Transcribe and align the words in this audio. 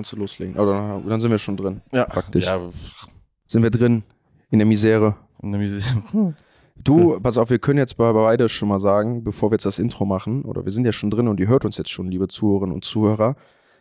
dann 0.00 0.04
kannst 0.04 0.12
du 0.12 0.16
loslegen. 0.16 0.56
Oder 0.56 1.02
dann 1.06 1.20
sind 1.20 1.30
wir 1.30 1.38
schon 1.38 1.56
drin. 1.56 1.82
Ja, 1.92 2.04
praktisch. 2.06 2.46
Ja, 2.46 2.58
Sind 3.46 3.62
wir 3.62 3.70
drin 3.70 4.02
in 4.50 4.58
der 4.58 4.66
Misere. 4.66 5.16
in 5.42 5.52
der 5.52 5.60
Misere. 5.60 6.34
Du, 6.82 7.20
pass 7.20 7.36
auf, 7.36 7.50
wir 7.50 7.58
können 7.58 7.78
jetzt 7.78 7.98
bei 7.98 8.10
beide 8.10 8.48
schon 8.48 8.68
mal 8.70 8.78
sagen, 8.78 9.22
bevor 9.22 9.50
wir 9.50 9.56
jetzt 9.56 9.66
das 9.66 9.78
Intro 9.78 10.06
machen, 10.06 10.46
oder 10.46 10.64
wir 10.64 10.72
sind 10.72 10.86
ja 10.86 10.92
schon 10.92 11.10
drin 11.10 11.28
und 11.28 11.38
ihr 11.38 11.46
hört 11.46 11.66
uns 11.66 11.76
jetzt 11.76 11.90
schon, 11.90 12.10
liebe 12.10 12.26
Zuhörerinnen 12.26 12.74
und 12.74 12.86
Zuhörer. 12.86 13.36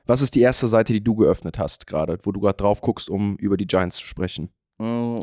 Was 0.06 0.22
ist 0.22 0.36
die 0.36 0.42
erste 0.42 0.68
Seite, 0.68 0.92
die 0.92 1.02
du 1.02 1.16
geöffnet 1.16 1.58
hast 1.58 1.88
gerade, 1.88 2.20
wo 2.24 2.34
du 2.34 2.42
gerade 2.42 2.58
drauf 2.58 2.82
guckst, 2.82 3.10
um 3.10 3.38
über 3.38 3.56
die 3.56 3.68
Giants 3.68 3.96
zu 3.98 4.06
sprechen? 4.06 4.50
Mm, 4.80 5.16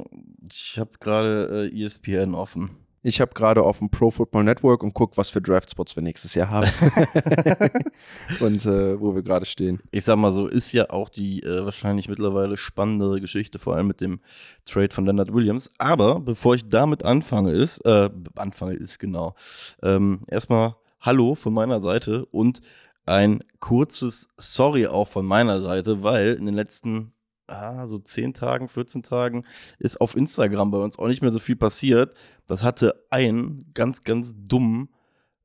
Ich 0.51 0.79
habe 0.79 0.93
gerade 1.01 1.69
äh, 1.71 1.83
ESPN 1.85 2.35
offen. 2.35 2.71
Ich 3.07 3.21
habe 3.21 3.35
gerade 3.35 3.63
auf 3.63 3.79
dem 3.79 3.89
Pro 3.89 4.11
Football 4.11 4.43
Network 4.43 4.83
und 4.83 4.93
guck, 4.93 5.17
was 5.17 5.31
für 5.31 5.41
Draftspots 5.41 5.95
wir 5.95 6.03
nächstes 6.03 6.35
Jahr 6.35 6.51
haben. 6.51 6.69
und 8.41 8.67
äh, 8.67 9.01
wo 9.01 9.15
wir 9.15 9.23
gerade 9.23 9.47
stehen. 9.47 9.79
Ich 9.93 10.05
sag 10.05 10.17
mal 10.17 10.33
so, 10.33 10.49
ist 10.49 10.73
ja 10.73 10.91
auch 10.91 11.09
die 11.09 11.41
äh, 11.45 11.65
wahrscheinlich 11.65 12.09
mittlerweile 12.09 12.57
spannendere 12.57 13.21
Geschichte, 13.21 13.61
vor 13.61 13.77
allem 13.77 13.87
mit 13.87 14.01
dem 14.01 14.19
Trade 14.65 14.93
von 14.93 15.07
Leonard 15.07 15.33
Williams. 15.33 15.71
Aber 15.79 16.19
bevor 16.19 16.57
ich 16.57 16.69
damit 16.69 17.05
anfange, 17.05 17.53
ist, 17.53 17.79
äh, 17.87 18.11
anfange 18.35 18.75
ist 18.75 18.99
genau, 18.99 19.37
ähm, 19.85 20.23
erstmal 20.27 20.75
Hallo 21.01 21.37
von 21.37 21.55
meiner 21.55 21.79
Seite 21.79 22.27
und 22.27 22.61
ein 23.05 23.45
kurzes 23.61 24.31
Sorry 24.37 24.89
auch 24.89 25.07
von 25.07 25.25
meiner 25.25 25.61
Seite, 25.61 26.03
weil 26.03 26.33
in 26.33 26.47
den 26.47 26.57
letzten 26.57 27.13
ah, 27.47 27.87
so 27.87 27.99
10 27.99 28.35
Tagen, 28.35 28.69
14 28.69 29.03
Tagen 29.03 29.45
ist 29.79 30.01
auf 30.01 30.17
Instagram 30.17 30.71
bei 30.71 30.79
uns 30.79 30.99
auch 30.99 31.09
nicht 31.09 31.23
mehr 31.23 31.33
so 31.33 31.39
viel 31.39 31.57
passiert. 31.57 32.15
Das 32.47 32.63
hatte 32.63 33.07
einen 33.11 33.71
ganz, 33.75 34.05
ganz 34.05 34.35
dummen, 34.37 34.89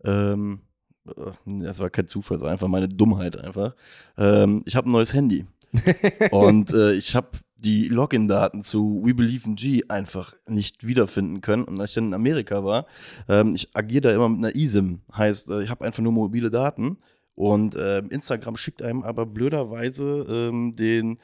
ähm, 0.03 0.61
äh, 1.07 1.63
das 1.63 1.79
war 1.79 1.89
kein 1.89 2.07
Zufall, 2.07 2.37
es 2.37 2.43
war 2.43 2.51
einfach 2.51 2.67
meine 2.67 2.89
Dummheit 2.89 3.37
einfach. 3.37 3.75
Ähm, 4.17 4.63
ich 4.65 4.75
habe 4.75 4.89
ein 4.89 4.93
neues 4.93 5.13
Handy 5.13 5.45
und 6.31 6.73
äh, 6.73 6.93
ich 6.93 7.15
habe 7.15 7.29
die 7.63 7.87
Login-Daten 7.87 8.63
zu 8.63 9.01
We 9.05 9.13
Believe 9.13 9.47
in 9.47 9.55
G 9.55 9.83
einfach 9.87 10.33
nicht 10.47 10.85
wiederfinden 10.85 11.41
können. 11.41 11.63
Und 11.63 11.79
als 11.79 11.91
ich 11.91 11.95
dann 11.95 12.07
in 12.07 12.13
Amerika 12.13 12.63
war, 12.63 12.87
ähm, 13.29 13.53
ich 13.53 13.75
agiere 13.75 14.01
da 14.01 14.13
immer 14.13 14.29
mit 14.29 14.39
einer 14.39 14.55
eSIM, 14.55 15.01
heißt, 15.15 15.51
äh, 15.51 15.63
ich 15.63 15.69
habe 15.69 15.85
einfach 15.85 16.01
nur 16.01 16.11
mobile 16.11 16.49
Daten. 16.49 16.97
Und 17.35 17.75
ähm, 17.79 18.09
Instagram 18.09 18.57
schickt 18.57 18.81
einem 18.81 19.03
aber 19.03 19.25
blöderweise 19.25 20.25
ähm, 20.29 20.75
den, 20.75 21.17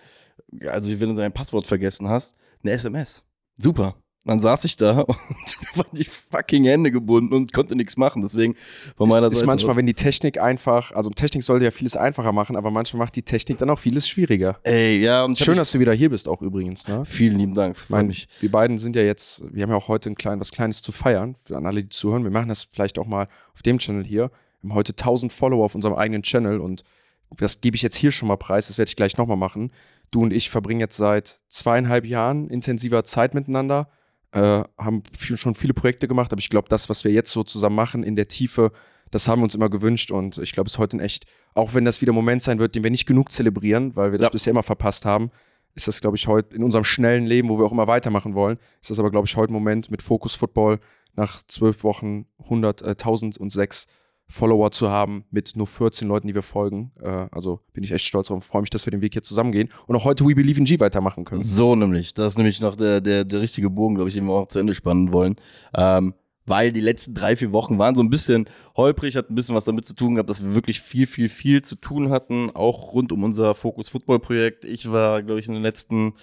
also 0.67 0.99
wenn 0.99 1.09
du 1.09 1.15
dein 1.15 1.31
Passwort 1.31 1.67
vergessen 1.67 2.07
hast, 2.09 2.35
eine 2.63 2.71
SMS. 2.73 3.23
Super. 3.57 3.95
Dann 4.25 4.41
saß 4.41 4.65
ich 4.65 4.75
da 4.75 4.99
und 5.07 5.17
mir 5.17 5.67
waren 5.75 5.87
die 5.93 6.03
fucking 6.03 6.65
Hände 6.65 6.91
gebunden 6.91 7.33
und 7.33 7.53
konnte 7.53 7.77
nichts 7.77 7.95
machen. 7.95 8.21
Deswegen 8.21 8.55
von 8.97 9.07
meiner 9.07 9.27
ist, 9.27 9.33
ist 9.33 9.39
Seite. 9.39 9.47
manchmal, 9.51 9.71
aus- 9.71 9.77
wenn 9.77 9.85
die 9.85 9.93
Technik 9.93 10.37
einfach, 10.41 10.91
also 10.91 11.09
Technik 11.11 11.43
sollte 11.43 11.63
ja 11.63 11.71
vieles 11.71 11.95
einfacher 11.95 12.33
machen, 12.33 12.57
aber 12.57 12.69
manchmal 12.69 13.05
macht 13.05 13.15
die 13.15 13.21
Technik 13.23 13.57
dann 13.59 13.69
auch 13.69 13.79
vieles 13.79 14.05
schwieriger. 14.09 14.59
Ey, 14.63 14.99
ja, 15.01 15.23
und 15.23 15.39
Schön, 15.39 15.55
dass 15.55 15.71
du 15.71 15.79
wieder 15.79 15.93
hier 15.93 16.09
bist, 16.09 16.27
auch 16.27 16.41
übrigens. 16.41 16.89
Ne? 16.89 17.05
Vielen 17.05 17.37
lieben 17.37 17.53
Dank. 17.53 17.77
Freut 17.77 18.05
mich. 18.07 18.27
wir 18.41 18.51
beiden 18.51 18.77
sind 18.77 18.97
ja 18.97 19.01
jetzt, 19.01 19.43
wir 19.53 19.63
haben 19.63 19.69
ja 19.69 19.77
auch 19.77 19.87
heute 19.87 20.09
ein 20.09 20.15
klein, 20.15 20.41
was 20.41 20.51
Kleines 20.51 20.81
zu 20.81 20.91
feiern, 20.91 21.35
für 21.45 21.55
an 21.55 21.65
alle, 21.65 21.83
die 21.83 21.89
zuhören. 21.89 22.23
Wir 22.25 22.31
machen 22.31 22.49
das 22.49 22.63
vielleicht 22.69 22.99
auch 22.99 23.07
mal 23.07 23.29
auf 23.53 23.61
dem 23.61 23.77
Channel 23.79 24.03
hier. 24.03 24.29
Wir 24.61 24.71
haben 24.71 24.73
heute 24.75 24.91
1000 24.91 25.31
Follower 25.31 25.63
auf 25.63 25.73
unserem 25.75 25.95
eigenen 25.95 26.23
Channel 26.23 26.59
und 26.59 26.83
das 27.31 27.61
gebe 27.61 27.75
ich 27.75 27.81
jetzt 27.81 27.95
hier 27.95 28.11
schon 28.11 28.27
mal 28.27 28.37
preis, 28.37 28.67
das 28.67 28.77
werde 28.77 28.89
ich 28.89 28.95
gleich 28.95 29.17
nochmal 29.17 29.37
machen. 29.37 29.71
Du 30.11 30.21
und 30.23 30.31
ich 30.31 30.49
verbringen 30.49 30.79
jetzt 30.79 30.97
seit 30.97 31.41
zweieinhalb 31.49 32.05
Jahren 32.05 32.49
intensiver 32.49 33.03
Zeit 33.03 33.33
miteinander, 33.33 33.89
äh, 34.31 34.63
haben 34.77 35.03
viel, 35.17 35.37
schon 35.37 35.53
viele 35.53 35.73
Projekte 35.73 36.07
gemacht, 36.07 36.31
aber 36.31 36.39
ich 36.39 36.49
glaube, 36.49 36.69
das, 36.69 36.89
was 36.89 37.03
wir 37.03 37.11
jetzt 37.11 37.31
so 37.31 37.43
zusammen 37.43 37.75
machen 37.75 38.03
in 38.03 38.15
der 38.15 38.27
Tiefe, 38.27 38.71
das 39.11 39.27
haben 39.27 39.39
wir 39.39 39.43
uns 39.43 39.55
immer 39.55 39.69
gewünscht 39.69 40.11
und 40.11 40.37
ich 40.37 40.51
glaube, 40.51 40.67
es 40.67 40.73
ist 40.73 40.79
heute 40.79 40.97
ein 40.97 40.99
echt, 41.01 41.25
auch 41.53 41.73
wenn 41.73 41.85
das 41.85 42.01
wieder 42.01 42.11
ein 42.11 42.15
Moment 42.15 42.43
sein 42.43 42.59
wird, 42.59 42.75
den 42.75 42.83
wir 42.83 42.91
nicht 42.91 43.05
genug 43.05 43.31
zelebrieren, 43.31 43.95
weil 43.95 44.11
wir 44.11 44.17
das 44.19 44.27
Ja. 44.27 44.31
bisher 44.31 44.51
immer 44.51 44.63
verpasst 44.63 45.05
haben, 45.05 45.31
ist 45.75 45.87
das, 45.87 46.01
glaube 46.01 46.17
ich, 46.17 46.27
heute 46.27 46.55
in 46.55 46.63
unserem 46.63 46.83
schnellen 46.83 47.25
Leben, 47.25 47.49
wo 47.49 47.59
wir 47.59 47.65
auch 47.65 47.71
immer 47.71 47.87
weitermachen 47.87 48.33
wollen, 48.33 48.57
ist 48.81 48.89
das 48.89 48.99
aber, 48.99 49.11
glaube 49.11 49.27
ich, 49.27 49.35
heute 49.37 49.51
ein 49.51 49.55
Moment 49.55 49.91
mit 49.91 50.01
Focus 50.01 50.33
Football 50.35 50.79
nach 51.15 51.43
zwölf 51.47 51.83
Wochen 51.83 52.25
100, 52.39 52.81
äh, 52.81 52.95
1006 52.97 53.87
Follower 54.29 54.71
zu 54.71 54.89
haben 54.89 55.23
mit 55.31 55.55
nur 55.55 55.67
14 55.67 56.07
Leuten, 56.07 56.27
die 56.27 56.35
wir 56.35 56.43
folgen. 56.43 56.91
Äh, 57.01 57.27
also 57.31 57.61
bin 57.73 57.83
ich 57.83 57.91
echt 57.91 58.05
stolz 58.05 58.27
drauf 58.27 58.35
und 58.35 58.41
freue 58.41 58.61
mich, 58.61 58.69
dass 58.69 58.85
wir 58.85 58.91
den 58.91 59.01
Weg 59.01 59.13
hier 59.13 59.23
zusammen 59.23 59.51
gehen 59.51 59.69
und 59.87 59.95
auch 59.95 60.05
heute 60.05 60.25
We 60.25 60.35
Believe 60.35 60.59
in 60.59 60.65
G 60.65 60.79
weitermachen 60.79 61.23
können. 61.23 61.41
So 61.41 61.75
nämlich. 61.75 62.13
Das 62.13 62.33
ist 62.33 62.37
nämlich 62.37 62.59
noch 62.59 62.75
der, 62.75 63.01
der, 63.01 63.23
der 63.23 63.41
richtige 63.41 63.69
Bogen, 63.69 63.95
glaube 63.95 64.09
ich, 64.09 64.15
den 64.15 64.25
wir 64.25 64.33
auch 64.33 64.47
zu 64.47 64.59
Ende 64.59 64.75
spannen 64.75 65.13
wollen. 65.13 65.35
Ähm, 65.73 66.13
weil 66.45 66.71
die 66.71 66.81
letzten 66.81 67.13
drei, 67.13 67.35
vier 67.35 67.51
Wochen 67.51 67.77
waren 67.77 67.95
so 67.95 68.01
ein 68.01 68.09
bisschen 68.09 68.49
holprig, 68.75 69.17
hat 69.17 69.29
ein 69.29 69.35
bisschen 69.35 69.55
was 69.55 69.65
damit 69.65 69.85
zu 69.85 69.95
tun 69.95 70.15
gehabt, 70.15 70.29
dass 70.29 70.43
wir 70.43 70.55
wirklich 70.55 70.79
viel, 70.79 71.05
viel, 71.05 71.29
viel 71.29 71.61
zu 71.61 71.75
tun 71.75 72.09
hatten, 72.09 72.49
auch 72.51 72.93
rund 72.93 73.11
um 73.11 73.23
unser 73.23 73.53
Focus 73.53 73.89
Football 73.89 74.19
Projekt. 74.19 74.63
Ich 74.63 74.89
war, 74.91 75.21
glaube 75.23 75.41
ich, 75.41 75.47
in 75.47 75.53
den 75.53 75.63
letzten 75.63 76.13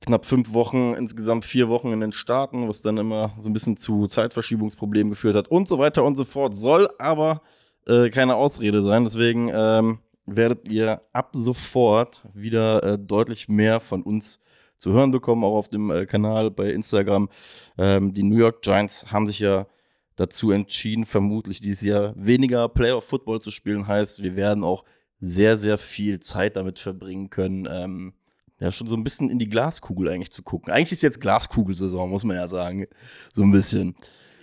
knapp 0.00 0.24
fünf 0.24 0.52
Wochen, 0.54 0.94
insgesamt 0.94 1.44
vier 1.44 1.68
Wochen 1.68 1.92
in 1.92 2.00
den 2.00 2.12
Staaten, 2.12 2.68
was 2.68 2.82
dann 2.82 2.96
immer 2.96 3.32
so 3.38 3.50
ein 3.50 3.52
bisschen 3.52 3.76
zu 3.76 4.06
Zeitverschiebungsproblemen 4.06 5.10
geführt 5.10 5.36
hat 5.36 5.48
und 5.48 5.68
so 5.68 5.78
weiter 5.78 6.04
und 6.04 6.16
so 6.16 6.24
fort. 6.24 6.54
Soll 6.54 6.88
aber 6.98 7.42
äh, 7.86 8.08
keine 8.10 8.36
Ausrede 8.36 8.82
sein. 8.82 9.04
Deswegen 9.04 9.50
ähm, 9.52 9.98
werdet 10.26 10.70
ihr 10.70 11.02
ab 11.12 11.30
sofort 11.32 12.22
wieder 12.34 12.82
äh, 12.82 12.98
deutlich 12.98 13.48
mehr 13.48 13.80
von 13.80 14.02
uns 14.02 14.40
zu 14.76 14.92
hören 14.92 15.10
bekommen, 15.10 15.44
auch 15.44 15.56
auf 15.56 15.68
dem 15.68 15.90
äh, 15.90 16.06
Kanal 16.06 16.50
bei 16.50 16.72
Instagram. 16.72 17.28
Ähm, 17.76 18.14
die 18.14 18.22
New 18.22 18.38
York 18.38 18.62
Giants 18.62 19.12
haben 19.12 19.26
sich 19.26 19.40
ja 19.40 19.66
dazu 20.16 20.50
entschieden, 20.50 21.04
vermutlich 21.04 21.60
dieses 21.60 21.82
Jahr 21.82 22.14
weniger 22.16 22.68
Playoff 22.68 23.04
Football 23.04 23.40
zu 23.40 23.50
spielen. 23.50 23.86
Heißt, 23.86 24.22
wir 24.22 24.36
werden 24.36 24.64
auch 24.64 24.84
sehr, 25.18 25.56
sehr 25.56 25.76
viel 25.76 26.20
Zeit 26.20 26.56
damit 26.56 26.78
verbringen 26.78 27.28
können, 27.28 27.68
ähm, 27.70 28.14
ja, 28.60 28.70
schon 28.70 28.86
so 28.86 28.96
ein 28.96 29.02
bisschen 29.02 29.30
in 29.30 29.38
die 29.38 29.48
Glaskugel 29.48 30.08
eigentlich 30.08 30.30
zu 30.30 30.42
gucken. 30.42 30.72
Eigentlich 30.72 30.92
ist 30.92 31.02
jetzt 31.02 31.20
Glaskugelsaison, 31.20 32.10
muss 32.10 32.24
man 32.24 32.36
ja 32.36 32.46
sagen. 32.46 32.86
So 33.32 33.42
ein 33.42 33.50
bisschen. 33.50 33.96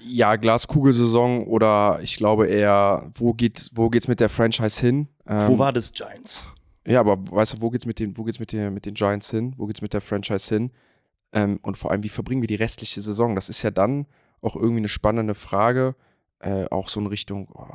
Ja, 0.04 0.36
Glaskugelsaison 0.36 1.46
oder 1.46 2.00
ich 2.02 2.18
glaube 2.18 2.48
eher, 2.48 3.10
wo 3.14 3.34
geht 3.34 3.70
wo 3.74 3.90
geht's 3.90 4.08
mit 4.08 4.20
der 4.20 4.30
Franchise 4.30 4.82
hin? 4.82 5.08
Ähm, 5.28 5.48
Wo 5.48 5.60
war 5.60 5.74
das 5.74 5.92
Giants? 5.92 6.48
Ja, 6.86 7.02
aber 7.02 7.18
weißt 7.18 7.58
du, 7.58 7.62
wo 7.62 7.70
geht's 7.70 7.86
mit 7.86 8.00
den, 8.00 8.18
wo 8.18 8.24
geht's 8.24 8.40
mit 8.40 8.52
den, 8.52 8.74
mit 8.74 8.86
den 8.86 8.94
Giants 8.94 9.30
hin? 9.30 9.54
Wo 9.58 9.66
geht's 9.68 9.82
mit 9.82 9.94
der 9.94 10.02
Franchise 10.02 10.54
hin? 10.54 10.72
Ähm, 11.34 11.60
und 11.62 11.78
vor 11.78 11.92
allem, 11.92 12.04
wie 12.04 12.10
verbringen 12.10 12.42
wir 12.42 12.48
die 12.48 12.56
restliche 12.56 13.02
Saison? 13.02 13.36
Das 13.36 13.50
ist 13.50 13.62
ja 13.62 13.72
dann 13.72 14.08
auch 14.42 14.56
irgendwie 14.56 14.78
eine 14.78 14.88
spannende 14.88 15.36
Frage, 15.36 15.96
äh, 16.40 16.66
auch 16.70 16.88
so 16.88 17.00
in 17.00 17.08
Richtung, 17.08 17.50
oh, 17.54 17.74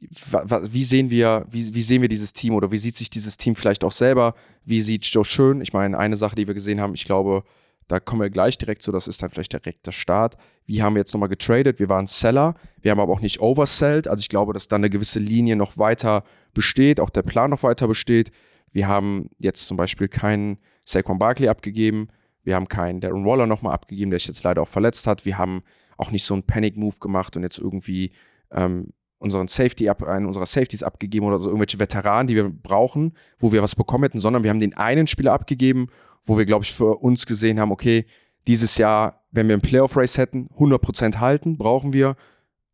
wie 0.00 0.84
sehen 0.84 1.10
wir, 1.10 1.46
wie, 1.50 1.74
wie 1.74 1.82
sehen 1.82 2.02
wir 2.02 2.08
dieses 2.08 2.32
Team 2.32 2.54
oder 2.54 2.70
wie 2.70 2.78
sieht 2.78 2.94
sich 2.94 3.10
dieses 3.10 3.36
Team 3.36 3.56
vielleicht 3.56 3.84
auch 3.84 3.92
selber? 3.92 4.34
Wie 4.64 4.80
sieht 4.80 5.04
Joe 5.06 5.24
Schön? 5.24 5.60
Ich 5.60 5.72
meine, 5.72 5.98
eine 5.98 6.16
Sache, 6.16 6.36
die 6.36 6.46
wir 6.46 6.54
gesehen 6.54 6.80
haben, 6.80 6.94
ich 6.94 7.04
glaube, 7.04 7.42
da 7.88 8.00
kommen 8.00 8.20
wir 8.20 8.30
gleich 8.30 8.58
direkt 8.58 8.82
zu, 8.82 8.92
das 8.92 9.08
ist 9.08 9.22
dann 9.22 9.30
vielleicht 9.30 9.52
direkt 9.52 9.86
der 9.86 9.92
Start. 9.92 10.36
Wie 10.66 10.82
haben 10.82 10.94
wir 10.94 11.00
jetzt 11.00 11.12
nochmal 11.14 11.30
getradet? 11.30 11.80
Wir 11.80 11.88
waren 11.88 12.06
Seller, 12.06 12.54
wir 12.82 12.90
haben 12.90 13.00
aber 13.00 13.12
auch 13.12 13.22
nicht 13.22 13.40
oversellt. 13.40 14.06
Also 14.06 14.20
ich 14.20 14.28
glaube, 14.28 14.52
dass 14.52 14.68
da 14.68 14.76
eine 14.76 14.90
gewisse 14.90 15.18
Linie 15.18 15.56
noch 15.56 15.78
weiter 15.78 16.22
besteht, 16.52 17.00
auch 17.00 17.10
der 17.10 17.22
Plan 17.22 17.50
noch 17.50 17.62
weiter 17.62 17.88
besteht. 17.88 18.30
Wir 18.70 18.86
haben 18.86 19.30
jetzt 19.38 19.66
zum 19.66 19.78
Beispiel 19.78 20.08
keinen 20.08 20.58
Saquon 20.84 21.18
Barkley 21.18 21.48
abgegeben. 21.48 22.08
Wir 22.44 22.54
haben 22.54 22.68
keinen 22.68 23.00
Darren 23.00 23.24
Waller 23.24 23.46
nochmal 23.46 23.72
abgegeben, 23.72 24.10
der 24.10 24.18
sich 24.18 24.28
jetzt 24.28 24.44
leider 24.44 24.62
auch 24.62 24.68
verletzt 24.68 25.06
hat. 25.06 25.24
Wir 25.24 25.38
haben 25.38 25.62
auch 25.96 26.10
nicht 26.10 26.24
so 26.24 26.34
einen 26.34 26.44
Panic-Move 26.44 26.96
gemacht 27.00 27.36
und 27.36 27.42
jetzt 27.42 27.58
irgendwie 27.58 28.12
ähm, 28.50 28.92
unseren 29.18 29.48
Safety 29.48 29.88
ab, 29.88 30.02
einen 30.02 30.26
unserer 30.26 30.46
Safeties 30.46 30.82
abgegeben 30.82 31.26
oder 31.26 31.38
so 31.38 31.48
irgendwelche 31.48 31.78
Veteranen, 31.78 32.26
die 32.26 32.36
wir 32.36 32.48
brauchen, 32.48 33.14
wo 33.38 33.52
wir 33.52 33.62
was 33.62 33.74
bekommen 33.74 34.04
hätten, 34.04 34.20
sondern 34.20 34.44
wir 34.44 34.50
haben 34.50 34.60
den 34.60 34.76
einen 34.76 35.06
Spieler 35.06 35.32
abgegeben, 35.32 35.88
wo 36.24 36.38
wir, 36.38 36.46
glaube 36.46 36.64
ich, 36.64 36.72
für 36.72 36.96
uns 36.98 37.26
gesehen 37.26 37.58
haben, 37.58 37.72
okay, 37.72 38.06
dieses 38.46 38.78
Jahr, 38.78 39.24
wenn 39.30 39.48
wir 39.48 39.54
einen 39.54 39.62
Playoff-Race 39.62 40.18
hätten, 40.18 40.48
100% 40.56 41.18
halten, 41.18 41.58
brauchen 41.58 41.92
wir, 41.92 42.16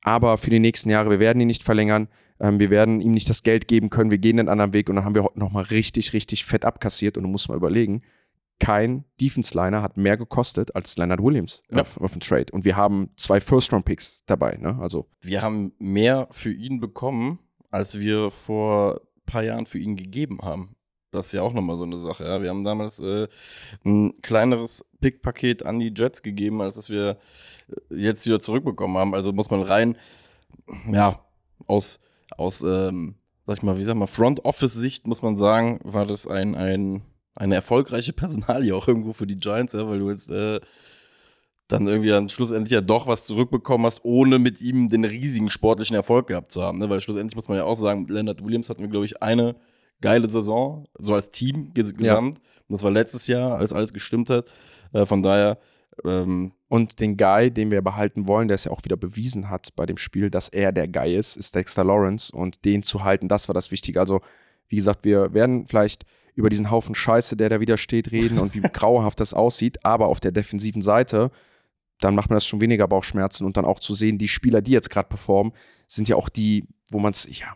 aber 0.03 0.37
für 0.37 0.51
die 0.51 0.61
nächsten 0.61 0.91
Jahre, 0.91 1.11
wir 1.11 1.21
werden 1.21 1.41
ihn 1.41 1.47
nicht 1.47 1.65
verlängern, 1.65 2.09
ähm, 2.41 2.61
wir 2.61 2.71
werden 2.71 3.01
ihm 3.01 3.13
nicht 3.13 3.31
das 3.31 3.43
Geld 3.43 3.67
geben 3.67 3.91
können, 3.91 4.11
wir 4.11 4.19
gehen 4.19 4.37
den 4.37 4.49
anderen 4.49 4.75
Weg 4.75 4.89
und 4.89 4.97
dann 4.97 5.05
haben 5.05 5.15
wir 5.15 5.29
nochmal 5.35 5.65
richtig, 5.65 6.13
richtig 6.13 6.45
fett 6.45 6.65
abkassiert 6.65 7.17
und 7.17 7.23
du 7.23 7.29
musst 7.29 7.49
mal 7.49 7.57
überlegen, 7.57 8.03
kein 8.65 9.05
Defense-Liner 9.21 9.83
hat 9.83 9.97
mehr 9.99 10.17
gekostet 10.17 10.75
als 10.75 10.97
Leonard 10.97 11.23
Williams 11.23 11.63
Ja. 11.71 11.83
auf, 11.83 12.01
auf 12.01 12.13
dem 12.13 12.21
Trade 12.21 12.47
und 12.53 12.65
wir 12.65 12.77
haben 12.77 13.11
zwei 13.17 13.41
First-Round-Picks 13.41 14.25
dabei, 14.27 14.57
ne? 14.57 14.79
also 14.81 15.07
Wir 15.21 15.43
haben 15.43 15.73
mehr 15.79 16.29
für 16.31 16.53
ihn 16.53 16.81
bekommen, 16.81 17.39
als 17.71 17.99
wir 18.01 18.31
vor 18.31 19.01
ein 19.17 19.27
paar 19.27 19.43
Jahren 19.43 19.67
für 19.67 19.79
ihn 19.79 19.97
gegeben 19.97 20.39
haben. 20.43 20.77
Das 21.11 21.27
ist 21.27 21.33
ja 21.33 21.43
auch 21.43 21.53
nochmal 21.53 21.77
so 21.77 21.85
eine 21.85 21.99
Sache. 21.99 22.25
Ja. 22.25 22.43
Wir 22.43 22.49
haben 22.51 22.65
damals 22.65 22.99
äh, 23.01 23.29
ein 23.85 24.21
kleineres 24.21 24.85
Pick-Paket 25.01 25.65
an 25.65 25.79
die 25.79 25.93
Jets 25.95 26.23
gegeben, 26.23 26.61
als 26.61 26.75
das 26.75 26.91
wir 26.91 27.19
äh, 27.91 27.95
jetzt 27.95 28.27
wieder 28.27 28.41
zurückbekommen 28.41 28.97
haben. 28.97 29.15
Also 29.15 29.33
muss 29.33 29.51
man 29.51 29.63
rein, 29.63 29.97
ja, 30.91 31.21
aus, 31.67 32.01
aus 32.37 32.63
ähm, 32.63 33.15
sag 33.43 33.59
ich 33.59 33.63
mal, 33.63 33.77
wie 33.77 33.85
sag 33.85 33.95
mal, 33.97 34.07
Front-Office-Sicht 34.09 35.07
muss 35.07 35.23
man 35.23 35.37
sagen, 35.37 35.79
war 35.85 36.07
das 36.07 36.27
ein, 36.27 36.55
ein, 36.55 37.03
eine 37.35 37.55
erfolgreiche 37.57 38.13
Personalie 38.13 38.75
auch 38.75 38.89
irgendwo 38.89 39.13
für 39.13 39.27
die 39.27 39.37
Giants, 39.37 39.73
ja, 39.73 39.87
weil 39.89 39.99
du 39.99 40.11
jetzt 40.11 40.31
äh, 40.31 40.61
dann 41.69 41.87
irgendwie 41.87 42.11
dann 42.11 42.29
schlussendlich 42.29 42.73
ja 42.73 42.81
doch 42.81 43.07
was 43.07 43.27
zurückbekommen 43.27 43.87
hast, 43.87 44.05
ohne 44.05 44.39
mit 44.39 44.61
ihm 44.61 44.89
den 44.89 45.05
riesigen 45.05 45.51
sportlichen 45.51 45.97
Erfolg 45.97 46.27
gehabt 46.27 46.53
zu 46.53 46.63
haben. 46.63 46.79
Ne? 46.79 46.91
Weil 46.91 47.01
schlussendlich 47.01 47.37
muss 47.37 47.49
man 47.49 47.57
ja 47.57 47.65
auch 47.65 47.75
sagen, 47.75 48.03
mit 48.03 48.11
Leonard 48.11 48.45
Williams 48.45 48.69
hatten 48.69 48.83
wir, 48.83 48.89
glaube 48.89 49.07
ich, 49.07 49.23
eine 49.23 49.57
geile 50.01 50.29
Saison, 50.29 50.87
so 50.99 51.15
als 51.15 51.31
Team 51.31 51.73
ges 51.73 51.95
gesamt. 51.95 52.41
Das 52.69 52.83
war 52.83 52.91
letztes 52.91 53.27
Jahr, 53.27 53.57
als 53.57 53.73
alles 53.73 53.93
gestimmt 53.93 54.31
hat. 54.31 54.51
Äh, 54.93 55.07
von 55.07 55.23
daher. 55.23 55.59
Ähm, 56.05 56.53
Und 56.69 56.99
den 56.99 57.17
Guy, 57.17 57.53
den 57.53 57.71
wir 57.71 57.81
behalten 57.81 58.27
wollen, 58.27 58.49
der 58.49 58.57
es 58.57 58.65
ja 58.65 58.73
auch 58.73 58.85
wieder 58.85 58.97
bewiesen 58.97 59.49
hat 59.49 59.69
bei 59.77 59.87
dem 59.87 59.97
Spiel, 59.97 60.29
dass 60.29 60.49
er 60.49 60.73
der 60.73 60.89
Guy 60.89 61.15
ist, 61.15 61.37
ist 61.37 61.55
Dexter 61.55 61.85
Lawrence. 61.85 62.33
Und 62.35 62.65
den 62.65 62.83
zu 62.83 63.05
halten, 63.05 63.29
das 63.29 63.49
war 63.49 63.55
das 63.55 63.71
Wichtige. 63.71 64.01
Also, 64.01 64.21
wie 64.67 64.77
gesagt, 64.77 65.05
wir 65.05 65.33
werden 65.35 65.67
vielleicht 65.67 66.05
über 66.35 66.49
diesen 66.51 66.71
Haufen 66.71 66.95
Scheiße, 66.95 67.37
der 67.37 67.49
da 67.49 67.61
wieder 67.61 67.77
steht, 67.77 68.11
reden 68.13 68.39
und 68.39 68.55
wie 68.55 68.61
grauenhaft 68.73 69.21
das 69.21 69.35
aussieht. 69.35 69.85
Aber 69.85 70.07
auf 70.07 70.21
der 70.21 70.33
defensiven 70.33 70.83
Seite, 70.83 71.31
dann 72.01 72.15
macht 72.15 72.31
man 72.31 72.37
das 72.37 72.47
schon 72.47 72.61
weniger 72.61 72.89
Bauchschmerzen 72.89 73.45
und 73.47 73.57
dann 73.57 73.65
auch 73.65 73.79
zu 73.79 73.95
sehen, 73.95 74.19
die 74.19 74.29
Spieler, 74.29 74.61
die 74.61 74.73
jetzt 74.73 74.91
gerade 74.91 75.09
performen, 75.09 75.53
sind 75.87 76.09
ja 76.09 76.17
auch 76.17 76.29
die, 76.29 76.67
wo 76.91 76.99
man 76.99 77.13
es, 77.13 77.29
ja, 77.39 77.47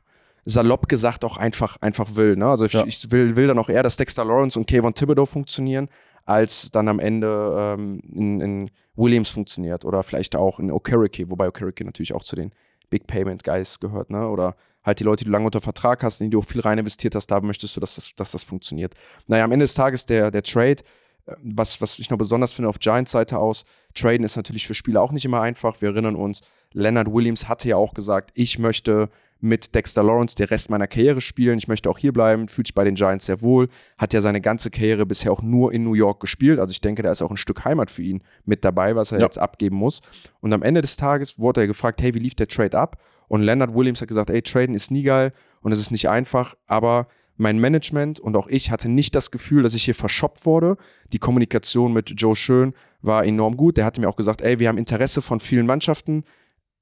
salopp 0.44 0.88
gesagt 0.88 1.24
auch 1.24 1.36
einfach, 1.36 1.76
einfach 1.80 2.14
will. 2.14 2.36
Ne? 2.36 2.46
Also 2.46 2.64
ich, 2.64 2.72
Ja. 2.72 2.84
ich 2.86 3.10
will, 3.10 3.36
will 3.36 3.48
dann 3.48 3.58
auch 3.58 3.68
eher, 3.68 3.82
dass 3.82 3.96
Dexter 3.96 4.24
Lawrence 4.24 4.58
und 4.58 4.66
Kayvon 4.66 4.94
Thibodeau 4.94 5.26
funktionieren, 5.26 5.88
als 6.24 6.70
dann 6.70 6.88
am 6.88 7.00
Ende 7.00 7.74
ähm, 7.78 8.00
in, 8.14 8.40
in 8.40 8.70
Williams 8.94 9.28
funktioniert 9.28 9.84
oder 9.84 10.02
vielleicht 10.02 10.36
auch 10.36 10.58
in 10.58 10.70
Okereke, 10.70 11.30
wobei 11.30 11.48
Okereke 11.48 11.84
natürlich 11.84 12.14
auch 12.14 12.22
zu 12.24 12.36
den 12.36 12.52
Big 12.90 13.06
Payment 13.06 13.44
Guys 13.44 13.80
gehört, 13.80 14.10
ne? 14.10 14.28
Oder 14.28 14.56
halt 14.88 14.98
die 15.00 15.04
Leute, 15.04 15.18
die 15.22 15.26
du 15.26 15.30
lange 15.30 15.44
unter 15.46 15.60
Vertrag 15.60 16.02
hast, 16.02 16.20
in 16.20 16.26
die 16.26 16.30
du 16.32 16.40
auch 16.40 16.44
viel 16.44 16.60
rein 16.60 16.78
investiert 16.78 17.14
hast, 17.14 17.28
da 17.28 17.40
möchtest 17.40 17.76
du, 17.76 17.80
dass 17.80 17.94
das, 17.94 18.14
dass 18.16 18.32
das 18.32 18.42
funktioniert. 18.42 18.94
Naja, 19.28 19.44
am 19.44 19.52
Ende 19.52 19.64
des 19.64 19.74
Tages 19.74 20.04
der, 20.06 20.30
der 20.32 20.42
Trade, 20.42 20.82
äh, 21.26 21.34
was, 21.42 21.80
was 21.80 21.98
ich 22.00 22.10
noch 22.10 22.18
besonders 22.18 22.52
finde 22.52 22.68
auf 22.68 22.80
Giants 22.80 23.12
Seite 23.12 23.38
aus, 23.38 23.64
Traden 23.94 24.24
ist 24.24 24.36
natürlich 24.36 24.66
für 24.66 24.74
Spieler 24.74 25.02
auch 25.02 25.12
nicht 25.12 25.24
immer 25.24 25.40
einfach. 25.40 25.80
Wir 25.80 25.90
erinnern 25.90 26.16
uns, 26.16 26.40
Leonard 26.72 27.12
Williams 27.12 27.48
hatte 27.48 27.68
ja 27.68 27.76
auch 27.76 27.94
gesagt, 27.94 28.30
ich 28.34 28.58
möchte 28.58 29.08
mit 29.40 29.74
Dexter 29.76 30.02
Lawrence 30.02 30.34
den 30.34 30.46
Rest 30.48 30.68
meiner 30.68 30.88
Karriere 30.88 31.20
spielen. 31.20 31.58
Ich 31.58 31.68
möchte 31.68 31.88
auch 31.88 31.98
hier 31.98 32.12
bleiben, 32.12 32.48
fühlt 32.48 32.66
sich 32.66 32.74
bei 32.74 32.82
den 32.82 32.96
Giants 32.96 33.26
sehr 33.26 33.40
wohl, 33.40 33.68
hat 33.96 34.12
ja 34.12 34.20
seine 34.20 34.40
ganze 34.40 34.68
Karriere 34.70 35.06
bisher 35.06 35.30
auch 35.30 35.42
nur 35.42 35.72
in 35.72 35.84
New 35.84 35.94
York 35.94 36.18
gespielt. 36.18 36.58
Also 36.58 36.72
ich 36.72 36.80
denke, 36.80 37.02
da 37.04 37.12
ist 37.12 37.22
auch 37.22 37.30
ein 37.30 37.36
Stück 37.36 37.64
Heimat 37.64 37.88
für 37.90 38.02
ihn 38.02 38.22
mit 38.46 38.64
dabei, 38.64 38.96
was 38.96 39.12
er 39.12 39.18
Ja. 39.20 39.26
jetzt 39.26 39.38
abgeben 39.38 39.76
muss. 39.76 40.00
Und 40.40 40.52
am 40.52 40.62
Ende 40.62 40.80
des 40.80 40.96
Tages 40.96 41.38
wurde 41.38 41.60
er 41.60 41.66
gefragt, 41.68 42.02
hey, 42.02 42.14
wie 42.14 42.18
lief 42.18 42.34
der 42.34 42.48
Trade 42.48 42.76
ab? 42.76 43.00
Und 43.28 43.42
Leonard 43.42 43.74
Williams 43.74 44.00
hat 44.00 44.08
gesagt, 44.08 44.30
ey, 44.30 44.42
traden 44.42 44.74
ist 44.74 44.90
nie 44.90 45.02
geil 45.02 45.30
und 45.60 45.72
es 45.72 45.78
ist 45.78 45.90
nicht 45.90 46.08
einfach, 46.08 46.56
aber 46.66 47.08
mein 47.36 47.58
Management 47.58 48.18
und 48.18 48.36
auch 48.36 48.48
ich 48.48 48.70
hatte 48.70 48.88
nicht 48.88 49.14
das 49.14 49.30
Gefühl, 49.30 49.62
dass 49.62 49.74
ich 49.74 49.84
hier 49.84 49.94
verschoppt 49.94 50.44
wurde. 50.44 50.76
Die 51.12 51.18
Kommunikation 51.18 51.92
mit 51.92 52.12
Joe 52.16 52.34
Schön 52.34 52.74
war 53.00 53.24
enorm 53.24 53.56
gut. 53.56 53.76
Der 53.76 53.84
hatte 53.84 54.00
mir 54.00 54.08
auch 54.08 54.16
gesagt, 54.16 54.40
ey, 54.42 54.58
wir 54.58 54.68
haben 54.68 54.78
Interesse 54.78 55.22
von 55.22 55.38
vielen 55.38 55.64
Mannschaften. 55.64 56.24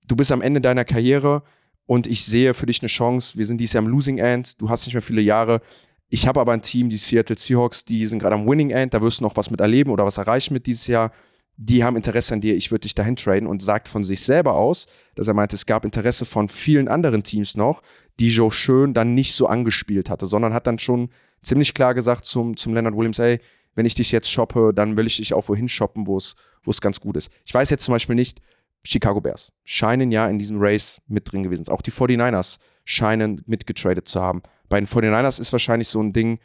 Du 0.08 0.16
bist 0.16 0.32
am 0.32 0.40
Ende 0.40 0.62
deiner 0.62 0.86
Karriere 0.86 1.42
und 1.84 2.06
ich 2.06 2.24
sehe 2.24 2.54
für 2.54 2.66
dich 2.66 2.80
eine 2.80 2.88
Chance. 2.88 3.36
Wir 3.36 3.44
sind 3.44 3.58
dieses 3.58 3.74
Jahr 3.74 3.84
am 3.84 3.90
Losing 3.90 4.18
End. 4.18 4.60
Du 4.60 4.70
hast 4.70 4.86
nicht 4.86 4.94
mehr 4.94 5.02
viele 5.02 5.20
Jahre. 5.20 5.60
Ich 6.08 6.26
habe 6.26 6.40
aber 6.40 6.52
ein 6.52 6.62
Team, 6.62 6.88
die 6.88 6.96
Seattle 6.96 7.36
Seahawks, 7.36 7.84
die 7.84 8.06
sind 8.06 8.20
gerade 8.20 8.36
am 8.36 8.46
Winning 8.46 8.70
End. 8.70 8.94
Da 8.94 9.02
wirst 9.02 9.20
du 9.20 9.24
noch 9.24 9.36
was 9.36 9.50
mit 9.50 9.60
erleben 9.60 9.90
oder 9.90 10.04
was 10.04 10.18
erreichen 10.18 10.54
mit 10.54 10.66
dieses 10.66 10.86
Jahr. 10.86 11.12
Die 11.58 11.84
haben 11.84 11.96
Interesse 11.96 12.34
an 12.34 12.40
dir. 12.40 12.54
Ich 12.54 12.70
würde 12.70 12.82
dich 12.82 12.94
dahin 12.94 13.16
traden 13.16 13.48
und 13.48 13.62
sagt 13.62 13.88
von 13.88 14.04
sich 14.04 14.20
selber 14.20 14.54
aus, 14.54 14.86
dass 15.14 15.28
er 15.28 15.34
meinte, 15.34 15.56
es 15.56 15.66
gab 15.66 15.84
Interesse 15.84 16.24
von 16.26 16.48
vielen 16.48 16.88
anderen 16.88 17.22
Teams 17.22 17.56
noch, 17.56 17.82
die 18.20 18.28
Joe 18.28 18.50
Schön 18.50 18.94
dann 18.94 19.14
nicht 19.14 19.32
so 19.32 19.46
angespielt 19.46 20.10
hatte, 20.10 20.26
sondern 20.26 20.52
hat 20.52 20.66
dann 20.66 20.78
schon 20.78 21.08
ziemlich 21.42 21.74
klar 21.74 21.94
gesagt 21.94 22.24
zum, 22.24 22.56
zum 22.56 22.74
Leonard 22.74 22.96
Williams, 22.96 23.18
ey, 23.18 23.40
wenn 23.74 23.86
ich 23.86 23.94
dich 23.94 24.10
jetzt 24.12 24.30
shoppe, 24.30 24.72
dann 24.74 24.96
will 24.96 25.06
ich 25.06 25.16
dich 25.16 25.34
auch 25.34 25.48
wohin 25.48 25.68
shoppen, 25.68 26.06
wo 26.06 26.16
es, 26.16 26.34
wo 26.64 26.70
es 26.70 26.80
ganz 26.80 27.00
gut 27.00 27.16
ist. 27.16 27.30
Ich 27.44 27.54
weiß 27.54 27.70
jetzt 27.70 27.84
zum 27.84 27.92
Beispiel 27.92 28.14
nicht, 28.14 28.40
Chicago 28.82 29.20
Bears 29.20 29.52
scheinen 29.64 30.12
ja 30.12 30.28
in 30.28 30.38
diesem 30.38 30.58
Race 30.60 31.02
mit 31.08 31.30
drin 31.30 31.42
gewesen. 31.42 31.68
Auch 31.68 31.82
die 31.82 31.90
49ers 31.90 32.58
scheinen 32.84 33.42
mitgetradet 33.46 34.08
zu 34.08 34.20
haben. 34.20 34.42
Bei 34.68 34.80
den 34.80 34.86
49ers 34.86 35.40
ist 35.40 35.52
wahrscheinlich 35.52 35.88
so 35.88 36.00
ein 36.00 36.12
Ding, 36.12 36.38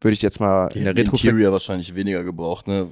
würde 0.00 0.14
ich 0.14 0.22
jetzt 0.22 0.40
mal 0.40 0.68
in 0.68 0.84
der 0.84 0.96
Retro 0.96 1.16
Interior 1.16 1.52
wahrscheinlich 1.52 1.94
weniger 1.94 2.24
gebraucht, 2.24 2.66
ne? 2.68 2.90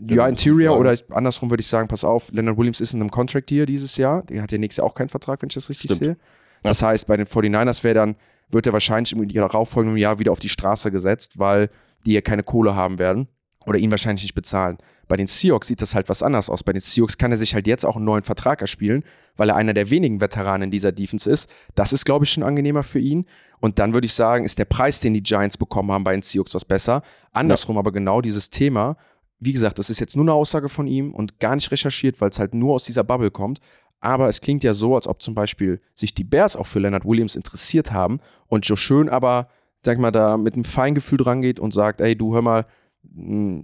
ja, 0.00 0.16
Das 0.26 0.38
die 0.38 0.48
Interior 0.48 0.78
oder 0.78 0.92
ich, 0.92 1.04
andersrum 1.10 1.50
würde 1.50 1.60
ich 1.60 1.66
sagen, 1.66 1.88
pass 1.88 2.04
auf, 2.04 2.30
Leonard 2.32 2.56
Williams 2.56 2.80
ist 2.80 2.94
in 2.94 3.00
einem 3.00 3.10
Contract 3.10 3.50
hier 3.50 3.66
dieses 3.66 3.96
Jahr. 3.96 4.22
Der 4.24 4.42
hat 4.42 4.52
ja 4.52 4.58
nächstes 4.58 4.78
Jahr 4.78 4.86
auch 4.86 4.94
keinen 4.94 5.08
Vertrag, 5.08 5.42
wenn 5.42 5.48
ich 5.48 5.54
das 5.54 5.68
richtig 5.68 5.90
Stimmt. 5.92 6.04
sehe. 6.04 6.16
Das 6.62 6.82
heißt, 6.82 7.06
bei 7.06 7.16
den 7.16 7.26
49ers 7.26 7.84
wäre 7.84 7.94
dann, 7.94 8.16
wird 8.48 8.66
er 8.66 8.72
wahrscheinlich 8.72 9.12
im 9.12 9.28
darauffolgenden 9.28 9.98
Jahr 9.98 10.18
wieder 10.18 10.32
auf 10.32 10.40
die 10.40 10.48
Straße 10.48 10.90
gesetzt, 10.90 11.38
weil 11.38 11.68
die 12.06 12.12
ja 12.12 12.20
keine 12.20 12.42
Kohle 12.42 12.74
haben 12.74 12.98
werden 12.98 13.28
oder 13.66 13.78
ihn 13.78 13.90
wahrscheinlich 13.90 14.22
nicht 14.22 14.34
bezahlen. 14.34 14.78
Bei 15.08 15.16
den 15.16 15.26
Seahawks 15.26 15.68
sieht 15.68 15.82
das 15.82 15.94
halt 15.94 16.08
was 16.08 16.22
anders 16.22 16.50
aus. 16.50 16.64
Bei 16.64 16.72
den 16.72 16.80
Seahawks 16.80 17.18
kann 17.18 17.30
er 17.30 17.36
sich 17.36 17.54
halt 17.54 17.66
jetzt 17.66 17.84
auch 17.84 17.96
einen 17.96 18.04
neuen 18.04 18.22
Vertrag 18.22 18.60
erspielen, 18.60 19.04
weil 19.36 19.50
er 19.50 19.56
einer 19.56 19.74
der 19.74 19.90
wenigen 19.90 20.20
Veteranen 20.20 20.70
dieser 20.70 20.92
Defense 20.92 21.30
ist. 21.30 21.50
Das 21.74 21.92
ist, 21.92 22.04
glaube 22.04 22.24
ich, 22.24 22.32
schon 22.32 22.42
angenehmer 22.42 22.82
für 22.82 22.98
ihn. 22.98 23.26
Und 23.60 23.78
dann 23.78 23.94
würde 23.94 24.06
ich 24.06 24.14
sagen, 24.14 24.44
ist 24.44 24.58
der 24.58 24.64
Preis, 24.64 25.00
den 25.00 25.14
die 25.14 25.22
Giants 25.22 25.56
bekommen 25.56 25.92
haben 25.92 26.04
bei 26.04 26.12
den 26.12 26.22
Seahawks, 26.22 26.54
was 26.54 26.64
besser. 26.64 27.02
Andersrum 27.32 27.78
aber 27.78 27.92
genau 27.92 28.20
dieses 28.20 28.50
Thema, 28.50 28.96
wie 29.38 29.52
gesagt, 29.52 29.78
das 29.78 29.90
ist 29.90 30.00
jetzt 30.00 30.16
nur 30.16 30.24
eine 30.24 30.32
Aussage 30.32 30.68
von 30.68 30.86
ihm 30.86 31.12
und 31.12 31.38
gar 31.40 31.54
nicht 31.54 31.70
recherchiert, 31.70 32.20
weil 32.20 32.30
es 32.30 32.38
halt 32.38 32.54
nur 32.54 32.74
aus 32.74 32.84
dieser 32.84 33.04
Bubble 33.04 33.30
kommt. 33.30 33.60
Aber 34.00 34.28
es 34.28 34.40
klingt 34.40 34.64
ja 34.64 34.74
so, 34.74 34.94
als 34.94 35.08
ob 35.08 35.22
zum 35.22 35.34
Beispiel 35.34 35.80
sich 35.94 36.14
die 36.14 36.24
Bears 36.24 36.56
auch 36.56 36.66
für 36.66 36.78
Leonard 36.78 37.04
Williams 37.04 37.36
interessiert 37.36 37.92
haben 37.92 38.20
und 38.46 38.66
Joe 38.66 38.76
Schön 38.76 39.08
aber, 39.08 39.48
sag 39.84 39.98
mal, 39.98 40.10
da 40.10 40.36
mit 40.36 40.54
einem 40.54 40.64
Feingefühl 40.64 41.18
dran 41.18 41.42
geht 41.42 41.60
und 41.60 41.72
sagt, 41.72 42.00
ey, 42.00 42.16
du 42.16 42.34
hör 42.34 42.42
mal, 42.42 42.66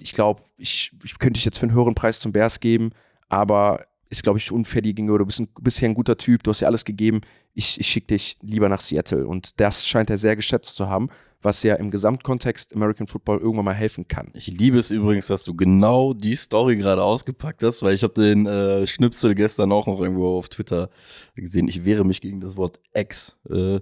ich 0.00 0.12
glaube, 0.12 0.42
ich, 0.56 0.92
ich 1.04 1.18
könnte 1.18 1.38
dich 1.38 1.44
jetzt 1.44 1.58
für 1.58 1.66
einen 1.66 1.74
höheren 1.74 1.94
Preis 1.94 2.20
zum 2.20 2.32
Bears 2.32 2.60
geben, 2.60 2.90
aber 3.28 3.86
ist, 4.12 4.22
glaube 4.22 4.38
ich, 4.38 4.52
unfair 4.52 4.82
dir 4.82 4.92
gegenüber. 4.92 5.18
Du 5.18 5.26
bist, 5.26 5.40
ein, 5.40 5.48
bist 5.60 5.80
ja 5.80 5.88
ein 5.88 5.94
guter 5.94 6.18
Typ, 6.18 6.42
du 6.42 6.50
hast 6.50 6.60
ja 6.60 6.68
alles 6.68 6.84
gegeben. 6.84 7.22
Ich, 7.54 7.80
ich 7.80 7.86
schicke 7.86 8.08
dich 8.08 8.36
lieber 8.42 8.68
nach 8.68 8.80
Seattle. 8.80 9.26
Und 9.26 9.58
das 9.58 9.86
scheint 9.86 10.10
er 10.10 10.18
sehr 10.18 10.36
geschätzt 10.36 10.76
zu 10.76 10.86
haben, 10.86 11.08
was 11.40 11.62
ja 11.62 11.76
im 11.76 11.90
Gesamtkontext 11.90 12.74
American 12.74 13.06
Football 13.06 13.38
irgendwann 13.38 13.64
mal 13.64 13.74
helfen 13.74 14.06
kann. 14.06 14.30
Ich 14.34 14.48
liebe 14.48 14.78
es 14.78 14.90
übrigens, 14.90 15.28
dass 15.28 15.44
du 15.44 15.54
genau 15.54 16.12
die 16.12 16.36
Story 16.36 16.76
gerade 16.76 17.02
ausgepackt 17.02 17.62
hast, 17.62 17.82
weil 17.82 17.94
ich 17.94 18.02
habe 18.02 18.12
den 18.12 18.46
äh, 18.46 18.86
Schnipsel 18.86 19.34
gestern 19.34 19.72
auch 19.72 19.86
noch 19.86 20.00
irgendwo 20.00 20.36
auf 20.36 20.50
Twitter 20.50 20.90
gesehen. 21.34 21.66
Ich 21.68 21.86
wehre 21.86 22.04
mich 22.04 22.20
gegen 22.20 22.42
das 22.42 22.58
Wort 22.58 22.80
Ex. 22.92 23.38
Äh, 23.48 23.80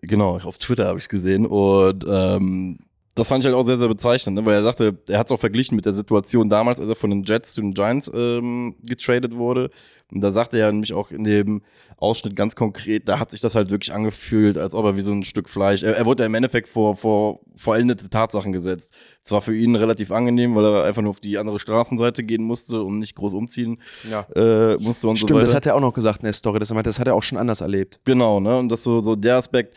genau, 0.00 0.38
auf 0.38 0.58
Twitter 0.58 0.86
habe 0.86 0.98
ich 0.98 1.04
es 1.04 1.08
gesehen 1.08 1.44
und 1.44 2.04
ähm, 2.08 2.78
das 3.16 3.28
fand 3.28 3.44
ich 3.44 3.46
halt 3.46 3.54
auch 3.56 3.64
sehr, 3.64 3.76
sehr 3.76 3.86
bezeichnend, 3.88 4.36
ne? 4.36 4.44
weil 4.44 4.54
er 4.54 4.62
sagte, 4.64 4.98
er 5.08 5.18
hat 5.20 5.26
es 5.28 5.32
auch 5.32 5.38
verglichen 5.38 5.76
mit 5.76 5.86
der 5.86 5.94
Situation 5.94 6.48
damals, 6.50 6.80
als 6.80 6.88
er 6.88 6.96
von 6.96 7.10
den 7.10 7.22
Jets 7.22 7.52
zu 7.52 7.60
den 7.60 7.72
Giants 7.72 8.10
ähm, 8.12 8.74
getradet 8.84 9.36
wurde. 9.36 9.70
Und 10.12 10.20
da 10.20 10.32
sagte 10.32 10.58
er 10.58 10.70
nämlich 10.72 10.92
auch 10.92 11.10
in 11.12 11.22
dem 11.24 11.62
Ausschnitt 11.96 12.34
ganz 12.34 12.56
konkret, 12.56 13.08
da 13.08 13.18
hat 13.20 13.30
sich 13.30 13.40
das 13.40 13.54
halt 13.54 13.70
wirklich 13.70 13.92
angefühlt, 13.94 14.58
als 14.58 14.74
ob 14.74 14.84
er 14.84 14.96
wie 14.96 15.00
so 15.00 15.12
ein 15.12 15.22
Stück 15.22 15.48
Fleisch. 15.48 15.82
Er, 15.84 15.96
er 15.96 16.06
wurde 16.06 16.24
ja 16.24 16.26
im 16.26 16.34
Endeffekt 16.34 16.68
vor, 16.68 16.96
vor 16.96 17.40
vollendete 17.56 18.10
Tatsachen 18.10 18.52
gesetzt. 18.52 18.94
Es 19.22 19.30
war 19.30 19.40
für 19.40 19.56
ihn 19.56 19.76
relativ 19.76 20.10
angenehm, 20.10 20.54
weil 20.56 20.64
er 20.64 20.84
einfach 20.84 21.02
nur 21.02 21.10
auf 21.10 21.20
die 21.20 21.38
andere 21.38 21.60
Straßenseite 21.60 22.24
gehen 22.24 22.42
musste 22.44 22.82
und 22.82 22.98
nicht 22.98 23.14
groß 23.14 23.34
umziehen 23.34 23.80
Ja. 24.10 24.26
äh, 24.34 24.76
musste 24.78 25.08
und 25.08 25.16
so 25.16 25.26
Stimmt, 25.26 25.36
weiter. 25.38 25.46
das 25.46 25.54
hat 25.54 25.66
er 25.66 25.76
auch 25.76 25.80
noch 25.80 25.94
gesagt 25.94 26.20
in 26.20 26.24
der 26.24 26.32
Story. 26.32 26.58
Das, 26.58 26.70
er 26.70 26.74
meinte, 26.74 26.88
das 26.88 26.98
hat 26.98 27.06
er 27.06 27.14
auch 27.14 27.22
schon 27.22 27.38
anders 27.38 27.60
erlebt. 27.60 28.00
Genau, 28.04 28.40
ne? 28.40 28.58
Und 28.58 28.70
das 28.70 28.82
so, 28.82 29.00
so 29.00 29.14
der 29.16 29.36
Aspekt, 29.36 29.76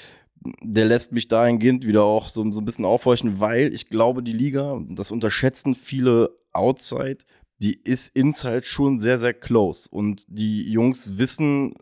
der 0.62 0.86
lässt 0.86 1.12
mich 1.12 1.28
dahingehend 1.28 1.86
wieder 1.86 2.04
auch 2.04 2.30
so, 2.30 2.50
so 2.52 2.62
ein 2.62 2.66
bisschen 2.66 2.86
aufhorchen, 2.86 3.40
weil 3.40 3.74
ich 3.74 3.90
glaube, 3.90 4.24
die 4.24 4.34
Liga, 4.34 4.82
das 4.90 5.12
unterschätzen 5.12 5.76
viele 5.76 6.38
outside, 6.54 7.20
die 7.60 7.80
ist 7.84 8.16
inside 8.16 8.64
schon 8.64 9.00
sehr, 9.00 9.18
sehr 9.18 9.34
close. 9.34 9.90
Und 9.90 10.26
die 10.28 10.70
Jungs 10.72 11.18
wissen 11.18 11.76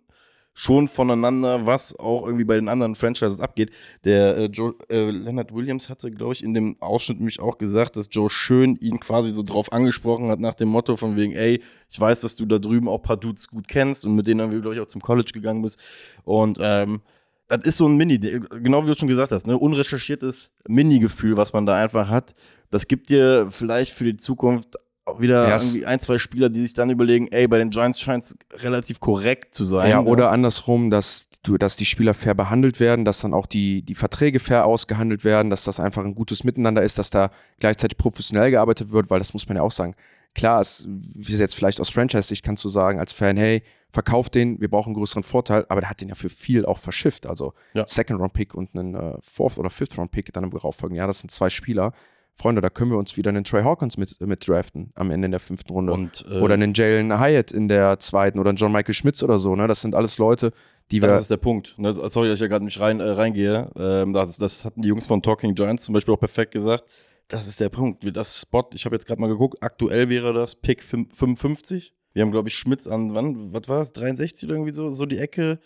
schon 0.58 0.88
voneinander, 0.88 1.66
was 1.66 2.00
auch 2.00 2.26
irgendwie 2.26 2.46
bei 2.46 2.56
den 2.56 2.70
anderen 2.70 2.96
Franchises 2.96 3.42
abgeht. 3.42 3.72
Der 4.06 4.38
äh, 4.38 4.46
Joe, 4.46 4.74
äh, 4.90 5.12
Leonard 5.12 5.54
Williams 5.54 5.90
hatte, 5.90 6.10
glaube 6.12 6.32
ich, 6.34 6.44
in 6.44 6.54
dem 6.54 6.82
Ausschnitt 6.82 7.18
nämlich 7.18 7.42
auch 7.42 7.58
gesagt, 7.58 7.98
dass 7.98 8.08
Joe 8.10 8.30
Schön 8.30 8.78
ihn 8.78 9.02
quasi 9.02 9.32
so 9.32 9.44
drauf 9.44 9.74
angesprochen 9.74 10.30
hat 10.30 10.40
nach 10.40 10.56
dem 10.56 10.70
Motto 10.70 10.96
von 10.96 11.18
wegen, 11.18 11.34
ey, 11.34 11.62
ich 11.90 12.00
weiß, 12.00 12.22
dass 12.22 12.38
du 12.38 12.46
da 12.46 12.58
drüben 12.58 12.88
auch 12.88 13.00
ein 13.00 13.04
paar 13.04 13.18
Dudes 13.18 13.50
gut 13.50 13.68
kennst 13.68 14.06
und 14.06 14.16
mit 14.16 14.28
denen 14.28 14.40
irgendwie, 14.40 14.62
glaube 14.62 14.76
ich, 14.76 14.82
auch 14.82 14.88
zum 14.88 15.02
College 15.02 15.32
gegangen 15.34 15.62
bist. 15.62 15.82
Und 16.24 16.58
ähm, 16.62 17.02
das 17.48 17.64
ist 17.64 17.78
so 17.78 17.88
ein 17.88 17.96
Mini, 17.98 18.18
genau 18.20 18.84
wie 18.84 18.88
du 18.88 18.96
schon 18.96 19.08
gesagt 19.08 19.32
hast, 19.32 19.48
ne, 19.48 19.58
unrecherchiertes 19.58 20.52
Mini-Gefühl, 20.68 21.38
was 21.38 21.54
man 21.54 21.66
da 21.66 21.76
einfach 21.76 22.10
hat. 22.10 22.34
Das 22.72 22.88
gibt 22.88 23.10
dir 23.10 23.48
vielleicht 23.50 23.94
für 23.94 24.04
die 24.04 24.18
Zukunft 24.18 24.76
auch 25.06 25.20
wieder 25.22 25.48
Ja, 25.50 25.56
es- 25.56 25.66
irgendwie 25.74 25.86
ein, 25.86 26.00
zwei 26.00 26.18
Spieler, 26.18 26.50
die 26.50 26.62
sich 26.62 26.74
dann 26.74 26.90
überlegen, 26.90 27.28
ey, 27.32 27.48
bei 27.48 27.60
den 27.60 27.70
Giants 27.70 28.00
scheint 28.00 28.24
es 28.24 28.38
relativ 28.64 29.00
korrekt 29.00 29.54
zu 29.54 29.64
sein. 29.64 29.90
Ja, 29.92 30.00
oder 30.02 30.32
andersrum, 30.32 30.90
dass 30.90 31.30
du, 31.44 31.60
dass 31.60 31.76
die 31.76 31.86
Spieler 31.86 32.16
fair 32.16 32.34
behandelt 32.34 32.80
werden, 32.80 33.06
dass 33.06 33.20
dann 33.22 33.36
auch 33.36 33.46
die, 33.46 33.84
die 33.84 33.94
Verträge 33.94 34.40
fair 34.40 34.66
ausgehandelt 34.66 35.24
werden, 35.24 35.52
dass 35.52 35.64
das 35.64 35.80
einfach 35.80 36.04
ein 36.04 36.16
gutes 36.16 36.44
Miteinander 36.44 36.82
ist, 36.82 36.98
dass 36.98 37.12
da 37.12 37.30
gleichzeitig 37.60 38.00
professionell 38.00 38.50
gearbeitet 38.50 38.92
wird, 38.92 39.12
weil 39.12 39.20
das 39.20 39.34
muss 39.34 39.48
man 39.48 39.58
ja 39.58 39.62
auch 39.64 39.72
sagen. 39.72 39.94
Klar, 40.36 40.62
es, 40.62 40.88
wie 40.88 41.34
es 41.34 41.40
jetzt 41.40 41.56
vielleicht 41.56 41.82
aus 41.82 41.90
Franchise-Sicht 41.90 42.44
kannst 42.44 42.64
du 42.64 42.70
sagen, 42.70 43.00
als 43.00 43.14
Fan, 43.14 43.38
hey, 43.38 43.64
verkauf 43.90 44.30
den, 44.30 44.60
wir 44.60 44.70
brauchen 44.70 44.90
einen 44.90 44.96
größeren 44.96 45.24
Vorteil, 45.24 45.66
aber 45.70 45.82
der 45.82 45.90
hat 45.90 46.02
den 46.02 46.10
ja 46.10 46.16
für 46.16 46.30
viel 46.30 46.66
auch 46.66 46.78
verschifft. 46.78 47.26
Also 47.26 47.54
Ja. 47.74 47.88
Second-Round-Pick 47.88 48.54
und 48.54 48.76
einen 48.76 48.94
äh, 48.96 49.18
Fourth- 49.22 49.58
oder 49.58 49.70
Fifth-Round-Pick 49.70 50.34
dann 50.34 50.44
im 50.44 50.52
darauffolgenden 50.52 50.98
Jahr, 50.98 51.08
das 51.08 51.20
sind 51.20 51.32
zwei 51.32 51.50
Spieler. 51.50 51.94
Freunde, 52.38 52.60
da 52.62 52.70
können 52.70 52.92
wir 52.92 52.98
uns 52.98 53.16
wieder 53.16 53.30
einen 53.30 53.46
Trey 53.46 53.64
Hawkins 53.64 53.96
mit, 53.96 54.20
mit 54.20 54.46
draften 54.46 54.92
am 54.96 55.10
Ende 55.10 55.28
in 55.28 55.32
der 55.32 55.40
fünften 55.40 55.72
Runde. 55.72 55.94
Und, 55.94 56.26
äh, 56.30 56.40
Oder 56.42 56.56
einen 56.56 56.74
Jalen 56.74 57.18
Hyatt 57.18 57.52
in 57.52 57.70
der 57.70 57.98
zweiten 58.00 58.40
oder 58.40 58.50
einen 58.50 58.58
John 58.58 58.74
Michael 58.74 58.94
Schmitz 58.94 59.24
oder 59.24 59.40
so. 59.40 59.56
Ne? 59.56 59.68
Das 59.68 59.82
sind 59.82 59.96
alles 59.96 60.18
Leute, 60.18 60.52
die 60.92 61.02
wir. 61.02 61.08
Das 61.08 61.22
ist 61.22 61.32
der 61.32 61.38
Punkt. 61.38 61.76
Ne? 61.78 61.94
Sorry, 61.94 62.28
dass 62.28 62.36
ich 62.36 62.42
ja 62.42 62.48
gerade 62.48 62.66
nicht 62.66 62.82
rein, 62.82 63.00
äh, 63.00 63.10
reingehe. 63.10 63.72
Ähm, 63.78 64.12
das, 64.12 64.38
das 64.38 64.66
hatten 64.66 64.82
die 64.82 64.90
Jungs 64.90 65.06
von 65.06 65.22
Talking 65.22 65.56
Giants 65.56 65.86
zum 65.86 65.94
Beispiel 65.94 66.14
auch 66.14 66.20
perfekt 66.20 66.52
gesagt. 66.52 66.84
Das 67.28 67.48
ist 67.48 67.60
der 67.60 67.70
Punkt. 67.70 68.06
Das 68.16 68.42
Spot, 68.42 68.70
ich 68.74 68.86
habe 68.86 68.96
jetzt 68.96 69.08
gerade 69.08 69.20
mal 69.20 69.28
geguckt, 69.28 69.58
aktuell 69.62 70.10
wäre 70.10 70.34
das 70.34 70.56
Pick 70.56 70.84
55. 70.84 71.94
Wir 72.14 72.22
haben, 72.22 72.32
glaube 72.32 72.50
ich, 72.50 72.56
Schmitz 72.56 72.88
an, 72.88 73.14
wann, 73.14 73.52
was 73.52 73.68
war 73.68 73.82
es, 73.82 73.92
63 73.94 74.48
oder 74.48 74.56
irgendwie 74.56 74.72
so, 74.72 74.92
so 74.92 75.06
die 75.06 75.18
Ecke. 75.18 75.60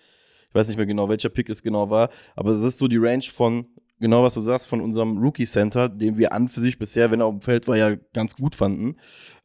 Ich 0.48 0.56
weiß 0.56 0.68
nicht 0.68 0.78
mehr 0.78 0.86
genau, 0.86 1.10
welcher 1.10 1.30
Pick 1.30 1.50
es 1.50 1.62
genau 1.62 1.90
war, 1.90 2.10
aber 2.36 2.52
es 2.52 2.62
ist 2.62 2.80
so 2.80 2.88
die 2.88 2.98
Range 2.98 3.24
von 3.24 3.68
genau 4.00 4.24
was 4.24 4.34
du 4.34 4.42
sagst, 4.42 4.68
von 4.68 4.82
unserem 4.82 5.18
Rookie 5.18 5.46
Center, 5.46 5.90
den 5.90 6.18
wir 6.18 6.34
an 6.34 6.48
für 6.48 6.62
sich 6.62 6.80
bisher, 6.80 7.12
wenn 7.12 7.22
er 7.22 7.28
auf 7.28 7.36
dem 7.36 7.42
Feld 7.42 7.68
war, 7.68 7.78
ja 7.78 7.96
ganz 8.14 8.36
gut 8.36 8.56
fanden. 8.56 8.96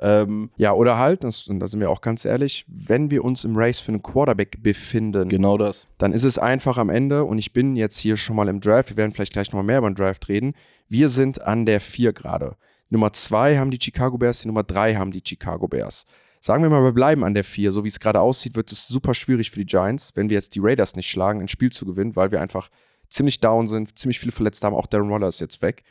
Ähm, 0.01 0.51
ja, 0.57 0.73
oder 0.73 0.99
halt, 0.99 1.25
das, 1.25 1.47
und 1.47 1.61
da 1.61 1.67
sind 1.67 1.81
wir 1.81 1.91
auch 1.91 2.01
ganz 2.01 2.25
ehrlich, 2.25 2.65
wenn 2.69 3.11
wir 3.11 3.25
uns 3.25 3.45
im 3.45 3.57
Race 3.57 3.81
für 3.81 3.93
einen 3.93 4.03
Quarterback 4.03 4.63
befinden, 4.63 5.29
genau 5.29 5.59
das. 5.59 5.89
Dann 5.99 6.13
ist 6.13 6.25
es 6.25 6.39
einfach 6.39 6.79
am 6.79 6.91
Ende, 6.91 7.25
und 7.25 7.39
ich 7.39 7.53
bin 7.53 7.77
jetzt 7.77 7.99
hier 7.99 8.17
schon 8.17 8.37
mal 8.37 8.49
im 8.49 8.61
Draft, 8.61 8.91
wir 8.91 8.97
werden 8.97 9.13
vielleicht 9.13 9.33
gleich 9.33 9.49
nochmal 9.49 9.65
mehr 9.65 9.79
über 9.79 9.91
den 9.91 9.97
Draft 9.97 10.29
reden. 10.29 10.55
Wir 10.89 11.09
sind 11.09 11.43
an 11.43 11.67
der 11.67 11.81
4 11.81 12.13
gerade. 12.13 12.57
Nummer 12.91 13.13
2 13.13 13.59
haben 13.59 13.71
die 13.71 13.81
Chicago 13.81 14.19
Bears, 14.19 14.43
die 14.43 14.49
Nummer 14.49 14.63
3 14.63 14.95
haben 14.95 15.11
die 15.11 15.23
Chicago 15.25 15.67
Bears. 15.67 16.05
Sagen 16.41 16.63
wir 16.63 16.69
mal, 16.69 16.83
wir 16.83 16.93
bleiben 16.93 17.25
an 17.25 17.33
der 17.33 17.43
4. 17.43 17.73
So 17.73 17.85
wie 17.85 17.89
es 17.89 17.99
gerade 17.99 18.21
aussieht, 18.21 18.55
wird 18.55 18.71
es 18.71 18.87
super 18.87 19.15
schwierig 19.15 19.51
für 19.51 19.61
die 19.61 19.65
Giants, 19.65 20.13
wenn 20.15 20.29
wir 20.29 20.35
jetzt 20.35 20.55
die 20.55 20.61
Raiders 20.63 20.95
nicht 20.95 21.09
schlagen, 21.09 21.41
ein 21.41 21.49
Spiel 21.49 21.73
zu 21.73 21.87
gewinnen, 21.87 22.17
weil 22.17 22.33
wir 22.33 22.43
einfach 22.43 22.69
ziemlich 23.15 23.41
down 23.41 23.67
sind, 23.67 23.97
ziemlich 23.99 24.19
viele 24.19 24.33
Verletzte 24.33 24.67
haben, 24.67 24.75
auch 24.75 24.87
Darren 24.87 25.11
Waller 25.11 25.29
ist 25.29 25.41
jetzt 25.41 25.63
weg. 25.63 25.85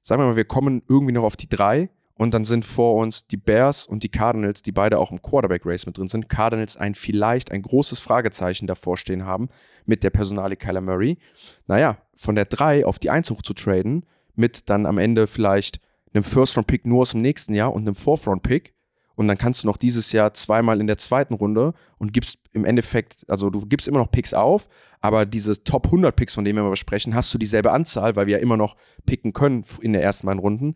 Sagen 0.00 0.22
wir 0.22 0.26
mal, 0.26 0.36
wir 0.36 0.44
kommen 0.44 0.82
irgendwie 0.88 1.12
noch 1.12 1.24
auf 1.24 1.36
die 1.36 1.48
drei 1.48 1.90
und 2.14 2.32
dann 2.32 2.44
sind 2.44 2.64
vor 2.64 2.96
uns 2.96 3.26
die 3.26 3.36
Bears 3.36 3.86
und 3.86 4.02
die 4.02 4.08
Cardinals, 4.08 4.62
die 4.62 4.72
beide 4.72 4.98
auch 4.98 5.10
im 5.10 5.20
Quarterback-Race 5.20 5.86
mit 5.86 5.98
drin 5.98 6.08
sind. 6.08 6.28
Cardinals 6.28 6.76
ein 6.76 6.94
vielleicht 6.94 7.50
ein 7.50 7.62
großes 7.62 8.00
Fragezeichen 8.00 8.66
davor 8.66 8.96
stehen 8.96 9.24
haben 9.24 9.48
mit 9.84 10.04
der 10.04 10.10
Personale 10.10 10.56
Kyler 10.56 10.80
Murray. 10.80 11.18
Naja, 11.66 11.98
von 12.14 12.34
der 12.34 12.44
drei 12.44 12.86
auf 12.86 12.98
die 12.98 13.10
eins 13.10 13.30
hoch 13.30 13.42
zu 13.42 13.52
traden, 13.54 14.06
mit 14.34 14.70
dann 14.70 14.86
am 14.86 14.98
Ende 14.98 15.26
vielleicht 15.26 15.80
einem 16.12 16.24
First-Round-Pick 16.24 16.86
nur 16.86 17.02
aus 17.02 17.12
dem 17.12 17.20
nächsten 17.20 17.54
Jahr 17.54 17.72
und 17.72 17.82
einem 17.82 17.94
Fourth-Round-Pick, 17.94 18.74
und 19.20 19.28
dann 19.28 19.36
kannst 19.36 19.62
du 19.62 19.66
noch 19.66 19.76
dieses 19.76 20.12
Jahr 20.12 20.32
zweimal 20.32 20.80
in 20.80 20.86
der 20.86 20.96
zweiten 20.96 21.34
Runde 21.34 21.74
und 21.98 22.14
gibst 22.14 22.38
im 22.52 22.64
Endeffekt, 22.64 23.26
also 23.28 23.50
du 23.50 23.66
gibst 23.66 23.86
immer 23.86 23.98
noch 23.98 24.10
Picks 24.10 24.32
auf, 24.32 24.66
aber 25.02 25.26
diese 25.26 25.62
Top 25.62 25.88
100 25.88 26.16
Picks, 26.16 26.32
von 26.32 26.42
denen 26.42 26.56
wir 26.56 26.62
mal 26.62 26.70
besprechen, 26.70 27.14
hast 27.14 27.34
du 27.34 27.36
dieselbe 27.36 27.70
Anzahl, 27.70 28.16
weil 28.16 28.26
wir 28.28 28.38
ja 28.38 28.42
immer 28.42 28.56
noch 28.56 28.76
picken 29.04 29.34
können 29.34 29.66
in 29.82 29.92
der 29.92 30.02
ersten 30.02 30.26
beiden 30.26 30.40
Runden. 30.40 30.74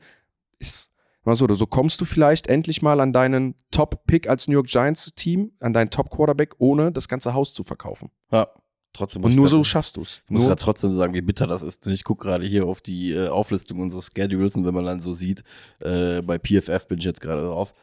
Ist 0.58 0.90
mal 1.22 1.34
so, 1.34 1.50
so 1.54 1.66
kommst 1.66 2.02
du 2.02 2.04
vielleicht 2.04 2.46
endlich 2.46 2.82
mal 2.82 3.00
an 3.00 3.14
deinen 3.14 3.54
Top-Pick 3.70 4.28
als 4.28 4.46
New 4.46 4.52
York 4.52 4.66
Giants-Team, 4.66 5.52
an 5.60 5.72
deinen 5.72 5.88
Top-Quarterback, 5.88 6.56
ohne 6.58 6.92
das 6.92 7.08
ganze 7.08 7.32
Haus 7.32 7.54
zu 7.54 7.64
verkaufen. 7.64 8.10
Ja. 8.30 8.48
Trotzdem 8.92 9.24
und 9.24 9.34
nur 9.34 9.48
so 9.48 9.64
schaffst 9.64 9.96
du 9.96 10.02
es. 10.02 10.20
Ich 10.26 10.30
muss 10.30 10.42
gerade 10.42 10.60
trotzdem 10.60 10.92
sagen, 10.92 11.14
wie 11.14 11.22
bitter 11.22 11.46
das 11.46 11.62
ist. 11.62 11.86
Ich 11.86 12.04
gucke 12.04 12.26
gerade 12.26 12.46
hier 12.46 12.66
auf 12.66 12.82
die 12.82 13.12
äh, 13.12 13.28
Auflistung 13.28 13.80
unseres 13.80 14.10
Schedules 14.14 14.54
und 14.54 14.66
wenn 14.66 14.74
man 14.74 14.84
dann 14.84 15.00
so 15.00 15.14
sieht, 15.14 15.42
äh, 15.80 16.20
bei 16.20 16.38
PFF 16.38 16.86
bin 16.88 16.98
ich 16.98 17.04
jetzt 17.04 17.22
gerade 17.22 17.42
drauf, 17.42 17.74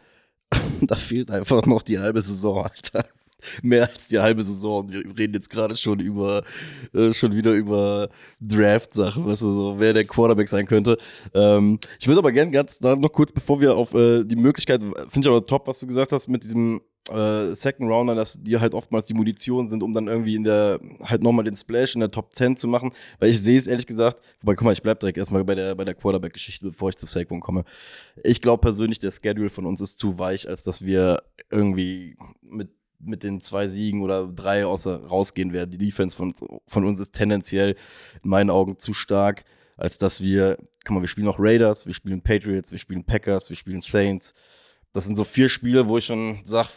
da 0.82 0.96
fehlt 0.96 1.32
einfach 1.32 1.66
noch 1.66 1.82
die 1.82 2.00
halbe 2.00 2.22
Saison, 2.22 2.66
Alter. 2.66 3.06
Mehr 3.64 3.90
als 3.90 4.08
die 4.08 4.20
halbe 4.20 4.44
Saison. 4.44 4.92
Wir 4.92 5.00
reden 5.18 5.34
jetzt 5.34 5.50
gerade 5.50 5.76
schon 5.76 6.00
über, 6.00 6.44
äh, 6.94 7.12
schon 7.12 7.36
wieder 7.36 7.54
über 7.54 8.10
Draft-Sachen, 8.40 9.26
weißt 9.26 9.42
du, 9.42 9.52
so, 9.52 9.80
wer 9.80 9.94
der 9.94 10.06
Quarterback 10.06 10.48
sein 10.48 10.68
könnte. 10.68 10.98
Ähm, 11.34 11.80
ich 12.00 12.08
würde 12.08 12.20
aber 12.20 12.32
gerne 12.32 12.52
ganz 12.52 12.78
da 12.78 12.96
noch 12.96 13.12
kurz, 13.12 13.32
bevor 13.32 13.60
wir 13.60 13.76
auf 13.76 13.96
äh, 13.96 14.24
die 14.24 14.36
Möglichkeit, 14.36 14.82
finde 15.10 15.22
ich 15.22 15.28
aber 15.28 15.46
top, 15.46 15.68
was 15.68 15.80
du 15.80 15.88
gesagt 15.88 16.12
hast, 16.12 16.28
mit 16.28 16.44
diesem 16.44 16.82
äh, 17.12 17.56
Second 17.56 17.90
Rounder, 17.90 18.16
dass 18.16 18.42
die 18.42 18.60
halt 18.60 18.74
oftmals 18.74 19.06
die 19.06 19.14
Munition 19.14 19.70
sind, 19.70 19.84
um 19.84 19.94
dann 19.94 20.08
irgendwie 20.08 20.36
in 20.36 20.44
der, 20.44 20.80
halt 21.04 21.24
nochmal 21.24 21.46
den 21.46 21.56
Splash 21.56 21.96
in 21.96 22.02
der 22.02 22.12
Top 22.12 22.34
10 22.34 22.58
zu 22.58 22.68
machen. 22.68 22.92
Weil 23.20 23.30
ich 23.30 23.42
sehe 23.42 23.58
es 23.58 23.68
ehrlich 23.68 23.88
gesagt, 23.88 24.22
wobei, 24.42 24.56
guck 24.56 24.66
mal, 24.66 24.74
ich 24.74 24.82
bleib 24.82 25.00
direkt 25.00 25.18
erstmal 25.18 25.44
bei 25.44 25.56
der, 25.56 25.76
bei 25.76 25.86
der 25.86 25.96
Quarterback-Geschichte, 25.96 26.68
bevor 26.68 26.90
ich 26.90 26.98
zu 26.98 27.06
Saquon 27.06 27.40
komme. 27.40 27.64
Ich 28.24 28.42
glaube 28.42 28.62
persönlich, 28.62 29.00
der 29.00 29.12
Schedule 29.12 29.50
von 29.50 29.66
uns 29.66 29.82
ist 29.82 30.00
zu 30.00 30.18
weich, 30.18 30.48
als 30.48 30.64
dass 30.64 30.84
wir 30.84 31.24
irgendwie 31.50 32.16
mit 32.42 32.70
mit 33.04 33.24
den 33.24 33.42
zwei 33.42 33.68
Siegen 33.68 34.04
oder 34.04 34.28
drei 34.28 34.66
außer 34.66 35.06
rausgehen 35.08 35.54
werden. 35.54 35.72
Die 35.72 35.78
Defense 35.78 36.16
von, 36.16 36.34
von 36.68 36.86
uns 36.86 37.00
ist 37.00 37.14
tendenziell 37.14 37.76
in 38.24 38.30
meinen 38.30 38.50
Augen 38.50 38.78
zu 38.78 38.94
stark, 38.94 39.44
als 39.78 39.98
dass 39.98 40.22
wir, 40.22 40.58
guck 40.86 40.96
mal, 40.96 41.02
wir 41.02 41.08
spielen 41.08 41.26
noch 41.26 41.40
Raiders, 41.40 41.88
wir 41.88 41.94
spielen 41.94 42.22
Patriots, 42.22 42.72
wir 42.72 42.80
spielen 42.80 43.04
Packers, 43.04 43.50
wir 43.50 43.58
spielen 43.58 43.82
Saints. 43.82 44.34
Das 44.94 45.06
sind 45.06 45.16
so 45.16 45.24
vier 45.24 45.50
Spiele, 45.50 45.88
wo 45.88 45.98
ich 45.98 46.06
schon 46.06 46.40
sage, 46.44 46.70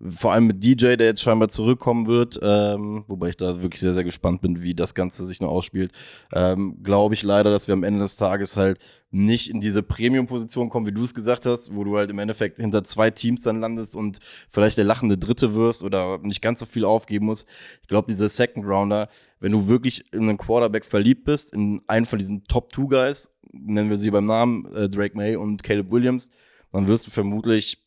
vor 0.00 0.32
allem 0.32 0.46
mit 0.46 0.62
DJ, 0.62 0.94
der 0.94 1.06
jetzt 1.06 1.22
scheinbar 1.22 1.48
zurückkommen 1.48 2.06
wird, 2.06 2.38
ähm, 2.40 3.04
wobei 3.08 3.30
ich 3.30 3.36
da 3.36 3.62
wirklich 3.62 3.80
sehr, 3.80 3.94
sehr 3.94 4.04
gespannt 4.04 4.40
bin, 4.40 4.62
wie 4.62 4.74
das 4.74 4.94
Ganze 4.94 5.26
sich 5.26 5.40
noch 5.40 5.48
ausspielt, 5.48 5.90
ähm, 6.32 6.82
glaube 6.84 7.14
ich 7.14 7.24
leider, 7.24 7.50
dass 7.50 7.66
wir 7.66 7.72
am 7.72 7.82
Ende 7.82 8.00
des 8.00 8.16
Tages 8.16 8.56
halt 8.56 8.78
nicht 9.10 9.50
in 9.50 9.60
diese 9.60 9.82
Premium-Position 9.82 10.68
kommen, 10.68 10.86
wie 10.86 10.92
du 10.92 11.02
es 11.02 11.14
gesagt 11.14 11.46
hast, 11.46 11.74
wo 11.74 11.82
du 11.82 11.96
halt 11.96 12.10
im 12.10 12.18
Endeffekt 12.18 12.58
hinter 12.58 12.84
zwei 12.84 13.10
Teams 13.10 13.42
dann 13.42 13.60
landest 13.60 13.96
und 13.96 14.18
vielleicht 14.50 14.76
der 14.76 14.84
lachende 14.84 15.18
Dritte 15.18 15.54
wirst 15.54 15.82
oder 15.82 16.18
nicht 16.18 16.42
ganz 16.42 16.60
so 16.60 16.66
viel 16.66 16.84
aufgeben 16.84 17.26
musst. 17.26 17.48
Ich 17.82 17.88
glaube, 17.88 18.06
diese 18.08 18.28
Second 18.28 18.66
Rounder, 18.66 19.08
wenn 19.40 19.52
du 19.52 19.66
wirklich 19.66 20.12
in 20.12 20.28
einen 20.28 20.38
Quarterback 20.38 20.84
verliebt 20.84 21.24
bist, 21.24 21.54
in 21.54 21.82
einen 21.86 22.06
von 22.06 22.18
diesen 22.18 22.44
Top 22.44 22.70
Two 22.70 22.86
Guys, 22.86 23.34
nennen 23.50 23.90
wir 23.90 23.96
sie 23.96 24.10
beim 24.10 24.26
Namen, 24.26 24.64
äh, 24.74 24.88
Drake 24.88 25.16
May 25.16 25.36
und 25.36 25.62
Caleb 25.62 25.90
Williams, 25.90 26.30
dann 26.70 26.86
wirst 26.86 27.06
du 27.06 27.10
vermutlich, 27.10 27.86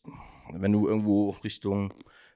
wenn 0.60 0.72
du 0.72 0.86
irgendwo 0.86 1.30
Richtung 1.44 1.92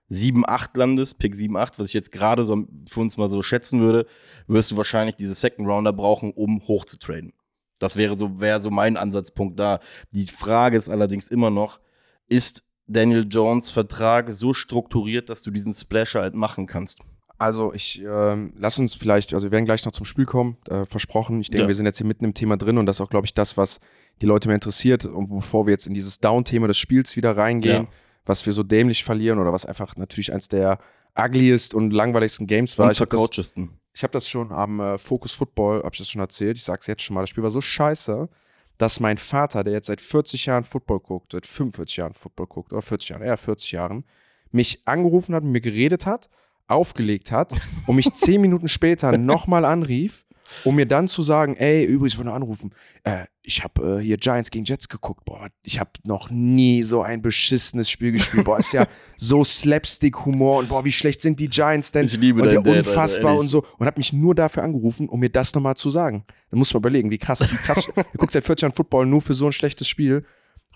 7, 0.09 0.45
8 0.47 0.77
landest, 0.77 1.19
Pick 1.19 1.35
7, 1.35 1.57
8, 1.57 1.79
was 1.79 1.89
ich 1.89 1.95
jetzt 1.95 2.13
gerade 2.13 2.45
so 2.45 2.65
für 2.89 3.01
uns 3.01 3.17
mal 3.17 3.29
so 3.29 3.43
schätzen 3.43 3.81
würde, 3.81 4.07
wirst 4.47 4.71
du 4.71 4.77
wahrscheinlich 4.77 5.17
diese 5.17 5.35
Second 5.35 5.69
Rounder 5.69 5.93
brauchen, 5.93 6.33
um 6.33 6.61
hoch 6.67 6.85
zu 6.85 6.99
traden. 6.99 7.33
Das 7.79 7.97
wäre 7.97 8.17
so, 8.17 8.41
wäre 8.41 8.61
so 8.61 8.71
mein 8.71 8.97
Ansatzpunkt 8.97 9.59
da. 9.59 9.81
Die 10.13 10.25
Frage 10.25 10.77
ist 10.77 10.89
allerdings 10.89 11.29
immer 11.29 11.51
noch, 11.51 11.81
ist 12.29 12.65
Daniel 12.87 13.27
Jones 13.29 13.71
Vertrag 13.71 14.33
so 14.33 14.55
strukturiert, 14.55 15.29
dass 15.29 15.43
du 15.43 15.51
diesen 15.51 15.75
Splasher 15.75 16.23
halt 16.23 16.35
machen 16.35 16.67
kannst? 16.67 17.01
Also 17.39 17.75
ich 17.75 18.03
äh, 18.03 18.49
lass 18.57 18.79
uns 18.79 18.95
vielleicht, 18.95 19.35
also 19.35 19.49
wir 19.49 19.51
werden 19.51 19.67
gleich 19.67 19.85
noch 19.85 19.93
zum 19.93 20.07
Spiel 20.07 20.25
kommen, 20.25 20.57
äh, 20.69 20.87
versprochen. 20.87 21.41
Ich 21.41 21.51
denke, 21.51 21.65
ja. 21.65 21.69
wir 21.69 21.75
sind 21.75 21.85
jetzt 21.85 21.99
hier 21.99 22.07
mitten 22.07 22.25
im 22.25 22.33
Thema 22.33 22.57
drin 22.57 22.79
und 22.79 22.87
das 22.87 22.97
ist 22.97 23.01
auch, 23.03 23.11
glaube 23.11 23.27
ich, 23.27 23.35
das, 23.35 23.59
was 23.59 23.81
die 24.23 24.27
Leute 24.27 24.49
mehr 24.49 24.55
interessiert. 24.55 25.05
Und 25.05 25.29
bevor 25.29 25.67
wir 25.67 25.73
jetzt 25.73 25.87
in 25.87 25.93
dieses 25.93 26.19
Down-Thema 26.21 26.67
des 26.67 26.79
Spiels 26.79 27.15
wieder 27.17 27.37
reingehen, 27.37 27.85
ja. 27.85 27.89
Was 28.26 28.45
wir 28.45 28.52
so 28.52 28.62
dämlich 28.62 29.04
verlieren 29.04 29.38
oder 29.38 29.52
was 29.52 29.64
einfach 29.64 29.97
natürlich 29.97 30.33
eins 30.33 30.49
der 30.49 30.78
ugliest 31.18 31.75
und 31.75 31.92
langweiligsten 31.92 32.47
Games 32.47 32.78
war. 32.78 32.87
Und 32.87 32.92
ich 32.92 33.00
habe 33.00 33.16
das, 33.16 33.54
hab 34.02 34.12
das 34.12 34.28
schon 34.28 34.52
am 34.52 34.80
äh, 34.80 34.99
Focus 34.99 35.33
Football, 35.33 35.78
habe 35.78 35.90
ich 35.92 35.99
das 35.99 36.11
schon 36.11 36.21
erzählt, 36.21 36.56
ich 36.59 36.64
sag's 36.64 36.87
jetzt 36.87 37.02
schon 37.02 37.14
mal, 37.14 37.23
das 37.23 37.30
Spiel 37.30 37.42
war 37.42 37.50
so 37.50 37.62
scheiße, 37.62 38.28
dass 38.76 39.00
mein 39.00 39.16
Vater, 39.16 39.64
der 39.64 39.73
jetzt 39.73 39.87
seit 39.87 40.02
40 40.02 40.47
Jahren 40.47 40.64
Football 40.64 41.00
guckt, 41.00 41.33
seit 41.33 41.47
45 41.47 41.97
Jahren 41.97 42.12
Football 42.12 42.47
guckt, 42.47 42.73
oder 42.73 42.83
40 42.83 43.09
Jahren, 43.09 43.23
eher 43.23 43.38
40 43.38 43.73
Jahren, 43.73 44.04
mich 44.50 44.87
angerufen 44.87 45.35
hat, 45.35 45.42
mit 45.42 45.52
mir 45.52 45.61
geredet 45.61 46.04
hat 46.04 46.28
aufgelegt 46.68 47.33
hat 47.33 47.54
und 47.87 47.97
mich 47.97 48.12
zehn 48.14 48.40
Minuten 48.40 48.68
später 48.68 49.16
nochmal 49.16 49.64
anrief, 49.64 50.25
um 50.65 50.76
mir 50.76 50.87
dann 50.87 51.09
zu 51.09 51.23
sagen, 51.23 51.57
ey, 51.57 51.85
übrigens, 51.85 52.15
ich 52.15 52.19
wollte 52.19 52.29
nur 52.29 52.37
anrufen, 52.37 52.75
äh, 53.05 53.25
ich 53.43 53.62
habe 53.62 53.99
äh, 53.99 54.03
hier 54.03 54.17
Giants 54.17 54.50
gegen 54.50 54.65
Jets 54.65 54.88
geguckt, 54.88 55.25
boah, 55.25 55.49
ich 55.62 55.79
habe 55.79 55.91
noch 56.05 56.31
nie 56.31 56.83
so 56.83 57.03
ein 57.03 57.23
beschissenes 57.23 57.88
Spiel 57.88 58.12
gespielt, 58.12 58.45
boah, 58.45 58.59
ist 58.59 58.73
ja 58.73 58.87
so 59.17 59.45
Slapstick-Humor 59.45 60.59
und 60.59 60.69
boah, 60.69 60.85
wie 60.85 60.93
schlecht 60.93 61.23
sind 61.23 61.38
die 61.41 61.49
Giants 61.49 61.93
denn? 61.93 62.07
Ich 62.07 62.17
liebe 62.17 62.43
und 62.43 62.53
ja 62.53 62.61
unfassbar 62.61 63.33
Dad, 63.35 63.41
und 63.41 63.49
so 63.49 63.65
und 63.79 63.87
hat 63.87 63.99
mich 63.99 64.12
nur 64.12 64.35
dafür 64.35 64.62
angerufen, 64.62 65.09
um 65.09 65.21
mir 65.21 65.31
das 65.31 65.55
nochmal 65.55 65.76
zu 65.76 65.91
sagen. 65.91 66.25
Da 66.50 66.57
muss 66.57 66.73
man 66.75 66.81
überlegen, 66.81 67.11
wie 67.11 67.19
krass, 67.19 67.41
wie 67.41 67.57
krass, 67.57 67.87
du 67.95 68.19
guckst 68.19 68.35
seit 68.35 68.45
40 68.45 68.62
Jahren 68.62 68.75
Football 68.75 69.07
nur 69.07 69.21
für 69.21 69.35
so 69.35 69.47
ein 69.47 69.53
schlechtes 69.53 69.88
Spiel, 69.88 70.25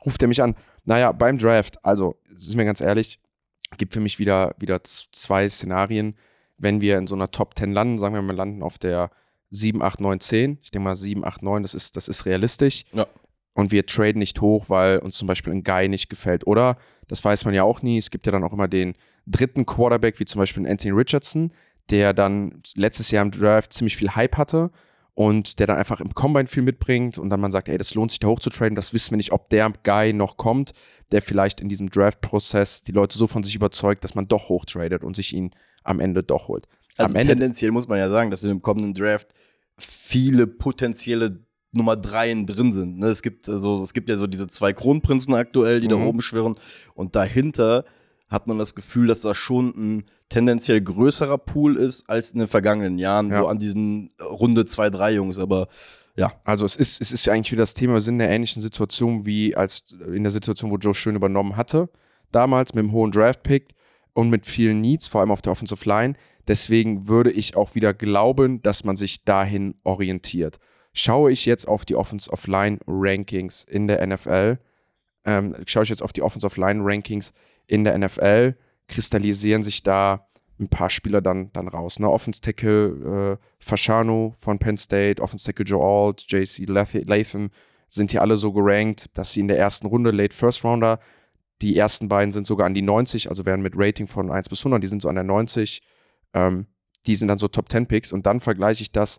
ruft 0.05 0.23
er 0.23 0.29
mich 0.29 0.43
an. 0.43 0.55
Naja, 0.85 1.13
beim 1.13 1.39
Draft, 1.39 1.85
also, 1.85 2.17
ist 2.35 2.55
mir 2.55 2.65
ganz 2.65 2.81
ehrlich, 2.81 3.21
gibt 3.79 3.93
für 3.93 4.01
mich 4.01 4.19
wieder, 4.19 4.55
wieder 4.59 4.83
zwei 4.83 5.49
Szenarien. 5.49 6.17
Wenn 6.59 6.81
wir 6.81 6.99
in 6.99 7.07
so 7.07 7.15
einer 7.15 7.31
Top 7.31 7.57
10 7.57 7.73
landen, 7.73 7.99
sagen 7.99 8.15
wir 8.15 8.23
mal, 8.23 8.37
landen 8.37 8.63
auf 8.63 8.79
der 8.79 9.11
7, 9.51 9.83
8, 9.83 10.01
9, 10.01 10.21
10. 10.21 10.59
Ich 10.63 10.71
denke 10.71 10.85
mal 10.85 10.97
7, 10.97 11.25
8, 11.25 11.43
9, 11.43 11.63
das 11.63 11.75
ist, 11.75 11.97
das 11.97 12.09
ist 12.09 12.27
realistisch. 12.27 12.85
Ja. 12.93 13.07
Und 13.55 13.73
wir 13.73 13.85
traden 13.85 14.21
nicht 14.21 14.41
hoch, 14.41 14.67
weil 14.69 14.99
uns 14.99 15.19
zum 15.19 15.27
Beispiel 15.27 15.53
ein 15.53 15.65
Guy 15.65 15.89
nicht 15.89 16.09
gefällt. 16.09 16.47
Oder, 16.47 16.77
das 17.09 17.25
weiß 17.25 17.45
man 17.45 17.55
ja 17.55 17.65
auch 17.65 17.83
nie, 17.83 17.99
es 17.99 18.11
gibt 18.11 18.27
ja 18.27 18.33
dann 18.33 18.45
auch 18.45 18.53
immer 18.53 18.69
den 18.69 18.95
dritten 19.27 19.67
Quarterback, 19.67 20.19
wie 20.21 20.25
zum 20.25 20.39
Beispiel 20.39 20.67
Anthony 20.67 20.95
Richardson, 20.95 21.53
der 21.91 22.13
dann 22.13 22.63
letztes 22.77 23.11
Jahr 23.11 23.23
im 23.23 23.33
Draft 23.33 23.73
ziemlich 23.73 23.97
viel 23.97 24.15
Hype 24.15 24.37
hatte 24.37 24.71
und 25.15 25.59
der 25.59 25.67
dann 25.67 25.77
einfach 25.77 26.01
im 26.01 26.15
Combine 26.15 26.47
viel 26.47 26.63
mitbringt 26.63 27.19
und 27.19 27.31
dann 27.31 27.41
man 27.41 27.51
sagt, 27.51 27.69
ey, 27.69 27.77
das 27.77 27.95
lohnt 27.95 28.11
sich 28.11 28.21
da 28.21 28.29
hoch 28.29 28.41
zu 28.41 28.51
traden, 28.51 28.77
das 28.77 28.95
wissen 28.95 29.13
wir 29.13 29.17
nicht, 29.17 29.33
ob 29.33 29.51
der 29.51 29.73
Guy 29.83 30.13
noch 30.13 30.37
kommt, 30.37 30.73
der 31.13 31.21
vielleicht 31.21 31.61
in 31.61 31.69
diesem 31.69 31.91
Draft-Prozess 31.91 32.83
die 32.83 32.93
Leute 32.93 33.19
so 33.19 33.27
von 33.27 33.43
sich 33.43 33.55
überzeugt, 33.55 34.05
dass 34.05 34.15
man 34.15 34.27
doch 34.27 34.49
hochtradet 34.49 35.03
und 35.03 35.17
sich 35.17 35.35
ihn 35.35 35.51
am 35.83 36.01
Ende 36.01 36.23
doch 36.23 36.49
holt. 36.49 36.67
Also 37.05 37.15
Ende 37.15 37.33
tendenziell 37.33 37.71
muss 37.71 37.89
man 37.89 37.99
ja 37.99 38.09
sagen, 38.09 38.31
dass 38.31 38.43
in 38.43 38.49
dem 38.49 38.63
kommenden 38.63 38.95
Draft 38.95 39.29
viele 39.79 40.47
potenzielle 40.47 41.45
Nummer 41.73 41.97
dreien 41.97 42.47
drin 42.47 42.73
sind. 42.73 42.99
Ne? 42.99 43.07
Es 43.07 43.23
gibt 43.23 43.49
also, 43.49 43.83
es 43.83 43.93
gibt 43.93 44.09
ja 44.09 44.17
so 44.17 44.27
diese 44.27 44.49
zwei 44.49 44.73
Kronprinzen 44.73 45.35
aktuell, 45.35 45.81
die 45.81 45.87
mhm. 45.87 45.93
da 45.93 45.97
oben 45.99 46.21
schwirren 46.21 46.57
und 46.95 47.15
dahinter 47.15 47.85
hat 48.29 48.47
man 48.47 48.59
das 48.59 48.75
Gefühl, 48.75 49.09
dass 49.09 49.23
das 49.23 49.37
schon 49.37 49.69
ein 49.77 50.05
tendenziell 50.29 50.81
größerer 50.81 51.37
Pool 51.37 51.77
ist 51.77 52.09
als 52.09 52.31
in 52.31 52.39
den 52.39 52.49
vergangenen 52.49 52.97
Jahren, 52.97 53.31
Ja. 53.31 53.39
so 53.39 53.49
an 53.49 53.59
diesen 53.59 54.11
Runde 54.23 54.65
2, 54.65 54.91
3 54.91 55.15
Jungs. 55.15 55.39
Aber 55.39 55.69
ja, 56.17 56.33
Also 56.45 56.65
es 56.65 56.77
ist, 56.77 57.01
es 57.01 57.13
ist 57.13 57.25
ja 57.27 57.33
eigentlich 57.33 57.51
wieder 57.51 57.63
das 57.63 57.75
Thema, 57.75 57.95
wir 57.95 58.01
sind 58.01 58.17
in 58.17 58.23
einer 58.23 58.33
ähnlichen 58.33 58.63
Situation 58.63 59.27
wie 59.27 59.57
als 59.57 59.85
in 60.13 60.23
der 60.23 60.31
Situation, 60.31 60.71
wo 60.71 60.77
Joe 60.77 60.95
Schön 60.95 61.17
übernommen 61.17 61.57
hatte. 61.57 61.89
Damals 62.31 62.75
mit 62.75 62.85
dem 62.85 62.93
hohen 62.93 63.11
Draft-Pick 63.11 63.75
und 64.13 64.31
mit 64.31 64.47
vielen 64.47 64.81
Needs, 64.81 65.09
vor 65.09 65.21
allem 65.21 65.33
auf 65.33 65.43
der 65.43 65.53
Offensive 65.53 65.89
Line. 65.89 66.15
Deswegen 66.51 67.07
würde 67.07 67.31
ich 67.31 67.55
auch 67.55 67.77
wieder 67.77 67.95
glauben, 67.95 68.61
dass 68.61 68.83
man 68.83 68.97
sich 68.97 69.25
dahin 69.25 69.77
orientiert. 69.85 70.59
Schaue 70.93 71.31
ich 71.31 71.47
jetzt 71.47 71.69
auf 71.69 71.85
die 71.85 71.95
Offensive 71.95 72.51
Line 72.51 72.81
Rankings 72.89 73.63
in 73.63 73.87
der 73.87 74.05
NFL, 74.05 74.59
ähm, 75.25 75.55
schaue 75.67 75.85
ich 75.85 75.91
jetzt 75.91 76.03
auf 76.03 76.13
die 76.13 76.23
Offensive 76.23 76.61
Line 76.61 76.81
Rankings 76.83 77.33
in 77.69 77.85
der 77.85 77.97
NFL, 77.97 78.57
kristallisieren 78.89 79.63
sich 79.63 79.85
da 79.85 80.27
ein 80.59 80.67
paar 80.67 80.91
Spieler 80.91 81.21
dann, 81.21 81.53
dann 81.53 81.69
raus. 81.69 82.01
Ne? 82.01 82.11
Offense 82.11 82.41
Tackle 82.41 83.39
äh, 83.39 83.47
Fasciano 83.61 84.35
von 84.37 84.59
Penn 84.59 84.77
State, 84.77 85.23
Offense 85.23 85.47
Tackle 85.47 85.67
Joe 85.67 85.81
Alt, 85.81 86.25
JC 86.27 86.67
Lath- 86.67 87.07
Latham 87.07 87.51
sind 87.87 88.11
hier 88.11 88.23
alle 88.23 88.37
so 88.37 88.53
gerankt, 88.53 89.09
dass 89.15 89.35
sie 89.35 89.41
in 89.41 89.47
der 89.47 89.57
ersten 89.57 89.87
Runde 89.87 90.11
Late 90.11 90.35
First 90.35 90.65
Rounder, 90.65 90.99
die 91.63 91.77
ersten 91.77 92.09
beiden 92.09 92.33
sind 92.33 92.49
sogar 92.49 92.67
an 92.67 92.75
die 92.75 92.83
90, 92.83 93.29
also 93.29 93.47
werden 93.47 93.63
mit 93.63 93.75
Rating 93.77 94.09
von 94.09 94.33
1 94.33 94.49
bis 94.49 94.63
100, 94.63 94.83
die 94.83 94.89
sind 94.89 95.01
so 95.01 95.09
an 95.09 95.15
der 95.15 95.23
90, 95.23 95.83
ähm, 96.35 96.67
die 97.07 97.17
sind 97.17 97.29
dann 97.29 97.39
so 97.39 97.49
Top 97.49 97.71
10 97.71 97.87
Picks 97.87 98.13
und 98.13 98.27
dann 98.27 98.41
vergleiche 98.41 98.83
ich 98.83 98.93
das 98.93 99.19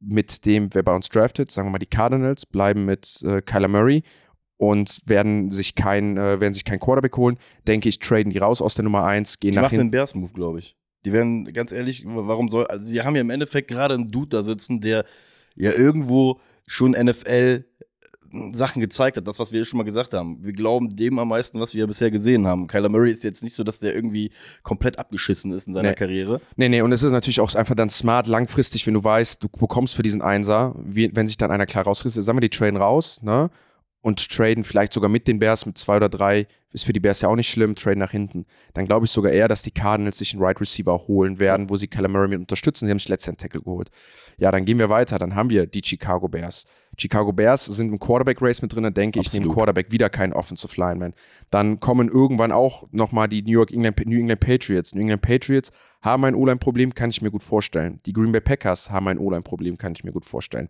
mit 0.00 0.44
dem, 0.44 0.68
wer 0.72 0.82
bei 0.82 0.94
uns 0.94 1.08
draftet, 1.08 1.50
sagen 1.50 1.68
wir 1.68 1.72
mal 1.72 1.78
die 1.78 1.86
Cardinals, 1.86 2.46
bleiben 2.46 2.84
mit 2.84 3.22
äh, 3.24 3.40
Kyler 3.42 3.68
Murray 3.68 4.02
und 4.58 5.00
werden 5.06 5.50
sich 5.50 5.74
kein, 5.74 6.16
äh, 6.16 6.40
werden 6.40 6.52
sich 6.52 6.64
kein 6.64 6.80
Quarterback 6.80 7.16
holen, 7.16 7.38
denke 7.66 7.88
ich, 7.88 7.98
traden 7.98 8.30
die 8.30 8.38
raus 8.38 8.62
aus 8.62 8.74
der 8.74 8.84
Nummer 8.84 9.04
1, 9.04 9.40
gehen 9.40 9.52
die 9.52 9.56
nach 9.56 9.64
machen 9.64 9.78
den 9.78 9.90
Bears-Move, 9.90 10.32
glaube 10.32 10.58
ich. 10.58 10.76
Die 11.04 11.12
werden, 11.12 11.44
ganz 11.52 11.72
ehrlich, 11.72 12.04
warum 12.06 12.48
soll, 12.48 12.66
also 12.66 12.84
sie 12.84 13.02
haben 13.02 13.14
ja 13.14 13.20
im 13.20 13.30
Endeffekt 13.30 13.68
gerade 13.68 13.94
einen 13.94 14.08
Dude 14.08 14.36
da 14.36 14.42
sitzen, 14.42 14.80
der 14.80 15.04
ja 15.54 15.72
irgendwo 15.72 16.40
schon 16.66 16.92
NFL 16.92 17.64
Sachen 18.52 18.80
gezeigt 18.80 19.16
hat, 19.16 19.26
das, 19.26 19.38
was 19.38 19.52
wir 19.52 19.64
schon 19.64 19.78
mal 19.78 19.84
gesagt 19.84 20.14
haben. 20.14 20.44
Wir 20.44 20.52
glauben 20.52 20.94
dem 20.94 21.18
am 21.18 21.28
meisten, 21.28 21.60
was 21.60 21.74
wir 21.74 21.86
bisher 21.86 22.10
gesehen 22.10 22.46
haben. 22.46 22.66
Kyler 22.66 22.88
Murray 22.88 23.10
ist 23.10 23.24
jetzt 23.24 23.42
nicht 23.42 23.54
so, 23.54 23.64
dass 23.64 23.78
der 23.78 23.94
irgendwie 23.94 24.30
komplett 24.62 24.98
abgeschissen 24.98 25.52
ist 25.52 25.68
in 25.68 25.74
seiner 25.74 25.90
Nee. 25.90 25.94
Karriere. 25.94 26.40
Nee, 26.56 26.68
nee, 26.68 26.82
und 26.82 26.92
es 26.92 27.02
ist 27.02 27.12
natürlich 27.12 27.40
auch 27.40 27.54
einfach 27.54 27.74
dann 27.74 27.90
smart, 27.90 28.26
langfristig, 28.26 28.86
wenn 28.86 28.94
du 28.94 29.04
weißt, 29.04 29.42
du 29.42 29.48
bekommst 29.48 29.94
für 29.94 30.02
diesen 30.02 30.22
Einser, 30.22 30.74
wenn 30.76 31.26
sich 31.26 31.36
dann 31.36 31.50
einer 31.50 31.66
klar 31.66 31.84
rausriss, 31.84 32.14
sagen 32.14 32.36
wir, 32.36 32.40
die 32.40 32.50
traden 32.50 32.76
raus, 32.76 33.20
ne? 33.22 33.50
Und 34.06 34.28
traden 34.30 34.62
vielleicht 34.62 34.92
sogar 34.92 35.10
mit 35.10 35.26
den 35.26 35.40
Bears 35.40 35.66
mit 35.66 35.76
zwei 35.76 35.96
oder 35.96 36.08
drei, 36.08 36.46
ist 36.70 36.84
für 36.84 36.92
die 36.92 37.00
Bears 37.00 37.22
ja 37.22 37.28
auch 37.28 37.34
nicht 37.34 37.50
schlimm, 37.50 37.74
traden 37.74 37.98
nach 37.98 38.12
hinten. 38.12 38.46
Dann 38.72 38.84
glaube 38.84 39.04
ich 39.04 39.10
sogar 39.10 39.32
eher, 39.32 39.48
dass 39.48 39.62
die 39.62 39.72
Cardinals 39.72 40.18
sich 40.18 40.32
einen 40.32 40.44
Right 40.44 40.60
Receiver 40.60 40.96
holen 41.08 41.40
werden, 41.40 41.70
wo 41.70 41.76
sie 41.76 41.88
Kyler 41.88 42.06
Murray 42.06 42.28
mit 42.28 42.38
unterstützen. 42.38 42.86
Sie 42.86 42.92
haben 42.92 43.00
sich 43.00 43.08
letztes 43.08 43.26
Jahr 43.26 43.32
einen 43.32 43.38
Tackle 43.38 43.62
geholt. 43.62 43.90
Ja, 44.38 44.52
dann 44.52 44.64
gehen 44.64 44.78
wir 44.78 44.90
weiter. 44.90 45.18
Dann 45.18 45.34
haben 45.34 45.50
wir 45.50 45.66
die 45.66 45.82
Chicago 45.84 46.28
Bears. 46.28 46.66
Chicago 46.96 47.32
Bears 47.32 47.64
sind 47.64 47.88
im 47.88 47.98
Quarterback-Race 47.98 48.62
mit 48.62 48.72
drin, 48.72 48.94
denke 48.94 49.18
ich, 49.18 49.26
Absolut. 49.26 49.46
neben 49.46 49.54
Quarterback 49.56 49.90
wieder 49.90 50.08
kein 50.08 50.32
Offensive 50.32 50.80
Lineman. 50.80 51.12
Dann 51.50 51.80
kommen 51.80 52.08
irgendwann 52.08 52.52
auch 52.52 52.86
nochmal 52.92 53.26
die 53.26 53.42
New 53.42 53.50
York 53.50 53.72
England, 53.72 54.06
New 54.06 54.20
England 54.20 54.38
Patriots. 54.38 54.94
New 54.94 55.00
England 55.00 55.22
Patriots 55.22 55.72
haben 56.00 56.24
ein 56.24 56.36
O-Line-Problem, 56.36 56.94
kann 56.94 57.10
ich 57.10 57.22
mir 57.22 57.32
gut 57.32 57.42
vorstellen. 57.42 57.98
Die 58.06 58.12
Green 58.12 58.30
Bay 58.30 58.40
Packers 58.40 58.92
haben 58.92 59.08
ein 59.08 59.18
O-Line-Problem, 59.18 59.78
kann 59.78 59.94
ich 59.96 60.04
mir 60.04 60.12
gut 60.12 60.24
vorstellen. 60.24 60.68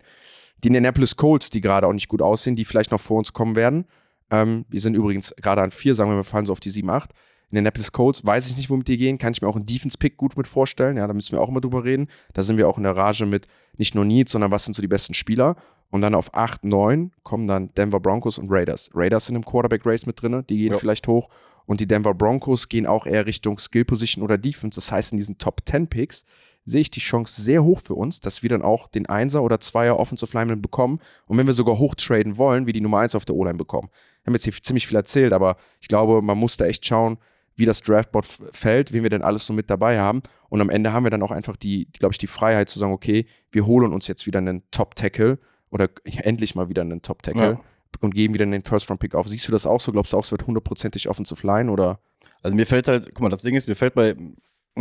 Die 0.63 0.67
Indianapolis 0.67 1.15
Colts, 1.15 1.49
die 1.49 1.61
gerade 1.61 1.87
auch 1.87 1.93
nicht 1.93 2.07
gut 2.07 2.21
aussehen, 2.21 2.55
die 2.55 2.65
vielleicht 2.65 2.91
noch 2.91 3.01
vor 3.01 3.17
uns 3.17 3.33
kommen 3.33 3.55
werden. 3.55 3.85
Ähm, 4.29 4.65
die 4.69 4.79
sind 4.79 4.95
übrigens 4.95 5.33
gerade 5.41 5.61
an 5.61 5.71
vier, 5.71 5.95
sagen 5.95 6.09
wir 6.11 6.15
mal, 6.15 6.23
fallen 6.23 6.45
so 6.45 6.51
auf 6.51 6.59
die 6.59 6.69
7, 6.69 6.89
8. 6.89 7.11
Indianapolis 7.49 7.93
Colts, 7.93 8.25
weiß 8.25 8.49
ich 8.49 8.57
nicht, 8.57 8.69
womit 8.69 8.89
die 8.89 8.97
gehen, 8.97 9.17
kann 9.17 9.31
ich 9.31 9.41
mir 9.41 9.47
auch 9.47 9.55
einen 9.55 9.65
Defense-Pick 9.65 10.17
gut 10.17 10.35
mit 10.35 10.47
vorstellen. 10.47 10.97
Ja, 10.97 11.07
da 11.07 11.13
müssen 11.13 11.31
wir 11.31 11.41
auch 11.41 11.49
mal 11.49 11.61
drüber 11.61 11.85
reden. 11.85 12.07
Da 12.33 12.43
sind 12.43 12.57
wir 12.57 12.67
auch 12.67 12.77
in 12.77 12.83
der 12.83 12.97
Rage 12.97 13.25
mit 13.25 13.47
nicht 13.77 13.95
nur 13.95 14.03
Needs, 14.03 14.33
sondern 14.33 14.51
was 14.51 14.65
sind 14.65 14.73
so 14.73 14.81
die 14.81 14.87
besten 14.89 15.13
Spieler. 15.13 15.55
Und 15.89 16.01
dann 16.01 16.13
auf 16.15 16.33
8, 16.33 16.65
9 16.65 17.11
kommen 17.23 17.47
dann 17.47 17.73
Denver 17.75 18.01
Broncos 18.01 18.37
und 18.37 18.51
Raiders. 18.51 18.89
Raiders 18.93 19.27
sind 19.27 19.37
im 19.37 19.45
Quarterback-Race 19.45 20.05
mit 20.05 20.21
drin, 20.21 20.43
die 20.49 20.57
gehen 20.57 20.73
Ja. 20.73 20.77
vielleicht 20.77 21.07
hoch. 21.07 21.29
Und 21.65 21.79
die 21.79 21.87
Denver 21.87 22.13
Broncos 22.13 22.67
gehen 22.67 22.85
auch 22.85 23.05
eher 23.05 23.25
Richtung 23.25 23.57
Skill-Position 23.59 24.23
oder 24.23 24.37
Defense. 24.37 24.75
Das 24.75 24.91
heißt, 24.91 25.13
in 25.13 25.17
diesen 25.17 25.37
Top 25.37 25.61
10 25.65 25.87
Picks 25.87 26.25
sehe 26.67 26.81
ich 26.81 26.91
die 26.91 26.99
Chance 26.99 27.41
sehr 27.41 27.63
hoch 27.63 27.79
für 27.81 27.95
uns, 27.95 28.19
dass 28.19 28.43
wir 28.43 28.49
dann 28.49 28.61
auch 28.61 28.89
den 28.89 29.05
Einser 29.05 29.41
oder 29.41 29.59
Zweier 29.61 29.97
Offensive 29.97 30.37
Lineman 30.37 30.61
bekommen. 30.61 30.99
Und 31.25 31.37
wenn 31.37 31.47
wir 31.47 31.53
sogar 31.53 31.79
hoch 31.79 31.95
traden 31.95 32.37
wollen, 32.37 32.67
wie 32.67 32.73
die 32.73 32.81
Nummer 32.81 32.99
1 32.99 33.15
auf 33.15 33.23
der 33.25 33.35
O-Line 33.35 33.57
bekommen. 33.57 33.87
Wir 34.23 34.27
haben 34.31 34.33
jetzt 34.35 34.43
hier 34.43 34.53
ziemlich 34.53 34.85
viel 34.85 34.97
erzählt, 34.97 35.31
aber 35.31 35.55
ich 35.79 35.87
glaube, 35.87 36.21
man 36.21 36.37
muss 36.37 36.57
da 36.57 36.65
echt 36.65 36.85
schauen, 36.85 37.17
wie 37.55 37.65
das 37.65 37.81
Draftboard 37.81 38.25
fällt, 38.51 38.91
wen 38.91 39.01
wir 39.03 39.09
denn 39.09 39.21
alles 39.23 39.45
so 39.47 39.53
mit 39.53 39.69
dabei 39.69 39.97
haben. 39.99 40.21
Und 40.49 40.59
am 40.61 40.69
Ende 40.69 40.91
haben 40.91 41.05
wir 41.05 41.09
dann 41.09 41.23
auch 41.23 41.31
einfach 41.31 41.55
die, 41.55 41.87
glaube 41.93 42.11
ich, 42.11 42.17
die 42.17 42.27
Freiheit 42.27 42.67
zu 42.69 42.77
sagen, 42.79 42.91
okay, 42.91 43.25
wir 43.51 43.65
holen 43.65 43.93
uns 43.93 44.07
jetzt 44.07 44.27
wieder 44.27 44.39
einen 44.39 44.61
Top-Tackle 44.71 45.39
oder 45.71 45.89
endlich 46.03 46.53
mal 46.53 46.67
wieder 46.69 46.81
einen 46.81 47.01
Top-Tackle 47.01 47.51
Ja. 47.51 47.61
und 48.01 48.13
geben 48.13 48.33
wieder 48.33 48.45
den 48.45 48.63
First-Round-Pick 48.63 49.15
auf. 49.15 49.27
Siehst 49.29 49.47
du 49.47 49.53
das 49.53 49.65
auch 49.65 49.79
so? 49.79 49.91
Glaubst 49.93 50.11
du 50.13 50.17
auch, 50.17 50.23
es 50.23 50.31
wird 50.31 50.45
hundertprozentig 50.45 51.07
Offensive 51.09 51.47
Line 51.47 51.71
oder? 51.71 51.99
Also 52.43 52.55
mir 52.55 52.67
fällt 52.67 52.87
halt, 52.89 53.05
guck 53.15 53.21
mal, 53.21 53.29
das 53.29 53.41
Ding 53.41 53.55
ist, 53.55 53.67
mir 53.67 53.75
fällt 53.75 53.95
bei, 53.95 54.15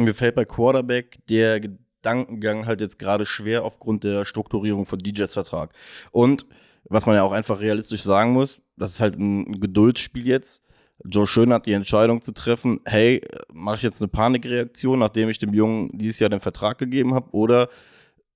mir 0.05 0.15
fällt 0.15 0.35
bei 0.35 0.45
Quarterback 0.45 1.19
der 1.29 1.61
Gedankengang 1.61 2.67
halt 2.67 2.81
jetzt 2.81 2.99
gerade 2.99 3.27
schwer 3.27 3.65
aufgrund 3.65 4.05
der 4.05 4.25
Strukturierung 4.25 4.87
von 4.87 4.99
DJs 4.99 5.33
Vertrag. 5.33 5.73
Und 6.13 6.47
was 6.89 7.07
man 7.07 7.17
ja 7.17 7.23
auch 7.23 7.33
einfach 7.33 7.61
realistisch 7.61 8.03
sagen 8.03 8.33
muss, 8.33 8.61
das 8.77 8.93
ist 8.93 9.01
halt 9.01 9.19
ein 9.19 9.61
Geduldsspiel 9.61 10.27
jetzt. 10.27 10.63
Joe 11.05 11.27
Schön 11.27 11.53
hat 11.53 11.67
die 11.67 11.73
Entscheidung 11.73 12.23
zu 12.23 12.33
treffen, 12.33 12.81
hey, 12.85 13.21
mache 13.53 13.77
ich 13.77 13.83
jetzt 13.83 14.01
eine 14.01 14.09
Panikreaktion, 14.09 14.99
nachdem 14.99 15.29
ich 15.29 15.39
dem 15.39 15.53
Jungen 15.53 15.91
dieses 15.93 16.21
Jahr 16.21 16.31
den 16.31 16.41
Vertrag 16.41 16.79
gegeben 16.79 17.15
habe, 17.15 17.31
oder 17.33 17.69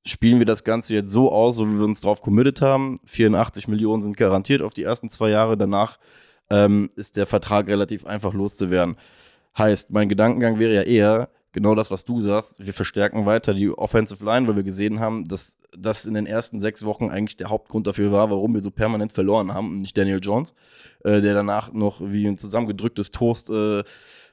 spielen 0.05 0.39
wir 0.39 0.47
das 0.47 0.65
Ganze 0.65 0.95
jetzt 0.95 1.11
so 1.11 1.33
aus, 1.33 1.57
so 1.57 1.69
wie 1.69 1.79
wir 1.79 1.85
uns 1.85 2.01
drauf 2.01 2.21
committed 2.23 2.61
haben. 2.61 3.01
84 3.07 3.69
Millionen 3.69 4.03
sind 4.03 4.17
garantiert 4.17 4.63
auf 4.63 4.75
die 4.75 4.83
ersten 4.83 5.09
zwei 5.09 5.31
Jahre. 5.31 5.57
Danach 5.57 5.99
ähm, 6.49 6.91
ist 6.97 7.17
der 7.17 7.27
Vertrag 7.27 7.69
relativ 7.69 8.07
einfach 8.07 8.35
loszuwerden. 8.35 8.97
Heißt, 9.57 9.91
mein 9.91 10.09
Gedankengang 10.09 10.59
wäre 10.59 10.75
ja 10.75 10.83
eher 10.83 11.29
genau 11.53 11.75
das, 11.75 11.91
was 11.91 12.05
du 12.05 12.21
sagst. 12.21 12.65
Wir 12.65 12.73
verstärken 12.73 13.27
weiter 13.27 13.55
die 13.55 13.71
Offensive 13.71 14.25
Line, 14.25 14.49
weil 14.49 14.57
wir 14.57 14.63
gesehen 14.63 15.01
haben, 15.01 15.25
dass 15.27 15.57
das 15.77 16.05
in 16.07 16.15
den 16.15 16.27
ersten 16.27 16.61
sechs 16.61 16.85
Wochen 16.85 17.11
eigentlich 17.11 17.37
der 17.37 17.51
Hauptgrund 17.51 17.87
dafür 17.87 18.13
war, 18.13 18.31
warum 18.31 18.55
wir 18.55 18.63
so 18.63 18.71
permanent 18.71 19.13
verloren 19.13 19.53
haben. 19.53 19.71
Und 19.71 19.79
nicht 19.79 19.97
Daniel 19.97 20.21
Jones, 20.23 20.55
äh, 21.05 21.21
der 21.21 21.35
danach 21.35 21.73
noch 21.73 22.01
wie 22.01 22.27
ein 22.27 22.39
zusammengedrücktes 22.39 23.11
Toast 23.11 23.51
äh, 23.51 23.83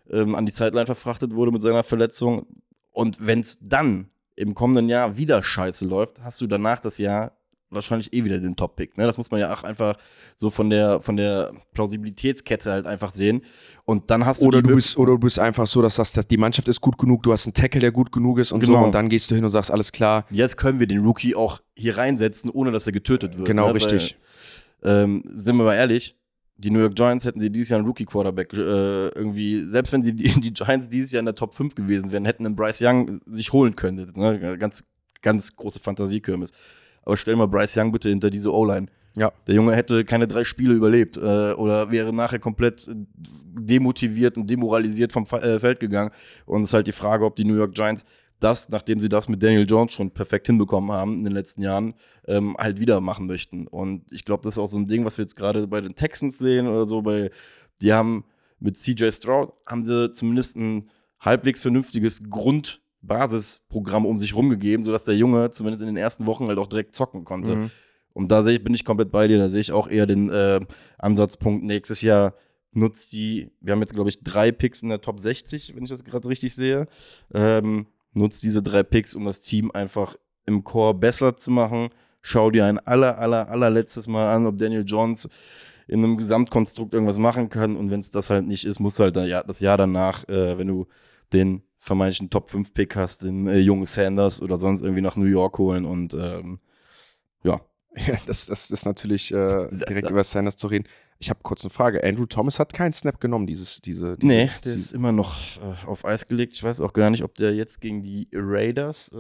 ähm, 0.10 0.36
an 0.36 0.46
die 0.46 0.52
Sideline 0.52 0.86
verfrachtet 0.86 1.34
wurde 1.34 1.52
mit 1.52 1.62
seiner 1.62 1.84
Verletzung. 1.84 2.46
Und 2.92 3.26
wenn 3.26 3.42
es 3.42 3.60
dann 3.60 4.10
im 4.36 4.54
kommenden 4.54 4.90
Jahr 4.90 5.18
wieder 5.18 5.42
scheiße 5.42 5.86
läuft, 5.86 6.22
hast 6.22 6.40
du 6.42 6.48
danach 6.48 6.80
das 6.80 6.98
Jahr 6.98 7.37
wahrscheinlich 7.70 8.14
eh 8.14 8.24
wieder 8.24 8.40
den 8.40 8.56
Top-Pick. 8.56 8.98
Ne? 8.98 9.06
Das 9.06 9.18
muss 9.18 9.32
man 9.32 9.40
ja 9.40 9.54
auch 9.54 9.64
einfach 9.64 9.98
so 10.36 10.50
von 10.50 10.70
der, 10.70 11.02
von 11.02 11.18
der 11.18 11.52
Plausibilitätskette 11.74 12.72
halt 12.72 12.88
einfach 12.88 13.14
sehen. 13.14 13.42
Und 13.86 14.10
dann 14.10 14.26
hast 14.26 14.42
du 14.42 14.48
Oder 14.48 14.62
du 14.62 14.76
bist, 14.76 14.98
oder 14.98 15.14
du 15.14 15.20
bist 15.20 15.40
einfach 15.40 15.68
so, 15.68 15.82
dass 15.82 15.96
das, 15.96 16.14
dass 16.14 16.28
die 16.28 16.38
Mannschaft 16.38 16.68
ist 16.68 16.82
gut 16.82 16.98
genug, 16.98 17.24
du 17.24 17.32
hast 17.32 17.46
einen 17.46 17.54
Tackle, 17.54 17.82
der 17.82 17.92
gut 17.92 18.12
genug 18.12 18.40
ist 18.40 18.52
und 18.52 18.66
so, 18.66 18.74
Genau. 18.74 18.86
und 18.86 18.94
dann 18.94 19.10
gehst 19.10 19.30
du 19.32 19.36
hin 19.36 19.44
und 19.44 19.50
sagst, 19.52 19.72
alles 19.72 19.92
klar, 19.92 20.26
Jetzt 20.30 20.58
können 20.58 20.80
wir 20.80 20.88
den 20.88 21.06
Rookie 21.06 21.36
auch 21.36 21.62
hier 21.76 21.98
reinsetzen, 21.98 22.50
ohne 22.50 22.72
dass 22.72 22.86
er 22.88 22.94
getötet 22.94 23.38
wird. 23.38 23.48
genau 23.48 23.68
ne? 23.68 23.76
richtig. 23.76 24.18
Weil, 24.82 25.04
ähm, 25.04 25.24
sind 25.28 25.58
wir 25.58 25.64
mal 25.64 25.76
ehrlich, 25.76 26.16
die 26.60 26.72
New 26.72 26.80
York 26.80 26.96
Giants 26.96 27.24
hätten 27.26 27.40
sie 27.40 27.52
dieses 27.52 27.70
Jahr 27.70 27.78
einen 27.80 27.88
Rookie-Quarterback 27.88 28.54
äh, 28.54 28.58
irgendwie, 29.10 29.62
selbst 29.62 29.94
wenn 29.94 30.04
sie 30.04 30.14
die, 30.14 30.40
die 30.42 30.54
Giants 30.54 30.90
dieses 30.90 31.12
Jahr 31.12 31.20
in 31.20 31.26
der 31.26 31.36
Top 31.36 31.54
5 31.54 31.76
gewesen 31.76 32.12
wären, 32.12 32.26
hätten 32.26 32.46
einen 32.46 32.56
Bryce 32.56 32.82
Young 32.82 33.22
sich 33.28 33.54
holen 33.54 33.76
können. 33.76 34.12
Ne? 34.16 34.58
Ganz, 34.58 34.84
ganz 35.22 35.56
große 35.56 35.80
Fantasiekirmes. 35.80 36.52
Aber 37.08 37.16
stell 37.16 37.38
mal 37.38 37.48
Bryce 37.48 37.78
Young 37.78 37.94
bitte 37.94 38.10
hinter 38.10 38.30
diese 38.30 38.54
O-Line. 38.54 38.88
Ja. 39.16 39.32
Der 39.48 39.56
Junge 39.56 39.74
hätte 39.74 40.04
keine 40.04 40.28
drei 40.28 40.44
Spiele 40.44 40.74
überlebt 40.74 41.16
äh, 41.16 41.54
oder 41.54 41.90
wäre 41.90 42.12
nachher 42.12 42.38
komplett 42.38 42.86
äh, 42.90 42.96
demotiviert 43.58 44.36
und 44.36 44.50
demoralisiert 44.50 45.14
vom 45.14 45.26
Fa- 45.26 45.40
äh, 45.40 45.58
Feld 45.58 45.80
gegangen. 45.80 46.12
Und 46.46 46.64
es 46.64 46.72
ist 46.72 46.74
halt 46.74 46.86
die 46.86 46.92
Frage, 46.92 47.24
ob 47.24 47.38
die 47.38 47.46
New 47.46 47.56
York 47.56 47.74
Giants 47.74 48.04
das, 48.42 48.68
nachdem 48.68 49.00
sie 49.00 49.08
das 49.08 49.30
mit 49.30 49.42
Daniel 49.42 49.66
Jones 49.66 49.94
schon 49.94 50.12
perfekt 50.12 50.48
hinbekommen 50.48 50.92
haben 50.92 51.18
in 51.18 51.24
den 51.24 51.32
letzten 51.32 51.62
Jahren, 51.64 51.94
ähm, 52.28 52.58
halt 52.60 52.78
wieder 52.78 53.00
machen 53.00 53.26
möchten. 53.26 53.68
Und 53.68 54.04
ich 54.12 54.26
glaube, 54.26 54.44
das 54.44 54.56
ist 54.56 54.60
auch 54.60 54.68
so 54.68 54.78
ein 54.78 54.88
Ding, 54.88 55.06
was 55.06 55.18
wir 55.18 55.24
jetzt 55.24 55.38
gerade 55.38 55.66
bei 55.66 55.80
den 55.80 55.96
Texans 55.96 56.38
sehen 56.38 56.68
oder 56.68 56.86
so. 56.86 57.02
Bei, 57.02 57.32
die 57.82 57.94
haben 57.94 58.26
mit 58.60 58.78
CJ 58.78 59.12
Stroud 59.12 59.54
haben 59.66 59.86
sie 59.86 60.12
zumindest 60.12 60.58
ein 60.58 60.90
halbwegs 61.22 61.62
vernünftiges 61.62 62.30
Grundbasisprogramm 63.08 64.06
um 64.06 64.18
sich 64.18 64.36
rumgegeben, 64.36 64.86
sodass 64.86 65.06
der 65.06 65.16
Junge 65.16 65.50
zumindest 65.50 65.82
in 65.82 65.88
den 65.88 65.98
ersten 65.98 66.26
Wochen 66.26 66.48
halt 66.48 66.58
auch 66.58 66.68
direkt 66.68 66.94
zocken 66.94 67.24
konnte. 67.24 67.56
Mhm. 67.56 67.72
Und 68.14 68.32
da 68.32 68.44
sehe 68.44 68.56
ich, 68.56 68.64
bin 68.64 68.74
ich 68.74 68.84
komplett 68.84 69.12
bei 69.12 69.28
dir. 69.28 69.38
Da 69.38 69.50
sehe 69.50 69.62
ich 69.62 69.72
auch 69.72 69.88
eher 69.88 70.06
den 70.06 70.30
äh, 70.30 70.60
Ansatzpunkt 70.98 71.64
nächstes 71.64 72.02
Jahr 72.02 72.34
nutzt 72.74 73.14
die, 73.14 73.50
wir 73.60 73.74
haben 73.74 73.80
jetzt, 73.80 73.94
glaube 73.94 74.10
ich, 74.10 74.24
drei 74.24 74.52
Picks 74.52 74.84
in 74.84 74.90
der 74.90 75.02
Top 75.02 75.20
60, 75.20 75.76
wenn 75.76 75.84
ich 75.84 75.90
das 75.90 76.04
gerade 76.04 76.28
richtig 76.28 76.54
sehe. 76.54 76.88
Ähm, 77.34 77.88
nutzt 78.14 78.44
diese 78.44 78.62
drei 78.62 78.84
Picks, 78.84 79.16
um 79.16 79.26
das 79.26 79.42
Team 79.42 79.72
einfach 79.72 80.16
im 80.46 80.64
Core 80.64 80.94
besser 80.94 81.36
zu 81.36 81.50
machen. 81.50 81.90
Schau 82.22 82.52
dir 82.52 82.66
ein 82.66 82.78
aller, 82.80 83.18
aller, 83.18 83.50
allerletztes 83.50 84.08
Mal 84.08 84.34
an, 84.36 84.46
ob 84.46 84.58
Daniel 84.58 84.84
Jones 84.86 85.30
in 85.88 86.04
einem 86.04 86.18
Gesamtkonstrukt 86.18 86.94
irgendwas 86.94 87.18
machen 87.18 87.50
kann. 87.50 87.76
Und 87.76 87.90
wenn 87.90 88.00
es 88.00 88.12
das 88.12 88.30
halt 88.30 88.46
nicht 88.46 88.66
ist, 88.66 88.80
musst 88.80 89.00
du 89.00 89.04
halt 89.04 89.16
dann, 89.16 89.28
ja, 89.28 89.42
das 89.42 89.60
Jahr 89.60 89.78
danach, 89.78 90.28
äh, 90.30 90.58
wenn 90.58 90.68
du 90.68 90.88
den 91.34 91.64
vermeintlichen 91.88 92.30
Top 92.30 92.50
5 92.52 92.74
Pick 92.74 92.96
hast, 92.96 93.24
den 93.24 93.48
äh, 93.48 93.58
jungen 93.58 93.86
Sanders 93.86 94.42
oder 94.42 94.58
sonst 94.58 94.82
irgendwie 94.82 95.02
nach 95.02 95.16
New 95.16 95.26
York 95.26 95.58
holen 95.58 95.86
und 95.86 96.14
ähm, 96.14 96.60
ja. 97.44 97.60
Ja, 97.96 98.14
das, 98.28 98.46
das 98.46 98.70
ist 98.70 98.86
natürlich 98.86 99.34
äh, 99.34 99.68
direkt 99.90 100.12
über 100.12 100.24
Sanders 100.24 100.56
zu 100.56 100.68
reden. 100.68 100.88
Ich 101.18 101.32
habe 101.32 101.40
kurz 101.42 101.64
eine 101.64 101.72
Frage. 101.72 102.04
Andrew 102.04 102.28
Thomas 102.28 102.60
hat 102.60 102.72
keinen 102.72 102.94
Snap 102.94 103.20
genommen, 103.20 103.48
dieses, 103.48 103.82
diese, 103.82 104.18
diese 104.18 104.28
Nee, 104.28 104.52
der 104.64 104.76
ist 104.76 104.92
immer 104.92 105.12
noch 105.12 105.36
äh, 105.58 105.88
auf 105.88 106.06
Eis 106.06 106.28
gelegt. 106.28 106.54
Ich 106.54 106.64
weiß 106.64 106.80
auch 106.82 106.94
gar 106.94 107.10
nicht, 107.10 107.24
ob 107.24 107.34
der 107.34 107.56
jetzt 107.56 107.82
gegen 107.82 108.04
die 108.04 108.28
Raiders 108.36 109.12
äh, 109.14 109.16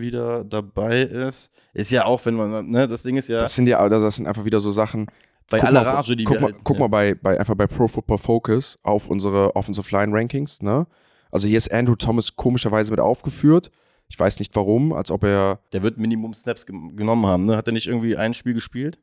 wieder 0.00 0.44
dabei 0.44 1.02
ist. 1.02 1.50
Ist 1.74 1.90
ja 1.90 2.06
auch, 2.06 2.24
wenn 2.24 2.36
man, 2.36 2.70
ne, 2.70 2.86
das 2.86 3.02
Ding 3.02 3.18
ist 3.18 3.28
ja. 3.28 3.38
Das 3.38 3.54
sind 3.54 3.66
ja, 3.66 3.80
also 3.80 4.02
das 4.02 4.16
sind 4.16 4.26
einfach 4.26 4.46
wieder 4.46 4.60
so 4.60 4.70
Sachen. 4.72 5.08
bei 5.50 5.58
guck 5.58 5.68
aller 5.68 5.82
mal, 5.84 5.90
Rage, 5.90 6.16
die 6.16 6.24
guck 6.24 6.36
wir 6.36 6.40
mal, 6.40 6.52
halt- 6.52 6.64
guck 6.64 6.76
ja. 6.76 6.80
mal 6.80 6.88
bei, 6.88 7.14
bei 7.14 7.38
einfach 7.38 7.54
bei 7.54 7.66
Pro 7.66 7.86
Football 7.86 8.16
Focus 8.18 8.78
auf 8.82 9.10
unsere 9.10 9.54
Offensive 9.54 9.94
Line 9.94 10.16
Rankings, 10.16 10.62
ne? 10.62 10.86
Also 11.32 11.48
hier 11.48 11.58
ist 11.58 11.72
Andrew 11.72 11.96
Thomas 11.96 12.36
komischerweise 12.36 12.92
mit 12.92 13.00
aufgeführt. 13.00 13.72
Ich 14.08 14.20
weiß 14.20 14.38
nicht 14.38 14.54
warum, 14.54 14.92
als 14.92 15.10
ob 15.10 15.24
er 15.24 15.60
Der 15.72 15.82
wird 15.82 15.98
Minimum 15.98 16.34
Snaps 16.34 16.66
genommen 16.66 17.26
haben, 17.26 17.46
ne? 17.46 17.56
Hat 17.56 17.66
er 17.66 17.72
nicht 17.72 17.88
irgendwie 17.88 18.16
ein 18.16 18.34
Spiel 18.34 18.54
gespielt? 18.54 18.98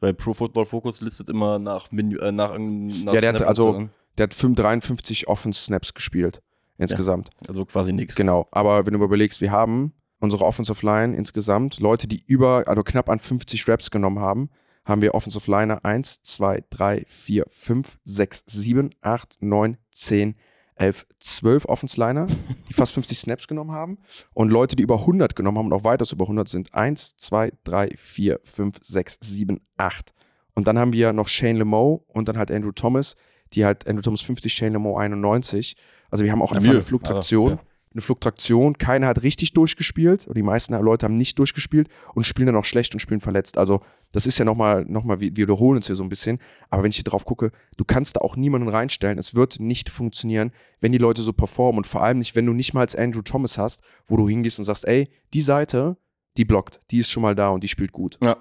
Weil 0.00 0.14
Pro 0.14 0.32
Football 0.32 0.64
Focus 0.64 1.02
listet 1.02 1.28
immer 1.28 1.58
nach, 1.58 1.92
Min 1.92 2.16
äh, 2.16 2.32
nach 2.32 2.52
irgendeiner 2.52 3.14
Ja, 3.14 3.20
der 3.20 3.38
Snap-Anzahl 3.38 3.46
also- 3.46 3.88
der 4.16 4.24
hat 4.24 4.34
5 4.34 4.56
53 4.56 5.28
Offense 5.28 5.60
Snaps 5.60 5.92
gespielt 5.92 6.40
insgesamt. 6.78 7.30
also 7.48 7.64
quasi 7.64 7.92
nichts. 7.92 8.14
Genau, 8.14 8.48
aber 8.52 8.86
wenn 8.86 8.94
du 8.94 9.04
überlegst, 9.04 9.40
wir 9.40 9.50
haben 9.50 9.92
unsere 10.20 10.44
Offensive 10.44 10.84
Line 10.86 11.16
insgesamt, 11.16 11.80
Leute, 11.80 12.06
die 12.08 12.22
über, 12.26 12.64
also 12.66 12.82
knapp 12.82 13.08
an 13.10 13.18
50 13.18 13.66
Reps 13.68 13.90
genommen 13.90 14.20
haben, 14.20 14.50
haben 14.84 15.02
wir 15.02 15.14
Offensive 15.14 15.50
Liner 15.50 15.84
1, 15.84 16.22
2, 16.22 16.62
3, 16.70 17.04
4, 17.06 17.44
5, 17.50 17.98
6, 18.04 18.44
7, 18.46 18.90
8, 19.02 19.36
9, 19.40 19.78
10, 19.90 20.36
11, 20.76 21.06
12 21.18 21.64
Offensive 21.66 22.00
Liner, 22.00 22.26
die 22.68 22.72
fast 22.72 22.92
50 22.94 23.18
Snaps 23.18 23.46
genommen 23.46 23.72
haben. 23.72 23.98
Und 24.32 24.50
Leute, 24.50 24.76
die 24.76 24.82
über 24.82 25.00
100 25.00 25.36
genommen 25.36 25.58
haben 25.58 25.66
und 25.66 25.72
auch 25.72 25.84
weitaus 25.84 26.12
über 26.12 26.24
100 26.24 26.48
sind 26.48 26.74
1, 26.74 27.16
2, 27.16 27.52
3, 27.64 27.94
4, 27.96 28.40
5, 28.42 28.78
6, 28.82 29.18
7, 29.20 29.60
8. 29.76 30.12
Und 30.54 30.66
dann 30.66 30.78
haben 30.78 30.92
wir 30.92 31.12
noch 31.12 31.28
Shane 31.28 31.56
Lemo 31.56 32.04
und 32.08 32.28
dann 32.28 32.38
halt 32.38 32.50
Andrew 32.50 32.72
Thomas, 32.72 33.14
die 33.52 33.64
halt 33.64 33.86
Andrew 33.88 34.02
Thomas 34.02 34.20
50, 34.20 34.52
Shane 34.52 34.72
Lemo 34.72 34.96
91. 34.98 35.76
Also 36.10 36.24
wir 36.24 36.32
haben 36.32 36.42
auch 36.42 36.52
einfach 36.52 36.70
eine 36.70 36.82
Flugtraktion 36.82 37.52
aber, 37.52 37.62
eine 37.94 38.02
Fluktuation. 38.02 38.76
Keiner 38.76 39.06
hat 39.06 39.22
richtig 39.22 39.52
durchgespielt. 39.52 40.26
Und 40.26 40.36
die 40.36 40.42
meisten 40.42 40.74
Leute 40.74 41.06
haben 41.06 41.14
nicht 41.14 41.38
durchgespielt 41.38 41.88
und 42.14 42.24
spielen 42.26 42.46
dann 42.46 42.56
auch 42.56 42.64
schlecht 42.64 42.94
und 42.94 43.00
spielen 43.00 43.20
verletzt. 43.20 43.56
Also, 43.56 43.80
das 44.12 44.26
ist 44.26 44.38
ja 44.38 44.44
nochmal, 44.44 44.84
noch 44.86 45.04
mal, 45.04 45.20
wir 45.20 45.36
wiederholen 45.36 45.76
uns 45.76 45.86
hier 45.86 45.96
so 45.96 46.02
ein 46.02 46.08
bisschen. 46.08 46.38
Aber 46.70 46.82
wenn 46.82 46.90
ich 46.90 46.96
hier 46.96 47.04
drauf 47.04 47.24
gucke, 47.24 47.52
du 47.76 47.84
kannst 47.84 48.16
da 48.16 48.20
auch 48.20 48.36
niemanden 48.36 48.68
reinstellen. 48.68 49.18
Es 49.18 49.34
wird 49.34 49.60
nicht 49.60 49.88
funktionieren, 49.88 50.52
wenn 50.80 50.92
die 50.92 50.98
Leute 50.98 51.22
so 51.22 51.32
performen. 51.32 51.78
Und 51.78 51.86
vor 51.86 52.02
allem 52.02 52.18
nicht, 52.18 52.36
wenn 52.36 52.46
du 52.46 52.52
nicht 52.52 52.74
mal 52.74 52.80
als 52.80 52.96
Andrew 52.96 53.22
Thomas 53.22 53.58
hast, 53.58 53.82
wo 54.06 54.16
du 54.16 54.28
hingehst 54.28 54.58
und 54.58 54.64
sagst, 54.64 54.86
ey, 54.86 55.08
die 55.32 55.40
Seite, 55.40 55.96
die 56.36 56.44
blockt, 56.44 56.80
die 56.90 56.98
ist 56.98 57.10
schon 57.10 57.22
mal 57.22 57.34
da 57.34 57.50
und 57.50 57.62
die 57.62 57.68
spielt 57.68 57.92
gut. 57.92 58.18
Ja, 58.22 58.36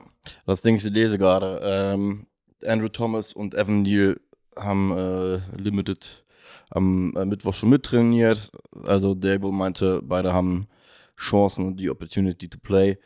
das 0.45 0.61
Ding, 0.63 0.75
ich 0.75 0.83
lese 0.83 1.17
gerade. 1.17 1.59
Ähm, 1.63 2.25
Andrew 2.65 2.89
Thomas 2.89 3.33
und 3.33 3.53
Evan 3.53 3.83
Neal 3.83 4.19
haben 4.55 4.91
äh, 4.91 5.39
Limited 5.57 6.22
am 6.69 7.13
äh, 7.15 7.25
Mittwoch 7.25 7.53
schon 7.53 7.69
mittrainiert. 7.69 8.51
Also 8.87 9.15
Dable 9.15 9.51
meinte, 9.51 10.01
beide 10.03 10.33
haben 10.33 10.67
Chancen 11.17 11.67
und 11.67 11.77
die 11.77 11.89
Opportunity 11.89 12.49
to 12.49 12.57
play. 12.61 12.97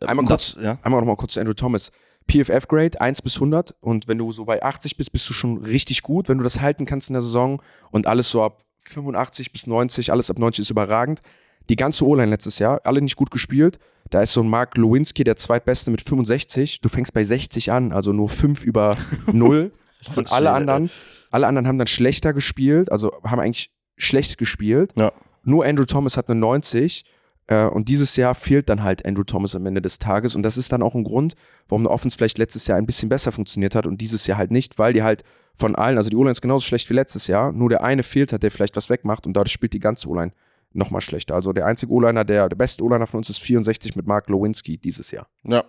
Äh, 0.00 0.06
Einmal 0.06 0.26
kurz, 0.26 0.54
das, 0.54 0.62
ja? 0.62 0.78
einmal 0.82 1.00
nochmal 1.00 1.16
kurz 1.16 1.34
zu 1.34 1.40
Andrew 1.40 1.54
Thomas. 1.54 1.90
PFF-Grade 2.28 3.00
1 3.00 3.22
bis 3.22 3.36
100 3.36 3.74
und 3.80 4.08
wenn 4.08 4.18
du 4.18 4.32
so 4.32 4.44
bei 4.44 4.62
80 4.62 4.96
bist, 4.96 5.12
bist 5.12 5.28
du 5.30 5.32
schon 5.32 5.58
richtig 5.58 6.02
gut. 6.02 6.28
Wenn 6.28 6.38
du 6.38 6.44
das 6.44 6.60
halten 6.60 6.84
kannst 6.84 7.08
in 7.08 7.12
der 7.14 7.22
Saison 7.22 7.62
und 7.92 8.06
alles 8.08 8.30
so 8.30 8.42
ab 8.42 8.64
85 8.82 9.52
bis 9.52 9.66
90, 9.66 10.10
alles 10.10 10.30
ab 10.30 10.38
90 10.38 10.62
ist 10.64 10.70
überragend. 10.70 11.20
Die 11.68 11.76
ganze 11.76 12.04
O-Line 12.06 12.30
letztes 12.30 12.58
Jahr, 12.58 12.80
alle 12.84 13.00
nicht 13.00 13.16
gut 13.16 13.30
gespielt. 13.30 13.78
Da 14.10 14.22
ist 14.22 14.32
so 14.32 14.40
ein 14.40 14.48
Mark 14.48 14.76
Lewinsky, 14.76 15.24
der 15.24 15.36
zweitbeste 15.36 15.90
mit 15.90 16.00
65. 16.02 16.80
Du 16.80 16.88
fängst 16.88 17.12
bei 17.12 17.24
60 17.24 17.72
an, 17.72 17.92
also 17.92 18.12
nur 18.12 18.28
5 18.28 18.64
über 18.64 18.96
0. 19.32 19.72
Und 20.14 20.32
alle 20.32 20.52
anderen, 20.52 20.90
alle 21.30 21.46
anderen 21.46 21.66
haben 21.66 21.78
dann 21.78 21.86
schlechter 21.86 22.32
gespielt, 22.32 22.90
also 22.90 23.10
haben 23.24 23.40
eigentlich 23.40 23.70
schlecht 23.96 24.38
gespielt. 24.38 24.92
Ja. 24.96 25.12
Nur 25.42 25.64
Andrew 25.64 25.84
Thomas 25.84 26.16
hat 26.16 26.28
eine 26.28 26.38
90. 26.38 27.04
Äh, 27.46 27.66
und 27.66 27.88
dieses 27.88 28.16
Jahr 28.16 28.34
fehlt 28.34 28.68
dann 28.68 28.82
halt 28.82 29.06
Andrew 29.06 29.24
Thomas 29.24 29.54
am 29.54 29.66
Ende 29.66 29.80
des 29.80 29.98
Tages. 29.98 30.34
Und 30.34 30.42
das 30.42 30.56
ist 30.56 30.72
dann 30.72 30.82
auch 30.82 30.94
ein 30.94 31.04
Grund, 31.04 31.34
warum 31.68 31.82
eine 31.82 31.90
Offense 31.90 32.16
vielleicht 32.16 32.38
letztes 32.38 32.66
Jahr 32.66 32.78
ein 32.78 32.86
bisschen 32.86 33.08
besser 33.08 33.32
funktioniert 33.32 33.74
hat 33.74 33.86
und 33.86 34.00
dieses 34.00 34.26
Jahr 34.26 34.38
halt 34.38 34.50
nicht, 34.50 34.78
weil 34.78 34.92
die 34.92 35.02
halt 35.02 35.22
von 35.54 35.74
allen, 35.74 35.96
also 35.96 36.10
die 36.10 36.16
O-Line 36.16 36.32
ist 36.32 36.42
genauso 36.42 36.64
schlecht 36.64 36.90
wie 36.90 36.94
letztes 36.94 37.28
Jahr, 37.28 37.52
nur 37.52 37.70
der 37.70 37.82
eine 37.82 38.02
fehlt 38.02 38.32
hat, 38.32 38.42
der 38.42 38.50
vielleicht 38.50 38.76
was 38.76 38.90
wegmacht 38.90 39.26
und 39.26 39.34
dadurch 39.34 39.52
spielt 39.52 39.72
die 39.72 39.80
ganze 39.80 40.08
O-Line 40.08 40.32
nochmal 40.72 41.00
schlechter. 41.00 41.34
Also 41.34 41.52
der 41.52 41.66
einzige 41.66 41.92
O-Liner, 41.92 42.24
der, 42.24 42.48
der 42.48 42.56
beste 42.56 42.84
O-Liner 42.84 43.06
von 43.06 43.18
uns 43.18 43.30
ist 43.30 43.38
64 43.38 43.96
mit 43.96 44.06
Mark 44.06 44.28
Lewinsky 44.28 44.76
dieses 44.76 45.10
Jahr. 45.10 45.28
Ja, 45.44 45.64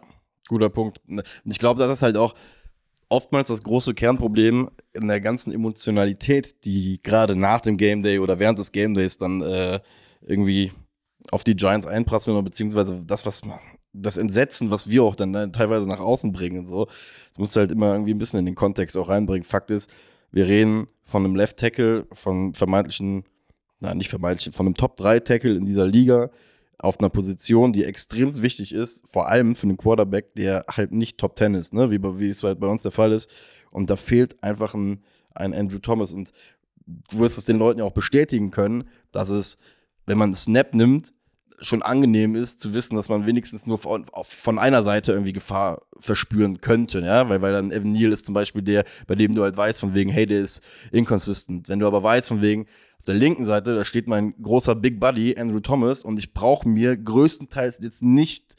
guter 0.50 0.70
Punkt. 0.70 1.02
Und 1.08 1.24
ich 1.46 1.60
glaube, 1.60 1.80
das 1.80 1.94
ist 1.94 2.02
halt 2.02 2.18
auch 2.18 2.34
oftmals 3.10 3.50
das 3.50 3.64
große 3.64 3.94
Kernproblem 3.94 4.70
in 4.94 5.08
der 5.08 5.22
ganzen 5.22 5.54
Emotionalität, 5.54 6.66
die 6.66 7.00
gerade 7.02 7.36
nach 7.36 7.62
dem 7.62 7.78
Game 7.78 8.04
Day 8.04 8.20
oder 8.20 8.40
während 8.40 8.60
des 8.60 8.72
Game 8.72 8.94
Days 8.94 9.18
dann 9.18 9.42
äh, 9.42 9.80
irgendwie 10.22 10.72
auf 11.32 11.44
die 11.44 11.56
Giants 11.56 11.88
einprasseln 11.88 12.42
beziehungsweise 12.44 13.04
das, 13.06 13.26
was 13.26 13.42
das 13.94 14.18
Entsetzen, 14.18 14.72
was 14.72 14.90
wir 14.90 15.04
auch 15.04 15.16
dann 15.16 15.34
äh, 15.36 15.52
teilweise 15.52 15.88
nach 15.88 16.00
außen 16.00 16.32
bringen 16.32 16.60
und 16.60 16.68
so. 16.68 16.86
Das 16.86 17.40
musst 17.40 17.56
du 17.56 17.62
halt 17.62 17.72
immer 17.72 17.94
irgendwie 17.94 18.14
ein 18.14 18.18
bisschen 18.18 18.40
in 18.40 18.46
den 18.46 18.56
Kontext 18.56 18.98
auch 18.98 19.10
reinbringen. 19.10 19.44
Fakt 19.44 19.72
ist, 19.72 19.92
wir 20.32 20.48
reden 20.48 20.88
von 21.04 21.24
einem 21.24 21.36
Left 21.36 21.58
Tackle, 21.58 22.06
von 22.12 22.54
vermeintlichen, 22.54 23.24
na 23.80 23.94
nicht 23.94 24.10
vermeintlichen, 24.10 24.54
von 24.54 24.66
einem 24.66 24.76
Top 24.76 24.98
3 24.98 25.22
Tackle 25.22 25.56
in 25.56 25.64
dieser 25.64 25.88
Liga 25.88 26.30
auf 26.80 27.00
einer 27.00 27.10
Position, 27.10 27.74
die 27.74 27.84
extrem 27.84 28.42
wichtig 28.42 28.74
ist, 28.74 29.10
vor 29.10 29.28
allem 29.28 29.56
für 29.56 29.68
einen 29.68 29.78
Quarterback, 29.78 30.36
der 30.36 30.66
halt 30.70 30.92
nicht 30.92 31.18
Top 31.18 31.38
10 31.38 31.56
ist, 31.56 31.74
ne? 31.74 31.90
wie, 31.90 32.02
wie 32.20 32.30
es 32.30 32.44
halt 32.44 32.60
bei 32.60 32.68
uns 32.68 32.84
der 32.84 32.92
Fall 32.92 33.12
ist. 33.12 33.32
Und 33.72 33.90
da 33.90 33.96
fehlt 33.96 34.44
einfach 34.44 34.74
ein, 34.74 35.04
ein 35.34 35.54
Andrew 35.54 35.80
Thomas. 35.80 36.14
Und 36.14 36.32
du 36.86 37.20
wirst 37.20 37.38
es 37.38 37.46
den 37.46 37.58
Leuten 37.58 37.80
ja 37.80 37.86
auch 37.86 37.92
bestätigen 37.92 38.52
können, 38.52 38.86
dass 39.12 39.30
es, 39.30 39.58
wenn 40.06 40.18
man 40.18 40.30
einen 40.30 40.36
Snap 40.36 40.76
nimmt, 40.76 41.14
schon 41.60 41.82
angenehm 41.82 42.36
ist 42.36 42.62
zu 42.62 42.74
wissen, 42.74 42.96
dass 42.96 43.10
man 43.10 43.26
wenigstens 43.26 43.66
nur 43.66 43.80
von, 43.80 44.06
von 44.22 44.60
einer 44.60 44.84
Seite 44.84 45.12
irgendwie 45.12 45.34
Gefahr 45.34 45.82
verspüren 45.98 46.62
könnte, 46.62 47.00
ja, 47.00 47.28
weil, 47.30 47.42
weil 47.42 47.54
dann 47.54 47.72
Evan 47.72 47.92
Neal 47.92 48.14
ist 48.14 48.26
zum 48.26 48.36
Beispiel 48.36 48.62
der, 48.62 48.86
bei 49.08 49.16
dem 49.16 49.34
du 49.34 49.42
halt 49.42 49.58
weißt 49.58 49.80
von 49.80 49.96
wegen, 49.96 50.12
hey, 50.12 50.28
der 50.28 50.40
ist 50.40 50.64
inconsistent. 50.92 51.68
Wenn 51.68 51.80
du 51.80 51.88
aber 51.88 52.04
weißt 52.04 52.28
von 52.28 52.44
wegen, 52.44 52.68
der 53.08 53.16
linken 53.16 53.46
Seite, 53.46 53.76
da 53.76 53.86
steht 53.86 54.08
mein 54.08 54.34
großer 54.42 54.76
Big 54.76 55.00
Buddy, 55.00 55.36
Andrew 55.38 55.60
Thomas, 55.60 56.04
und 56.04 56.20
ich 56.20 56.34
brauche 56.34 56.68
mir 56.68 56.96
größtenteils 56.98 57.80
jetzt 57.82 58.04
nicht 58.04 58.56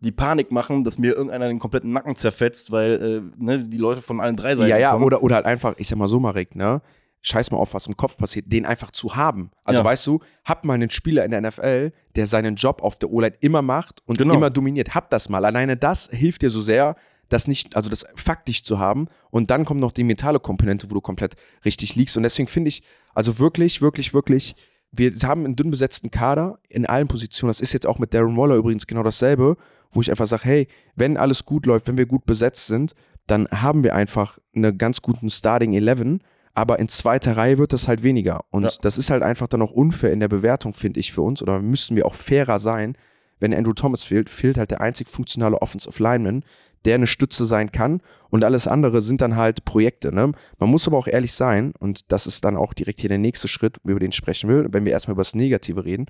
die 0.00 0.12
Panik 0.12 0.50
machen, 0.50 0.82
dass 0.84 0.98
mir 0.98 1.12
irgendeiner 1.14 1.46
den 1.48 1.58
kompletten 1.60 1.92
Nacken 1.92 2.16
zerfetzt, 2.16 2.72
weil 2.72 2.92
äh, 3.38 3.42
ne, 3.42 3.60
die 3.64 3.76
Leute 3.78 4.02
von 4.02 4.20
allen 4.20 4.36
drei 4.36 4.56
Seiten 4.56 4.68
Ja, 4.68 4.76
ja, 4.76 4.92
kommen. 4.92 5.04
oder, 5.04 5.22
oder 5.22 5.36
halt 5.36 5.46
einfach, 5.46 5.74
ich 5.78 5.86
sag 5.88 5.96
mal 5.98 6.08
so, 6.08 6.18
Marek, 6.18 6.56
ne? 6.56 6.82
Scheiß 7.24 7.52
mal 7.52 7.58
auf, 7.58 7.72
was 7.72 7.86
im 7.86 7.96
Kopf 7.96 8.16
passiert, 8.16 8.46
den 8.52 8.66
einfach 8.66 8.90
zu 8.90 9.14
haben. 9.14 9.52
Also 9.64 9.82
Ja. 9.82 9.84
weißt 9.84 10.04
du, 10.08 10.18
hab 10.44 10.64
mal 10.64 10.74
einen 10.74 10.90
Spieler 10.90 11.24
in 11.24 11.30
der 11.30 11.40
NFL, 11.40 11.92
der 12.16 12.26
seinen 12.26 12.56
Job 12.56 12.82
auf 12.82 12.98
der 12.98 13.12
O-Line 13.12 13.36
immer 13.38 13.62
macht 13.62 14.02
und 14.06 14.18
Genau. 14.18 14.34
immer 14.34 14.50
dominiert. 14.50 14.96
Hab 14.96 15.08
das 15.10 15.28
mal. 15.28 15.44
Alleine 15.44 15.76
das 15.76 16.08
hilft 16.10 16.42
dir 16.42 16.50
so 16.50 16.60
sehr, 16.60 16.96
das 17.32 17.48
nicht, 17.48 17.76
also 17.76 17.88
das 17.90 18.04
faktisch 18.14 18.62
zu 18.62 18.78
haben. 18.78 19.08
Und 19.30 19.50
dann 19.50 19.64
kommt 19.64 19.80
noch 19.80 19.92
die 19.92 20.04
mentale 20.04 20.40
Komponente, 20.40 20.90
wo 20.90 20.94
du 20.94 21.00
komplett 21.00 21.34
richtig 21.64 21.94
liegst. 21.96 22.16
Und 22.16 22.22
deswegen 22.22 22.48
finde 22.48 22.68
ich, 22.68 22.82
also 23.14 23.38
wirklich, 23.38 23.80
wirklich, 23.82 24.14
wirklich, 24.14 24.54
wir 24.90 25.12
haben 25.22 25.44
einen 25.44 25.56
dünn 25.56 25.70
besetzten 25.70 26.10
Kader 26.10 26.58
in 26.68 26.86
allen 26.86 27.08
Positionen. 27.08 27.48
Das 27.50 27.60
ist 27.60 27.72
jetzt 27.72 27.86
auch 27.86 27.98
mit 27.98 28.12
Darren 28.12 28.36
Waller 28.36 28.56
übrigens 28.56 28.86
genau 28.86 29.02
dasselbe, 29.02 29.56
wo 29.90 30.00
ich 30.00 30.10
einfach 30.10 30.26
sage, 30.26 30.44
hey, 30.44 30.68
wenn 30.96 31.16
alles 31.16 31.44
gut 31.44 31.66
läuft, 31.66 31.88
wenn 31.88 31.96
wir 31.96 32.06
gut 32.06 32.26
besetzt 32.26 32.66
sind, 32.66 32.94
dann 33.26 33.48
haben 33.48 33.84
wir 33.84 33.94
einfach 33.94 34.38
einen 34.54 34.76
ganz 34.76 35.00
guten 35.00 35.30
Starting 35.30 35.74
11, 35.74 36.20
aber 36.54 36.78
in 36.78 36.88
zweiter 36.88 37.36
Reihe 37.36 37.56
wird 37.56 37.72
das 37.72 37.88
halt 37.88 38.02
weniger. 38.02 38.44
Und 38.50 38.64
Ja. 38.64 38.70
das 38.82 38.98
ist 38.98 39.10
halt 39.10 39.22
einfach 39.22 39.46
dann 39.48 39.62
auch 39.62 39.70
unfair 39.72 40.12
in 40.12 40.20
der 40.20 40.28
Bewertung, 40.28 40.74
finde 40.74 41.00
ich, 41.00 41.12
für 41.12 41.22
uns. 41.22 41.40
Oder 41.40 41.60
müssen 41.60 41.96
wir 41.96 42.04
auch 42.04 42.14
fairer 42.14 42.58
sein. 42.58 42.96
Wenn 43.42 43.52
Andrew 43.52 43.72
Thomas 43.72 44.04
fehlt, 44.04 44.30
fehlt 44.30 44.56
halt 44.56 44.70
der 44.70 44.80
einzig 44.80 45.08
funktionale 45.08 45.60
Offensive 45.60 46.00
Lineman, 46.00 46.44
der 46.84 46.94
eine 46.94 47.08
Stütze 47.08 47.44
sein 47.44 47.72
kann. 47.72 48.00
Und 48.30 48.44
alles 48.44 48.68
andere 48.68 49.02
sind 49.02 49.20
dann 49.20 49.34
halt 49.34 49.64
Projekte. 49.64 50.14
Ne? 50.14 50.30
Man 50.60 50.70
muss 50.70 50.86
aber 50.86 50.96
auch 50.96 51.08
ehrlich 51.08 51.32
sein, 51.32 51.74
und 51.80 52.12
das 52.12 52.28
ist 52.28 52.44
dann 52.44 52.56
auch 52.56 52.72
direkt 52.72 53.00
hier 53.00 53.08
der 53.08 53.18
nächste 53.18 53.48
Schritt, 53.48 53.78
über 53.82 53.98
den 53.98 54.10
ich 54.10 54.16
sprechen 54.16 54.48
will, 54.48 54.68
wenn 54.70 54.84
wir 54.84 54.92
erstmal 54.92 55.14
über 55.14 55.22
das 55.22 55.34
Negative 55.34 55.84
reden. 55.84 56.06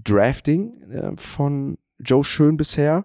Drafting 0.00 0.80
äh, 0.92 1.10
von 1.16 1.76
Joe 1.98 2.22
Schön 2.22 2.56
bisher 2.56 3.04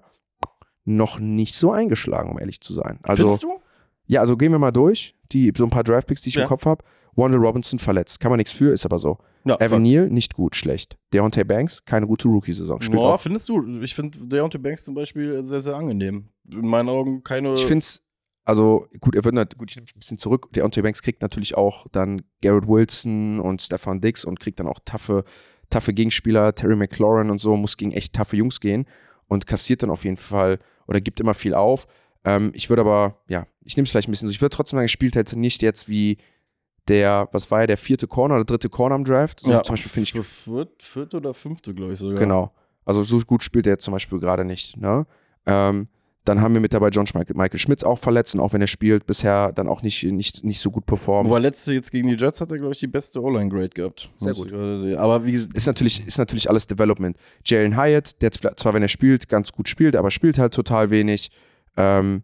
noch 0.86 1.20
nicht 1.20 1.56
so 1.56 1.72
eingeschlagen, 1.72 2.30
um 2.30 2.40
ehrlich 2.40 2.62
zu 2.62 2.76
sein. 2.76 3.00
Also, 3.02 3.24
Findest 3.24 3.44
du? 3.44 3.62
Ja, 4.10 4.20
also 4.22 4.36
gehen 4.36 4.52
wir 4.52 4.60
mal 4.60 4.72
durch. 4.72 5.16
Die, 5.32 5.54
so 5.56 5.64
ein 5.64 5.70
paar 5.70 5.84
Draftpicks, 5.84 6.24
die 6.24 6.30
ich 6.30 6.36
Ja. 6.36 6.42
im 6.44 6.48
Kopf 6.48 6.66
habe. 6.66 6.84
Wandel 7.16 7.40
Robinson 7.40 7.80
verletzt. 7.80 8.20
Kann 8.20 8.32
man 8.32 8.38
nichts 8.38 8.52
für, 8.52 8.72
ist 8.74 8.86
aber 8.86 8.98
so. 9.00 9.18
Ja, 9.46 9.56
Evan 9.60 9.82
Neal, 9.84 10.10
nicht 10.10 10.34
gut, 10.36 10.56
schlecht. 10.56 10.98
Deontay 11.14 11.44
Banks, 11.44 11.84
keine 11.86 12.08
gute 12.08 12.28
Rookie-Saison. 12.28 12.80
Boah, 12.92 13.18
findest 13.18 13.48
du? 13.50 13.82
Ich 13.82 13.94
finde 13.96 14.18
Deontay 14.20 14.58
Banks 14.58 14.84
zum 14.86 14.94
Beispiel 14.96 15.44
sehr, 15.44 15.62
sehr 15.62 15.76
angenehm. 15.76 16.30
In 16.52 16.68
meinen 16.68 16.90
Augen 16.90 17.24
keine. 17.24 17.54
Ich 17.54 17.66
finde 17.66 17.80
es, 17.80 18.04
also 18.46 18.86
gut, 19.00 19.16
er 19.16 19.24
wird 19.24 19.36
nat- 19.36 19.58
gut, 19.58 19.70
ich 19.70 19.76
nehme 19.76 19.86
mich 19.86 19.96
ein 19.96 20.00
bisschen 20.00 20.18
zurück. 20.18 20.48
Deontay 20.54 20.82
Banks 20.82 21.02
kriegt 21.02 21.22
natürlich 21.22 21.56
auch 21.58 21.88
dann 21.92 22.22
Garrett 22.42 22.68
Wilson 22.68 23.40
und 23.40 23.62
Stefan 23.62 24.02
Dix 24.02 24.26
und 24.26 24.40
kriegt 24.40 24.60
dann 24.60 24.68
auch 24.68 24.80
taffe, 24.86 25.24
taffe 25.70 25.94
Gegenspieler, 25.94 26.56
Terry 26.56 26.76
McLaurin 26.76 27.30
und 27.30 27.38
so, 27.40 27.56
muss 27.58 27.78
gegen 27.78 27.92
echt 27.92 28.14
taffe 28.14 28.36
Jungs 28.38 28.60
gehen 28.60 28.86
und 29.28 29.46
kassiert 29.46 29.84
dann 29.84 29.90
auf 29.92 30.04
jeden 30.04 30.18
Fall 30.18 30.58
oder 30.88 31.00
gibt 31.02 31.20
immer 31.20 31.34
viel 31.34 31.54
auf. 31.54 31.86
Ähm, 32.26 32.52
ich 32.54 32.70
würde 32.70 32.82
aber, 32.82 33.22
ja, 33.28 33.46
ich 33.70 33.78
nehme 33.78 33.84
es 33.84 33.92
vielleicht 33.92 34.08
ein 34.08 34.12
bisschen 34.12 34.28
so. 34.28 34.34
Ich 34.34 34.42
würde 34.42 34.56
trotzdem 34.56 34.78
sagen, 34.78 34.86
gespielt 34.86 35.16
hätte 35.16 35.38
nicht 35.38 35.62
jetzt 35.62 35.88
wie 35.88 36.18
der, 36.88 37.30
was 37.34 37.52
war 37.52 37.62
ja, 37.62 37.68
der 37.68 37.78
vierte 37.78 38.08
Corner 38.08 38.36
oder 38.36 38.46
dritte 38.46 38.68
Corner 38.68 38.96
im 38.96 39.04
Draft. 39.04 39.42
So, 39.42 39.62
zum 39.62 39.74
Beispiel 39.74 39.92
finde 39.92 40.04
ich 40.06 40.14
Für 40.14 40.24
viert, 40.24 40.82
vierte 40.82 41.18
oder 41.18 41.36
fünfte, 41.36 41.76
glaube 41.76 41.94
ich 41.94 42.00
sogar. 42.00 42.18
Genau. 42.18 42.52
Also 42.84 43.04
so 43.04 43.20
gut 43.20 43.44
spielt 43.44 43.68
er 43.68 43.74
jetzt 43.74 43.84
zum 43.84 43.92
Beispiel 43.92 44.20
gerade 44.20 44.44
nicht. 44.44 44.76
Ne? 44.78 45.06
Ähm, 45.46 45.88
dann 46.26 46.42
haben 46.42 46.56
wir 46.56 46.62
mit 46.62 46.74
dabei 46.74 46.90
John 46.90 47.06
Michael, 47.14 47.36
Michael 47.36 47.60
Schmitz 47.60 47.84
auch 47.84 48.00
verletzt 48.00 48.34
und 48.34 48.42
auch 48.42 48.54
wenn 48.54 48.62
er 48.62 48.68
spielt, 48.68 49.06
bisher 49.06 49.52
dann 49.52 49.68
auch 49.68 49.84
nicht, 49.84 50.04
nicht, 50.04 50.44
nicht 50.44 50.60
so 50.60 50.72
gut 50.72 50.88
performt. 50.88 51.30
Wobei 51.30 51.40
letzte 51.40 51.72
jetzt 51.72 51.92
gegen 51.92 52.08
die 52.08 52.16
Jets 52.16 52.42
hat 52.42 52.52
er, 52.52 52.58
glaube 52.58 52.74
ich, 52.74 52.80
die 52.80 52.88
beste 52.88 53.22
O-Line-Grade 53.22 53.70
gehabt. 53.70 54.12
Sehr 54.18 54.34
gut. 54.34 54.50
sehen. 54.50 54.98
Aber 54.98 55.24
wie 55.26 55.34
gesagt, 55.34 55.56
Ist 55.56 55.68
natürlich, 55.68 56.08
ist 56.08 56.18
natürlich 56.18 56.50
alles 56.50 56.66
Development. 56.66 57.16
Jalen 57.46 57.78
Hyatt, 57.78 58.20
der 58.24 58.32
zwar, 58.32 58.74
wenn 58.74 58.82
er 58.82 58.88
spielt, 58.88 59.30
ganz 59.30 59.52
gut 59.52 59.70
spielt, 59.70 59.96
aber 59.96 60.10
spielt 60.10 60.40
halt 60.40 60.56
total 60.56 60.90
wenig. 60.90 61.30
Ähm, 61.78 62.24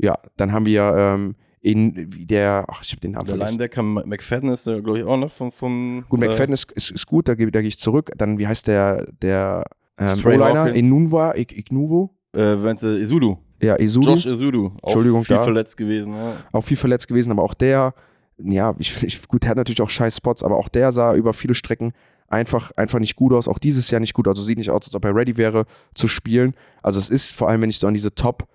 ja, 0.00 0.18
dann 0.36 0.52
haben 0.52 0.66
wir 0.66 0.94
ähm, 0.96 1.34
in, 1.60 2.08
der, 2.26 2.64
ach, 2.68 2.82
ich 2.82 2.92
habe 2.92 3.00
den 3.00 3.12
Namen 3.12 3.26
der 3.26 3.36
vergessen. 3.36 3.58
Linebacker 3.58 3.82
McFadden 3.82 4.50
ist, 4.50 4.64
glaube 4.64 4.98
ich, 4.98 5.04
auch 5.04 5.18
noch 5.18 5.30
vom. 5.30 5.52
vom 5.52 6.04
Gut, 6.08 6.22
äh, 6.22 6.26
McFadden 6.26 6.54
ist, 6.54 6.72
ist, 6.72 6.90
ist 6.90 7.06
gut, 7.06 7.28
da 7.28 7.34
gehe 7.34 7.50
da 7.50 7.60
geh 7.60 7.68
ich 7.68 7.78
zurück. 7.78 8.10
Dann, 8.16 8.38
wie 8.38 8.46
heißt 8.46 8.66
der, 8.66 9.06
der 9.20 9.64
ähm, 9.98 10.18
O-Liner? 10.24 10.72
Inunwa, 10.72 11.34
Ignuvo? 11.34 12.14
Äh, 12.32 12.62
Vance 12.62 12.98
Isudu. 12.98 13.38
Ja, 13.60 13.78
Isudu. 13.78 14.10
Josh 14.10 14.26
Isudu. 14.26 14.72
Auch 14.80 14.88
Entschuldigung, 14.88 15.24
viel 15.24 15.36
da. 15.36 15.42
verletzt 15.42 15.76
gewesen. 15.76 16.14
Ja. 16.14 16.36
auch 16.52 16.64
viel 16.64 16.78
verletzt 16.78 17.08
gewesen, 17.08 17.30
aber 17.30 17.42
auch 17.42 17.54
der, 17.54 17.94
ja, 18.42 18.74
ich, 18.78 19.02
ich, 19.02 19.28
gut, 19.28 19.42
der 19.42 19.50
hat 19.50 19.56
natürlich 19.58 19.82
auch 19.82 19.90
scheiß 19.90 20.16
Spots, 20.16 20.42
aber 20.42 20.56
auch 20.56 20.68
der 20.68 20.92
sah 20.92 21.14
über 21.14 21.34
viele 21.34 21.54
Strecken 21.54 21.92
einfach, 22.28 22.70
einfach 22.76 23.00
nicht 23.00 23.16
gut 23.16 23.32
aus. 23.32 23.48
Auch 23.48 23.58
dieses 23.58 23.90
Jahr 23.90 24.00
nicht 24.00 24.14
gut. 24.14 24.28
Also 24.28 24.42
sieht 24.42 24.56
nicht 24.56 24.70
aus, 24.70 24.86
als 24.86 24.94
ob 24.94 25.04
er 25.04 25.14
ready 25.14 25.36
wäre 25.36 25.66
zu 25.94 26.08
spielen. 26.08 26.54
Also 26.82 26.98
es 26.98 27.10
ist 27.10 27.32
vor 27.32 27.48
allem, 27.48 27.60
wenn 27.60 27.70
ich 27.70 27.78
so 27.78 27.86
an 27.86 27.94
diese 27.94 28.14
Top, 28.14 28.46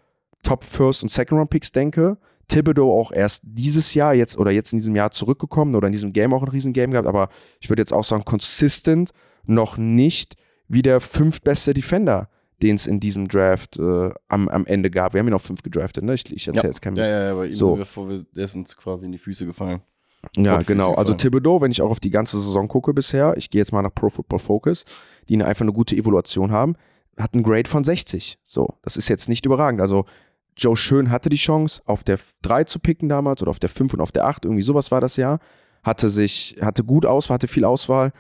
Top 0.45 0.63
First 0.63 1.03
und 1.03 1.09
Second 1.09 1.37
Round 1.39 1.49
Picks 1.49 1.71
denke, 1.71 2.17
Thibodeau 2.47 2.97
auch 2.99 3.11
erst 3.11 3.41
dieses 3.43 3.93
Jahr 3.95 4.13
jetzt 4.13 4.37
oder 4.37 4.51
jetzt 4.51 4.71
in 4.71 4.77
diesem 4.77 4.95
Jahr 4.95 5.09
zurückgekommen 5.11 5.75
oder 5.75 5.87
in 5.87 5.91
diesem 5.91 6.13
Game 6.13 6.33
auch 6.33 6.43
ein 6.43 6.49
riesen 6.49 6.73
Game 6.73 6.91
gehabt, 6.91 7.07
aber 7.07 7.29
ich 7.59 7.69
würde 7.69 7.81
jetzt 7.81 7.91
auch 7.93 8.03
sagen, 8.03 8.23
consistent 8.23 9.11
noch 9.45 9.77
nicht 9.77 10.35
wie 10.67 10.81
der 10.83 10.99
fünftbeste 10.99 11.73
Defender, 11.73 12.29
den 12.61 12.75
es 12.75 12.85
in 12.87 12.99
diesem 12.99 13.27
Draft 13.27 13.77
äh, 13.77 14.11
am, 14.27 14.47
am 14.47 14.65
Ende 14.65 14.89
gab. 14.91 15.13
Wir 15.13 15.19
haben 15.19 15.27
ihn 15.27 15.33
auf 15.33 15.41
fünf 15.41 15.61
gedraftet, 15.63 16.03
ne? 16.03 16.13
Ich, 16.13 16.31
ich 16.31 16.47
erzähle 16.47 16.67
jetzt 16.67 16.81
kein 16.81 16.95
Ja, 16.95 17.01
Mist. 17.01 17.11
ja, 17.11 17.35
ja, 17.35 17.43
ihm 17.43 17.51
So. 17.51 17.75
sind 17.83 18.09
wir 18.09 18.23
der 18.35 18.43
ist 18.45 18.55
uns 18.55 18.77
quasi 18.77 19.05
in 19.07 19.11
die 19.11 19.17
Füße 19.17 19.45
gefallen. 19.45 19.81
Ja, 20.35 20.61
genau. 20.61 20.93
Also. 20.95 21.13
Thibodeau, 21.13 21.61
wenn 21.61 21.69
ich 21.71 21.81
auch 21.81 21.91
auf 21.91 21.99
die 21.99 22.09
ganze 22.09 22.39
Saison 22.39 22.67
gucke 22.67 22.93
bisher, 22.93 23.35
ich 23.37 23.49
gehe 23.49 23.59
jetzt 23.59 23.71
mal 23.71 23.81
nach 23.83 23.93
Pro 23.93 24.09
Football 24.09 24.39
Focus, 24.39 24.85
die 25.29 25.35
eine- 25.35 25.45
einfach 25.45 25.61
eine 25.63 25.73
gute 25.73 25.95
Evaluation 25.95 26.51
haben, 26.51 26.75
hat 27.17 27.33
einen 27.35 27.43
Grade 27.43 27.69
von 27.69 27.83
60. 27.83 28.39
So, 28.43 28.75
das 28.81 28.97
ist 28.97 29.07
jetzt 29.07 29.29
nicht 29.29 29.45
überragend. 29.45 29.81
Also 29.81 30.05
Joe 30.57 30.75
Schön 30.75 31.09
hatte 31.09 31.29
die 31.29 31.35
Chance, 31.35 31.81
auf 31.85 32.03
der 32.03 32.17
3 32.43 32.63
zu 32.63 32.79
picken 32.79 33.09
damals 33.09 33.41
oder 33.41 33.51
auf 33.51 33.59
der 33.59 33.69
5 33.69 33.93
und 33.93 34.01
auf 34.01 34.11
der 34.11 34.25
8, 34.25 34.45
irgendwie 34.45 34.63
sowas 34.63 34.91
war 34.91 35.01
das 35.01 35.17
ja. 35.17 35.39
Hatte 35.83 36.09
sich, 36.09 36.57
hatte 36.61 36.83
gut 36.83 37.05
Auswahl, 37.05 37.35
hatte 37.35 37.47
viel 37.47 37.65
Auswahl 37.65 38.11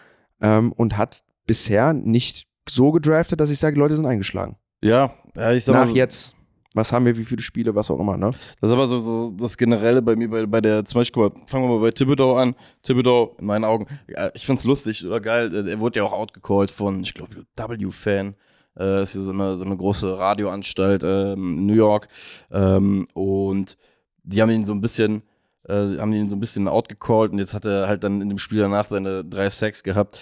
ähm, 0.41 0.71
und 0.73 0.97
hat 0.97 1.21
bisher 1.47 1.93
nicht 1.93 2.47
so 2.69 2.91
gedraftet, 2.91 3.39
dass 3.39 3.49
ich 3.49 3.59
sage, 3.59 3.79
Leute 3.79 3.95
sind 3.95 4.05
eingeschlagen. 4.05 4.57
Ja, 4.83 5.11
ja 5.35 5.53
ich 5.53 5.63
sag 5.63 5.73
mal 5.73 5.81
Nach 5.81 5.87
so, 5.87 5.95
jetzt, 5.95 6.35
was 6.73 6.91
haben 6.91 7.05
wir, 7.05 7.15
wie 7.17 7.25
viele 7.25 7.41
Spiele, 7.41 7.73
was 7.73 7.89
auch 7.89 7.99
immer, 7.99 8.17
ne? 8.17 8.31
Das 8.59 8.69
ist 8.69 8.73
aber 8.73 8.87
so, 8.87 8.99
so 8.99 9.31
das 9.31 9.57
Generelle 9.57 10.01
bei 10.01 10.15
mir, 10.15 10.29
bei, 10.29 10.45
bei 10.45 10.61
der, 10.61 10.83
zum 10.85 10.99
Beispiel, 10.99 11.23
mal, 11.23 11.31
fangen 11.47 11.63
wir 11.63 11.75
mal 11.75 11.81
bei 11.81 11.91
Thibodeau 11.91 12.35
an. 12.35 12.55
Thibodeau, 12.83 13.35
in 13.39 13.45
meinen 13.45 13.63
Augen, 13.63 13.87
ich 14.33 14.45
find's 14.45 14.63
lustig 14.65 15.05
oder 15.05 15.21
geil, 15.21 15.67
er 15.67 15.79
wurde 15.79 15.99
ja 15.99 16.05
auch 16.05 16.13
outgecallt 16.13 16.69
von, 16.69 17.01
ich 17.01 17.13
glaube, 17.13 17.45
W-Fan. 17.55 18.35
Äh, 18.77 19.03
ist 19.03 19.13
so 19.13 19.31
eine, 19.31 19.55
so 19.57 19.65
eine 19.65 19.77
große 19.77 20.17
Radioanstalt 20.17 21.03
ähm, 21.03 21.55
in 21.55 21.65
New 21.65 21.73
York. 21.73 22.07
Ähm, 22.51 23.07
und 23.13 23.77
die 24.23 24.41
haben 24.41 24.49
ihn 24.49 24.65
so 24.65 24.73
ein 24.73 24.81
bisschen, 24.81 25.23
äh, 25.67 25.97
haben 25.97 26.13
ihn 26.13 26.29
so 26.29 26.35
ein 26.35 26.39
bisschen 26.39 26.67
outgecallt 26.67 27.31
und 27.31 27.39
jetzt 27.39 27.53
hat 27.53 27.65
er 27.65 27.87
halt 27.87 28.03
dann 28.03 28.21
in 28.21 28.29
dem 28.29 28.37
Spiel 28.37 28.59
danach 28.59 28.87
seine 28.87 29.23
drei 29.23 29.49
Sacks 29.49 29.83
gehabt. 29.83 30.19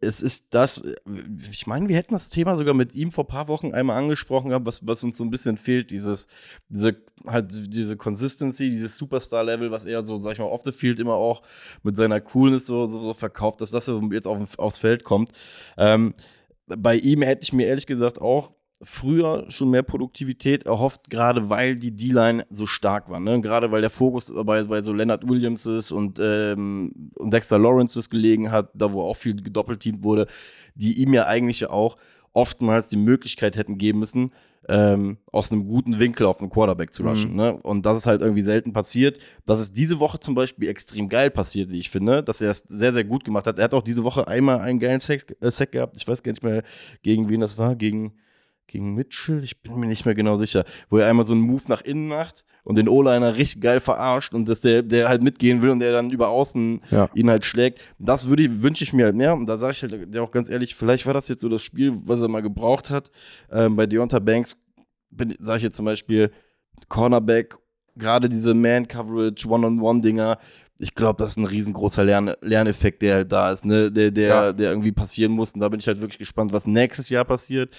Es 0.00 0.20
ist 0.20 0.46
das, 0.50 0.78
äh, 0.78 0.96
ich 1.48 1.68
meine, 1.68 1.88
wir 1.88 1.94
hätten 1.96 2.14
das 2.14 2.28
Thema 2.28 2.56
sogar 2.56 2.74
mit 2.74 2.92
ihm 2.94 3.12
vor 3.12 3.24
ein 3.24 3.28
paar 3.28 3.46
Wochen 3.46 3.72
einmal 3.72 3.98
angesprochen 3.98 4.48
gehabt, 4.48 4.66
was, 4.66 4.84
was 4.84 5.04
uns 5.04 5.16
so 5.16 5.22
ein 5.22 5.30
bisschen 5.30 5.56
fehlt, 5.56 5.92
dieses, 5.92 6.26
diese, 6.68 6.96
halt 7.24 7.52
diese 7.72 7.96
Consistency, 7.96 8.70
dieses 8.70 8.98
Superstar-Level, 8.98 9.70
was 9.70 9.84
er 9.84 10.02
so, 10.02 10.18
sag 10.18 10.32
ich 10.32 10.38
mal, 10.40 10.46
off 10.46 10.62
the 10.64 10.72
field 10.72 10.98
immer 10.98 11.14
auch 11.14 11.42
mit 11.84 11.96
seiner 11.96 12.20
Coolness 12.20 12.66
so, 12.66 12.88
so, 12.88 13.00
so 13.00 13.14
verkauft, 13.14 13.60
dass 13.60 13.70
das 13.70 13.88
jetzt 14.10 14.26
auf, 14.26 14.58
aufs 14.58 14.78
Feld 14.78 15.04
kommt. 15.04 15.30
Ähm, 15.76 16.14
bei 16.78 16.96
ihm 16.96 17.22
hätte 17.22 17.42
ich 17.42 17.52
mir 17.52 17.66
ehrlich 17.66 17.86
gesagt 17.86 18.20
auch 18.20 18.54
früher 18.82 19.44
schon 19.48 19.70
mehr 19.70 19.84
Produktivität 19.84 20.66
erhofft, 20.66 21.08
gerade 21.08 21.48
weil 21.48 21.76
die 21.76 21.94
D-Line 21.94 22.44
so 22.50 22.66
stark 22.66 23.08
war. 23.08 23.20
Ne? 23.20 23.40
Gerade 23.40 23.70
weil 23.70 23.80
der 23.80 23.90
Fokus 23.90 24.32
bei, 24.44 24.64
bei 24.64 24.82
so 24.82 24.92
Leonard 24.92 25.28
Williams 25.28 25.66
ist 25.66 25.92
und, 25.92 26.18
ähm, 26.20 27.10
und 27.16 27.32
Dexter 27.32 27.58
Lawrence 27.58 27.98
es 27.98 28.10
gelegen 28.10 28.50
hat, 28.50 28.70
da 28.74 28.92
wo 28.92 29.02
auch 29.02 29.16
viel 29.16 29.40
gedoppelteamt 29.40 30.02
wurde, 30.02 30.26
die 30.74 31.00
ihm 31.00 31.14
ja 31.14 31.26
eigentlich 31.26 31.70
auch 31.70 31.96
oftmals 32.32 32.88
die 32.88 32.96
Möglichkeit 32.96 33.56
hätten 33.56 33.78
geben 33.78 34.00
müssen, 34.00 34.32
ähm, 34.68 35.18
aus 35.30 35.50
einem 35.50 35.64
guten 35.64 35.98
Winkel 35.98 36.26
auf 36.26 36.40
einen 36.40 36.50
Quarterback 36.50 36.92
zu 36.92 37.02
rushen. 37.02 37.32
Mhm. 37.32 37.36
Ne? 37.36 37.52
Und 37.62 37.84
das 37.84 37.98
ist 37.98 38.06
halt 38.06 38.22
irgendwie 38.22 38.42
selten 38.42 38.72
passiert. 38.72 39.18
Das 39.44 39.60
ist 39.60 39.76
diese 39.76 39.98
Woche 40.00 40.20
zum 40.20 40.34
Beispiel 40.34 40.68
extrem 40.68 41.08
geil 41.08 41.30
passiert, 41.30 41.70
wie 41.70 41.80
ich 41.80 41.90
finde, 41.90 42.22
dass 42.22 42.40
er 42.40 42.50
es 42.50 42.58
sehr, 42.68 42.92
sehr 42.92 43.04
gut 43.04 43.24
gemacht 43.24 43.46
hat. 43.46 43.58
Er 43.58 43.64
hat 43.64 43.74
auch 43.74 43.82
diese 43.82 44.04
Woche 44.04 44.28
einmal 44.28 44.60
einen 44.60 44.78
geilen 44.78 45.00
Sack, 45.00 45.36
äh, 45.40 45.50
Sack 45.50 45.72
gehabt. 45.72 45.96
Ich 45.96 46.06
weiß 46.06 46.22
gar 46.22 46.32
nicht 46.32 46.42
mehr, 46.42 46.62
gegen 47.02 47.28
wen 47.28 47.40
das 47.40 47.58
war. 47.58 47.74
Gegen, 47.74 48.12
gegen 48.72 48.94
Mitchell? 48.94 49.44
Ich 49.44 49.60
bin 49.62 49.78
mir 49.78 49.86
nicht 49.86 50.04
mehr 50.04 50.14
genau 50.14 50.36
sicher. 50.36 50.64
Wo 50.90 50.98
er 50.98 51.08
einmal 51.08 51.24
so 51.24 51.34
einen 51.34 51.42
Move 51.42 51.62
nach 51.68 51.82
innen 51.82 52.08
macht 52.08 52.44
und 52.64 52.76
den 52.76 52.88
O-Liner 52.88 53.36
richtig 53.36 53.62
geil 53.62 53.80
verarscht 53.80 54.34
und 54.34 54.48
dass 54.48 54.60
der, 54.62 54.82
der 54.82 55.08
halt 55.08 55.22
mitgehen 55.22 55.62
will 55.62 55.70
und 55.70 55.78
der 55.78 55.92
dann 55.92 56.10
über 56.10 56.28
außen 56.28 56.80
Ja. 56.90 57.08
ihn 57.14 57.30
halt 57.30 57.44
schlägt. 57.44 57.80
Das 57.98 58.28
würde 58.28 58.62
wünsche 58.62 58.82
ich 58.84 58.92
mir 58.92 59.04
halt 59.06 59.14
mehr. 59.16 59.34
Und 59.34 59.46
da 59.46 59.56
sage 59.58 59.72
ich 59.72 59.82
halt 59.82 60.16
auch 60.16 60.30
ganz 60.32 60.48
ehrlich, 60.50 60.74
vielleicht 60.74 61.06
war 61.06 61.14
das 61.14 61.28
jetzt 61.28 61.40
so 61.42 61.48
das 61.48 61.62
Spiel, 61.62 61.92
was 62.06 62.20
er 62.20 62.28
mal 62.28 62.42
gebraucht 62.42 62.90
hat. 62.90 63.10
Ähm, 63.50 63.76
bei 63.76 63.86
Deonta 63.86 64.18
Banks 64.18 64.56
sage 65.38 65.58
ich 65.58 65.62
jetzt 65.64 65.76
zum 65.76 65.84
Beispiel 65.84 66.30
Cornerback, 66.88 67.56
gerade 67.96 68.28
diese 68.28 68.54
Man-Coverage, 68.54 69.46
One-on-One-Dinger. 69.48 70.38
Ich 70.78 70.94
glaube, 70.94 71.16
das 71.18 71.32
ist 71.32 71.36
ein 71.36 71.44
riesengroßer 71.44 72.02
Lern 72.02 72.32
Lerneffekt, 72.40 73.02
der 73.02 73.14
halt 73.16 73.30
da 73.32 73.52
ist, 73.52 73.64
ne? 73.66 73.92
der, 73.92 74.10
der, 74.10 74.28
Ja. 74.28 74.52
der 74.52 74.70
irgendwie 74.70 74.90
passieren 74.92 75.32
muss. 75.32 75.52
Und 75.52 75.60
da 75.60 75.68
bin 75.68 75.78
ich 75.78 75.86
halt 75.86 76.00
wirklich 76.00 76.18
gespannt, 76.18 76.52
was 76.52 76.66
nächstes 76.66 77.08
Jahr 77.08 77.24
passiert. 77.24 77.74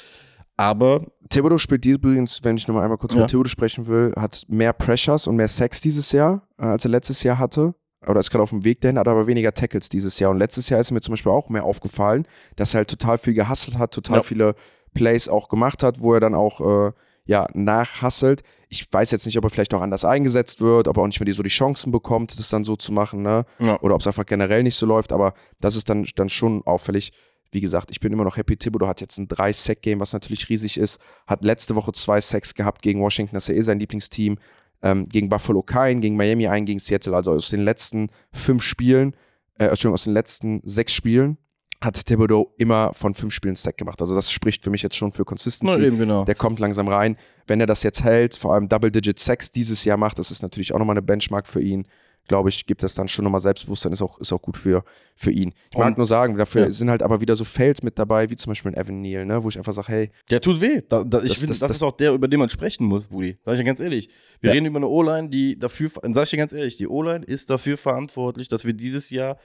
Aber 0.58 1.06
Thibodeau 1.30 1.58
spielt 1.58 1.86
übrigens, 1.86 2.44
wenn 2.44 2.58
ich 2.58 2.68
nochmal 2.68 2.84
einmal 2.84 2.98
kurz 2.98 3.13
Ja. 3.13 3.20
über 3.20 3.28
Thibodeau 3.28 3.50
sprechen 3.50 3.88
will, 3.88 4.13
hat 4.16 4.44
mehr 4.48 4.72
Pressures 4.74 5.28
und 5.28 5.36
mehr 5.36 5.48
Sex 5.48 5.82
dieses 5.82 6.12
Jahr, 6.12 6.48
äh, 6.60 6.66
als 6.66 6.86
er 6.86 6.92
letztes 6.92 7.24
Jahr 7.24 7.39
hatte. 7.39 7.74
Oder 8.08 8.20
ist 8.20 8.30
gerade 8.30 8.44
auf 8.44 8.50
dem 8.50 8.63
Weg 8.66 8.82
dahin, 8.82 9.00
hat 9.00 9.08
aber 9.08 9.28
weniger 9.28 9.54
Tackles 9.54 9.88
dieses 9.89 10.20
Jahr. 10.20 10.30
Und 10.32 10.38
letztes 10.38 10.68
Jahr 10.70 10.80
ist 10.80 10.92
mir 10.92 11.00
zum 11.02 11.13
Beispiel 11.13 11.32
auch 11.32 11.50
mehr 11.50 11.63
aufgefallen, 11.63 12.28
dass 12.58 12.74
er 12.74 12.80
halt 12.80 12.89
total 12.89 13.18
viel 13.18 13.34
gehustelt 13.34 13.78
hat, 13.78 13.94
total 13.94 14.18
Ja. 14.18 14.24
viele 14.24 14.56
Plays 14.94 15.28
auch 15.30 15.48
gemacht 15.48 15.82
hat, 15.84 16.02
wo 16.02 16.13
er 16.13 16.20
dann 16.20 16.36
auch 16.36 16.60
äh, 16.89 16.92
ja, 17.26 17.48
nachhasselt. 17.54 18.44
Ich 18.68 18.92
weiß 18.92 19.12
jetzt 19.12 19.26
nicht, 19.26 19.38
ob 19.38 19.46
er 19.46 19.50
vielleicht 19.50 19.74
auch 19.74 19.82
anders 19.82 20.04
eingesetzt 20.04 20.60
wird, 20.60 20.89
ob 20.89 20.98
er 20.98 21.04
auch 21.04 21.08
nicht 21.08 21.20
mehr 21.22 21.26
die, 21.26 21.32
so 21.32 21.42
die 21.44 21.50
Chancen 21.50 21.92
bekommt, 21.94 22.38
das 22.38 22.50
dann 22.50 22.66
so 22.66 22.76
zu 22.76 22.92
machen, 22.92 23.22
ne? 23.22 23.46
Ja. 23.60 23.80
Oder 23.80 23.96
ob 23.96 24.02
es 24.02 24.08
einfach 24.08 24.26
generell 24.26 24.62
nicht 24.63 24.76
so 24.76 24.86
läuft, 24.86 25.13
aber 25.13 25.34
das 25.62 25.78
ist 25.78 25.88
dann, 25.89 26.06
dann 26.18 26.28
schon 26.28 26.62
auffällig. 26.66 27.13
Wie 27.54 27.62
gesagt, 27.62 27.92
ich 27.92 28.00
bin 28.00 28.12
immer 28.12 28.24
noch 28.24 28.38
happy. 28.38 28.58
Thibodeau 28.58 28.88
hat 28.88 29.02
jetzt 29.02 29.18
ein 29.18 29.28
3-Sack-Game, 29.28 30.00
was 30.00 30.13
natürlich 30.13 30.50
riesig 30.50 30.78
ist. 30.78 31.00
Hat 31.28 31.44
letzte 31.44 31.76
Woche 31.76 31.92
zwei 31.92 32.20
Sacks 32.20 32.54
gehabt 32.54 32.82
gegen 32.82 33.02
Washington, 33.02 33.36
das 33.36 33.46
ist 33.46 33.50
ja 33.50 33.56
eh 33.56 33.62
sein 33.62 33.80
Lieblingsteam. 33.80 34.38
Ähm, 34.82 35.08
gegen 35.08 35.30
Buffalo 35.30 35.63
kein, 35.63 36.02
gegen 36.02 36.18
Miami 36.18 36.48
ein, 36.48 36.66
gegen 36.66 36.80
Seattle. 36.80 37.16
Also 37.16 37.32
aus 37.32 37.50
den 37.50 37.62
letzten 37.62 38.10
fünf 38.34 38.63
Spielen, 38.63 39.16
äh, 39.58 39.66
Entschuldigung, 39.66 39.94
aus 39.94 40.04
den 40.04 40.13
letzten 40.13 40.62
sechs 40.66 40.94
Spielen 40.94 41.38
hat 41.84 42.06
Thibodeau 42.06 42.54
immer 42.58 42.94
von 42.94 43.13
fünf 43.13 43.34
Spielen 43.34 43.56
Sack 43.56 43.78
gemacht. 43.78 44.02
Also 44.02 44.16
das 44.16 44.32
spricht 44.32 44.63
für 44.63 44.70
mich 44.70 44.82
jetzt 44.82 44.96
schon 44.96 45.12
für 45.12 45.24
na, 45.24 45.26
Consistency. 45.26 45.82
eben 45.82 45.98
genau. 45.98 46.26
Der 46.26 46.36
kommt 46.36 46.60
langsam 46.60 46.88
rein. 46.88 47.18
Wenn 47.46 47.60
er 47.60 47.66
das 47.66 47.84
jetzt 47.84 48.04
hält, 48.04 48.36
vor 48.36 48.54
allem 48.54 48.70
Double-Digit 48.70 49.20
Sacks 49.20 49.52
dieses 49.52 49.84
Jahr 49.86 49.98
macht, 49.98 50.20
das 50.20 50.32
ist 50.32 50.42
natürlich 50.42 50.74
auch 50.74 50.80
nochmal 50.80 50.94
eine 50.94 51.02
Benchmark 51.02 51.48
für 51.48 51.62
ihn. 51.62 51.86
Glaube 52.30 52.48
ich, 52.50 52.66
gibt 52.66 52.84
das 52.84 52.94
dann 52.96 53.10
schon 53.10 53.24
nochmal 53.26 53.42
Selbstbewusstsein, 53.42 53.92
ist 53.92 54.02
auch, 54.02 54.18
ist 54.20 54.32
auch 54.32 54.42
gut 54.42 54.56
für, 54.56 54.86
für 55.16 55.32
ihn. 55.32 55.54
Ich 55.72 55.78
mag 55.78 55.88
Und- 55.90 55.98
nur 55.98 56.06
sagen, 56.06 56.38
dafür 56.38 56.64
ja. 56.64 56.72
sind 56.72 56.90
halt 56.90 57.04
aber 57.04 57.20
wieder 57.20 57.36
so 57.36 57.44
Fails 57.44 57.84
mit 57.84 58.00
dabei, 58.00 58.30
wie 58.30 58.38
zum 58.38 58.52
Beispiel 58.52 58.72
ein 58.72 58.78
Evan 58.78 59.02
Neal, 59.02 59.26
ne, 59.26 59.44
wo 59.44 59.50
ich 59.50 59.58
einfach 59.58 59.74
sage, 59.74 59.90
hey, 59.90 60.12
Der 60.30 60.40
tut 60.40 60.62
weh. 60.62 60.82
Da, 60.88 61.04
da, 61.04 61.18
ich 61.22 61.30
Das- 61.32 61.34
finde, 61.40 61.48
das- 61.48 61.60
das, 61.60 61.72
ist 61.72 61.84
auch 61.84 61.92
der, 61.98 62.14
über 62.14 62.30
den 62.30 62.40
man 62.40 62.48
sprechen 62.48 62.86
muss, 62.88 63.10
Budi. 63.10 63.38
Sag 63.44 63.54
ich 63.56 63.60
dir 63.60 63.66
ganz 63.66 63.82
ehrlich. 63.82 64.10
Wir 64.40 64.50
Ja. 64.52 64.54
reden 64.54 64.68
über 64.68 64.78
eine 64.78 64.88
O-Line, 64.88 65.28
die 65.30 65.60
dafür, 65.60 65.90
sag 65.90 66.24
ich 66.24 66.30
dir 66.30 66.38
ganz 66.38 66.54
ehrlich, 66.54 66.78
die 66.78 66.88
O-Line 66.88 67.26
ist 67.26 67.50
dafür 67.50 67.78
verantwortlich, 67.78 68.48
dass 68.48 68.64
wir 68.66 68.74
dieses 68.74 69.10
Jahr 69.10 69.38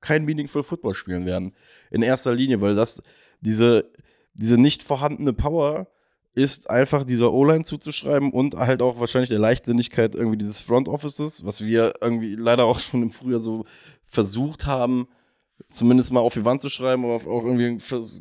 kein 0.00 0.26
Meaningful 0.26 0.62
Football 0.62 0.92
spielen 0.94 1.24
werden. 1.24 1.54
In 1.90 2.02
erster 2.02 2.34
Linie, 2.34 2.60
weil 2.60 2.74
das, 2.74 3.02
diese, 3.40 3.90
diese 4.34 4.58
nicht 4.58 4.82
vorhandene 4.82 5.32
Power 5.32 5.88
ist 6.36 6.68
einfach 6.68 7.04
dieser 7.04 7.32
O-Line 7.32 7.64
zuzuschreiben 7.64 8.30
und 8.30 8.54
halt 8.54 8.82
auch 8.82 9.00
wahrscheinlich 9.00 9.30
der 9.30 9.38
Leichtsinnigkeit 9.38 10.14
irgendwie 10.14 10.36
dieses 10.36 10.60
Front 10.60 10.86
Offices, 10.86 11.44
was 11.46 11.64
wir 11.64 11.94
irgendwie 12.02 12.34
leider 12.34 12.66
auch 12.66 12.78
schon 12.78 13.02
im 13.02 13.10
Frühjahr 13.10 13.40
so 13.40 13.64
versucht 14.04 14.66
haben, 14.66 15.08
zumindest 15.70 16.12
mal 16.12 16.20
auf 16.20 16.34
die 16.34 16.44
Wand 16.44 16.60
zu 16.60 16.68
schreiben, 16.68 17.04
aber 17.06 17.14
auch 17.14 17.44
irgendwie 17.44 17.78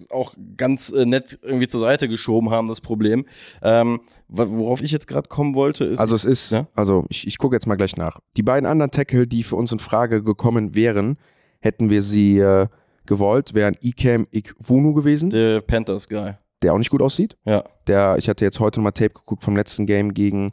auch 0.10 0.34
ganz 0.56 0.94
äh, 0.94 1.06
nett 1.06 1.38
irgendwie 1.42 1.68
zur 1.68 1.82
Seite 1.82 2.08
geschoben 2.08 2.52
haben, 2.52 2.70
das 2.70 2.80
Problem. 2.80 3.26
Ähm, 3.62 4.00
worauf 4.30 4.82
ich 4.82 4.92
jetzt 4.92 5.08
gerade 5.08 5.28
kommen 5.28 5.54
wollte, 5.54 5.84
ist. 5.84 6.00
Also 6.00 6.16
es 6.16 6.24
ist, 6.24 6.52
ja? 6.52 6.68
also 6.74 7.06
ich, 7.10 7.28
ich 7.28 7.38
gucke 7.38 7.58
jetzt 7.58 7.68
mal 7.68 7.76
gleich 7.76 7.98
nach. 7.98 8.22
Die 8.38 8.44
beiden 8.44 8.66
anderen 8.66 8.92
Tackle, 8.92 9.28
die 9.28 9.44
für 9.44 9.58
uns 9.58 9.74
in 9.74 9.80
Frage 9.80 10.24
gekommen 10.24 10.74
wären, 10.74 11.18
hätten 11.60 11.90
wir 11.90 12.02
sie 12.02 12.40
äh, 12.40 12.68
gewollt, 13.06 13.54
wären 13.54 13.76
Ikem 13.82 14.26
Ikwunu 14.32 14.94
gewesen. 14.94 15.30
Der 15.32 15.60
Panthers 15.60 16.08
Guy. 16.08 16.36
Der 16.62 16.74
auch 16.74 16.78
nicht 16.78 16.90
gut 16.90 17.02
aussieht. 17.02 17.38
Ja. 17.46 17.64
Der, 17.88 18.18
ich 18.18 18.30
hatte 18.30 18.46
jetzt 18.46 18.60
heute 18.60 18.80
nochmal 18.80 18.94
Tape 18.94 19.14
geguckt 19.14 19.44
vom 19.44 19.56
letzten 19.56 19.86
Game 19.86 20.14
gegen 20.14 20.52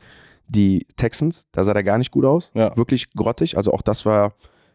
die 0.49 0.87
Texans. 0.97 1.47
Da 1.53 1.65
sah 1.65 1.73
der 1.73 1.85
gar 1.85 1.99
nicht 1.99 2.11
gut 2.11 2.25
aus. 2.25 2.51
Ja. 2.55 2.77
Wirklich 2.77 3.13
grottig. 3.13 3.57
Also 3.57 3.73
auch 3.73 3.83
das 3.83 4.05
war 4.05 4.35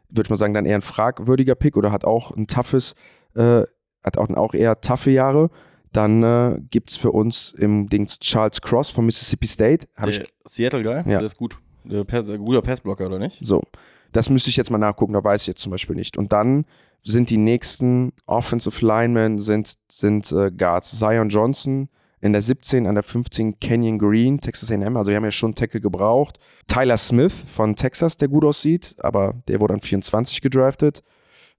würde 0.09 0.27
ich 0.27 0.29
mal 0.29 0.37
sagen, 0.37 0.53
dann 0.53 0.65
eher 0.65 0.75
ein 0.75 0.81
fragwürdiger 0.81 1.55
Pick 1.55 1.77
oder 1.77 1.91
hat 1.91 2.05
auch 2.05 2.35
ein 2.35 2.47
toughes, 2.47 2.95
äh, 3.35 3.63
hat 4.03 4.17
auch, 4.17 4.29
auch 4.29 4.53
eher 4.53 4.79
taffe 4.81 5.11
Jahre. 5.11 5.49
Dann 5.93 6.23
äh, 6.23 6.59
gibt 6.69 6.89
es 6.91 6.95
für 6.95 7.11
uns 7.11 7.53
im 7.57 7.89
Dings 7.89 8.19
Charles 8.19 8.61
Cross 8.61 8.89
von 8.89 9.05
Mississippi 9.05 9.47
State. 9.47 9.87
Hab 9.95 10.05
der 10.05 10.21
ich, 10.21 10.33
Seattle 10.45 10.83
Guy? 10.83 10.95
Ja. 11.11 11.19
Der 11.19 11.21
ist 11.21 11.37
gut. 11.37 11.57
Der 11.83 12.03
Pass, 12.03 12.29
guter 12.37 12.61
Passblocker, 12.61 13.07
oder 13.07 13.19
nicht? 13.19 13.39
So. 13.41 13.63
Das 14.17 14.31
müsste 14.31 14.49
ich 14.49 14.57
jetzt 14.57 14.71
mal 14.71 14.79
nachgucken, 14.79 15.13
da 15.13 15.23
weiß 15.23 15.41
ich 15.41 15.47
jetzt 15.47 15.61
zum 15.61 15.71
Beispiel 15.71 15.95
nicht. 15.95 16.17
Und 16.17 16.33
dann 16.33 16.65
sind 17.03 17.29
die 17.29 17.37
nächsten 17.37 18.13
Offensive 18.25 18.83
Linemen 18.83 19.37
sind, 19.37 19.75
sind 19.91 20.31
äh, 20.31 20.49
Guards 20.49 20.97
Zion 20.97 21.29
Johnson, 21.29 21.87
in 22.19 22.33
der 22.33 22.41
17, 22.41 22.87
an 22.87 22.95
der 22.95 23.03
15 23.03 23.59
Kenyon 23.59 23.99
Green, 23.99 24.41
Texas 24.41 24.71
A&M, 24.71 24.97
also 24.97 25.09
wir 25.09 25.17
haben 25.17 25.23
ja 25.23 25.29
schon 25.29 25.53
Tackle 25.53 25.81
gebraucht. 25.81 26.39
Tyler 26.65 26.97
Smith 26.97 27.31
von 27.31 27.75
Texas, 27.75 28.17
der 28.17 28.27
gut 28.27 28.43
aussieht, 28.43 28.95
aber 29.01 29.35
der 29.47 29.59
wurde 29.59 29.75
an 29.75 29.81
24 29.81 30.41
gedraftet. 30.41 31.03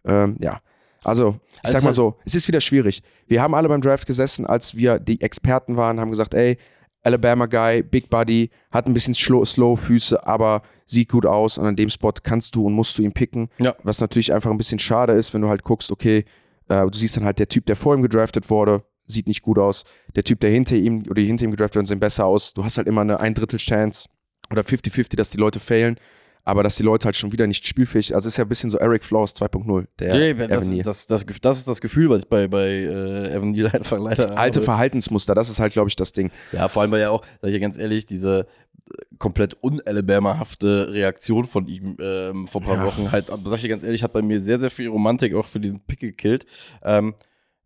Ähm, 0.04 0.34
ja, 0.40 0.58
also 1.04 1.36
ich 1.62 1.70
sag 1.70 1.84
mal 1.84 1.94
so, 1.94 2.16
es 2.24 2.34
ist 2.34 2.48
wieder 2.48 2.60
schwierig. 2.60 3.04
Wir 3.28 3.40
haben 3.40 3.54
alle 3.54 3.68
beim 3.68 3.80
Draft 3.80 4.04
gesessen, 4.04 4.46
als 4.46 4.74
wir 4.74 4.98
die 4.98 5.20
Experten 5.20 5.76
waren, 5.76 6.00
haben 6.00 6.10
gesagt, 6.10 6.34
ey, 6.34 6.58
Alabama 7.02 7.46
Guy, 7.46 7.82
Big 7.82 8.10
Buddy, 8.10 8.50
hat 8.70 8.86
ein 8.86 8.94
bisschen 8.94 9.14
slow, 9.14 9.76
Füße, 9.76 10.26
aber 10.26 10.62
sieht 10.86 11.10
gut 11.10 11.26
aus 11.26 11.58
und 11.58 11.66
an 11.66 11.76
dem 11.76 11.90
Spot 11.90 12.12
kannst 12.22 12.54
du 12.54 12.66
und 12.66 12.72
musst 12.72 12.98
du 12.98 13.02
ihn 13.02 13.12
picken. 13.12 13.48
Ja. 13.58 13.74
Was 13.82 14.00
natürlich 14.00 14.32
einfach 14.32 14.50
ein 14.50 14.56
bisschen 14.56 14.78
schade 14.78 15.12
ist, 15.12 15.32
wenn 15.34 15.42
du 15.42 15.48
halt 15.48 15.62
guckst, 15.62 15.90
okay, 15.90 16.24
äh, 16.68 16.84
du 16.86 16.96
siehst 16.96 17.16
dann 17.16 17.24
halt 17.24 17.38
der 17.38 17.48
Typ, 17.48 17.66
der 17.66 17.76
vor 17.76 17.94
ihm 17.94 18.02
gedraftet 18.02 18.50
wurde, 18.50 18.82
sieht 19.06 19.26
nicht 19.26 19.42
gut 19.42 19.58
aus. 19.58 19.84
Der 20.16 20.24
Typ, 20.24 20.40
der 20.40 20.50
hinter 20.50 20.76
ihm 20.76 21.02
oder 21.02 21.14
die 21.14 21.26
hinter 21.26 21.44
ihm 21.44 21.50
gedraftet 21.50 21.76
werden, 21.76 21.86
sehen 21.86 22.00
besser 22.00 22.26
aus. 22.26 22.54
Du 22.54 22.64
hast 22.64 22.78
halt 22.78 22.86
immer 22.86 23.00
eine 23.00 23.20
ein 23.20 23.34
Drittel 23.34 23.58
Chance 23.58 24.08
oder 24.50 24.62
50-50, 24.62 25.16
dass 25.16 25.30
die 25.30 25.38
Leute 25.38 25.60
failen. 25.60 25.96
Aber 26.48 26.62
dass 26.62 26.76
die 26.76 26.82
Leute 26.82 27.04
halt 27.04 27.14
schon 27.14 27.30
wieder 27.30 27.46
nicht 27.46 27.66
spielfähig, 27.66 28.14
also 28.14 28.26
ist 28.26 28.38
ja 28.38 28.44
ein 28.46 28.48
bisschen 28.48 28.70
so 28.70 28.78
Eric 28.78 29.04
Flowers 29.04 29.36
2.0. 29.36 29.86
Der 29.98 30.32
ja, 30.32 30.46
das, 30.48 30.70
das, 30.78 31.06
das, 31.06 31.26
das, 31.42 31.58
ist 31.58 31.68
das 31.68 31.82
Gefühl, 31.82 32.08
was 32.08 32.20
ich 32.20 32.26
bei, 32.26 32.48
bei 32.48 32.68
äh, 32.68 33.34
Evan 33.34 33.50
Neal 33.50 33.66
einfach 33.74 33.98
leider 33.98 34.34
Alte 34.38 34.60
habe. 34.60 34.64
Verhaltensmuster, 34.64 35.34
das 35.34 35.50
ist 35.50 35.60
halt, 35.60 35.74
glaube 35.74 35.90
ich, 35.90 35.96
das 35.96 36.14
Ding. 36.14 36.30
Ja, 36.52 36.68
vor 36.68 36.80
allem, 36.80 36.90
weil 36.90 37.02
ja 37.02 37.10
auch, 37.10 37.22
sag 37.42 37.48
ich 37.48 37.52
ja 37.52 37.60
ganz 37.60 37.76
ehrlich, 37.76 38.06
diese 38.06 38.46
äh, 38.90 39.16
komplett 39.18 39.58
unalabama-hafte 39.60 40.90
Reaktion 40.90 41.44
von 41.44 41.66
ihm 41.66 41.98
ähm, 42.00 42.46
vor 42.46 42.62
ein 42.62 42.66
paar 42.66 42.76
ja. 42.76 42.86
Wochen 42.86 43.12
halt, 43.12 43.26
sag 43.26 43.56
ich 43.56 43.62
dir 43.62 43.68
ganz 43.68 43.82
ehrlich, 43.82 44.02
hat 44.02 44.14
bei 44.14 44.22
mir 44.22 44.40
sehr, 44.40 44.58
sehr 44.58 44.70
viel 44.70 44.88
Romantik 44.88 45.34
auch 45.34 45.46
für 45.46 45.60
diesen 45.60 45.80
Pick 45.80 46.00
gekillt. 46.00 46.46
Ähm, 46.82 47.14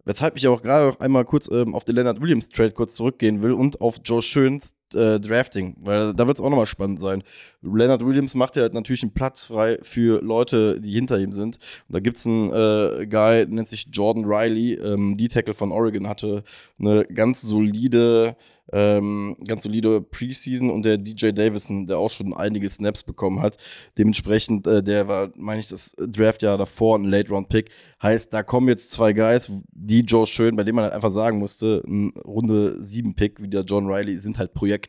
Weshalb 0.05 0.37
ich 0.37 0.49
auch 0.49 0.62
gerade 0.62 0.88
noch 0.88 0.99
einmal 0.99 1.25
kurz 1.25 1.49
ähm, 1.53 1.77
auf 1.77 1.85
den 1.85 1.95
Leonard 1.95 2.21
Williams 2.21 2.49
Trade 2.49 2.73
kurz 2.73 2.97
zurückgehen 2.97 3.40
will 3.42 3.53
und 3.53 3.81
auf 3.81 4.01
Joe 4.05 4.21
Schöns 4.21 4.75
äh, 4.94 5.20
Drafting, 5.20 5.76
weil 5.81 6.14
da 6.14 6.26
wird 6.26 6.38
es 6.38 6.44
auch 6.44 6.50
nochmal 6.50 6.66
spannend 6.66 7.00
sein. 7.00 7.22
Leonard 7.62 8.05
Williams 8.05 8.35
macht 8.35 8.57
ja 8.57 8.68
natürlich 8.68 9.02
einen 9.02 9.14
Platz 9.14 9.46
frei 9.46 9.78
für 9.83 10.22
Leute, 10.22 10.81
die 10.81 10.92
hinter 10.92 11.18
ihm 11.18 11.33
sind. 11.33 11.59
Und 11.88 11.94
da 11.94 12.00
gibt 12.00 12.16
es 12.16 12.26
einen 12.26 12.50
äh, 12.50 13.07
Guy, 13.07 13.46
nennt 13.46 13.68
sich 13.68 13.88
Jordan 13.92 14.24
Riley, 14.24 14.74
ähm, 14.74 15.16
die 15.16 15.28
Tackle 15.28 15.55
von 15.55 15.72
Oregon, 15.72 16.09
hatte 16.09 16.44
eine 16.78 17.05
ganz 17.05 17.42
solide 17.42 18.37
ähm, 18.72 19.37
ganz 19.46 19.64
solide 19.64 20.00
Preseason 20.00 20.70
und 20.70 20.85
der 20.85 20.96
DJ 20.98 21.31
Davison, 21.33 21.87
der 21.87 21.98
auch 21.98 22.11
schon 22.11 22.33
einige 22.33 22.68
Snaps 22.68 23.02
bekommen 23.02 23.40
hat. 23.40 23.57
Dementsprechend, 23.98 24.66
äh, 24.66 24.83
der 24.83 25.09
war, 25.09 25.31
meine 25.37 25.61
ich, 25.61 25.68
das 25.68 25.94
Draftjahr 25.98 26.57
davor 26.57 26.98
ein 26.98 27.05
Late-Round-Pick. 27.05 27.70
Heißt, 28.02 28.33
da 28.33 28.42
kommen 28.42 28.68
jetzt 28.68 28.90
zwei 28.90 29.12
Guys, 29.12 29.52
die 29.72 30.00
Joe 30.00 30.26
Schön, 30.26 30.57
bei 30.57 30.64
denen 30.64 30.76
man 30.76 30.85
halt 30.85 30.94
einfach 30.94 31.11
sagen 31.11 31.38
musste, 31.38 31.83
ein 31.87 32.12
Runde 32.24 32.78
7-Pick 32.81 33.42
wie 33.42 33.48
der 33.48 33.62
John 33.62 33.87
Riley, 33.87 34.16
sind 34.18 34.38
halt 34.38 34.55
Projekte. 34.55 34.82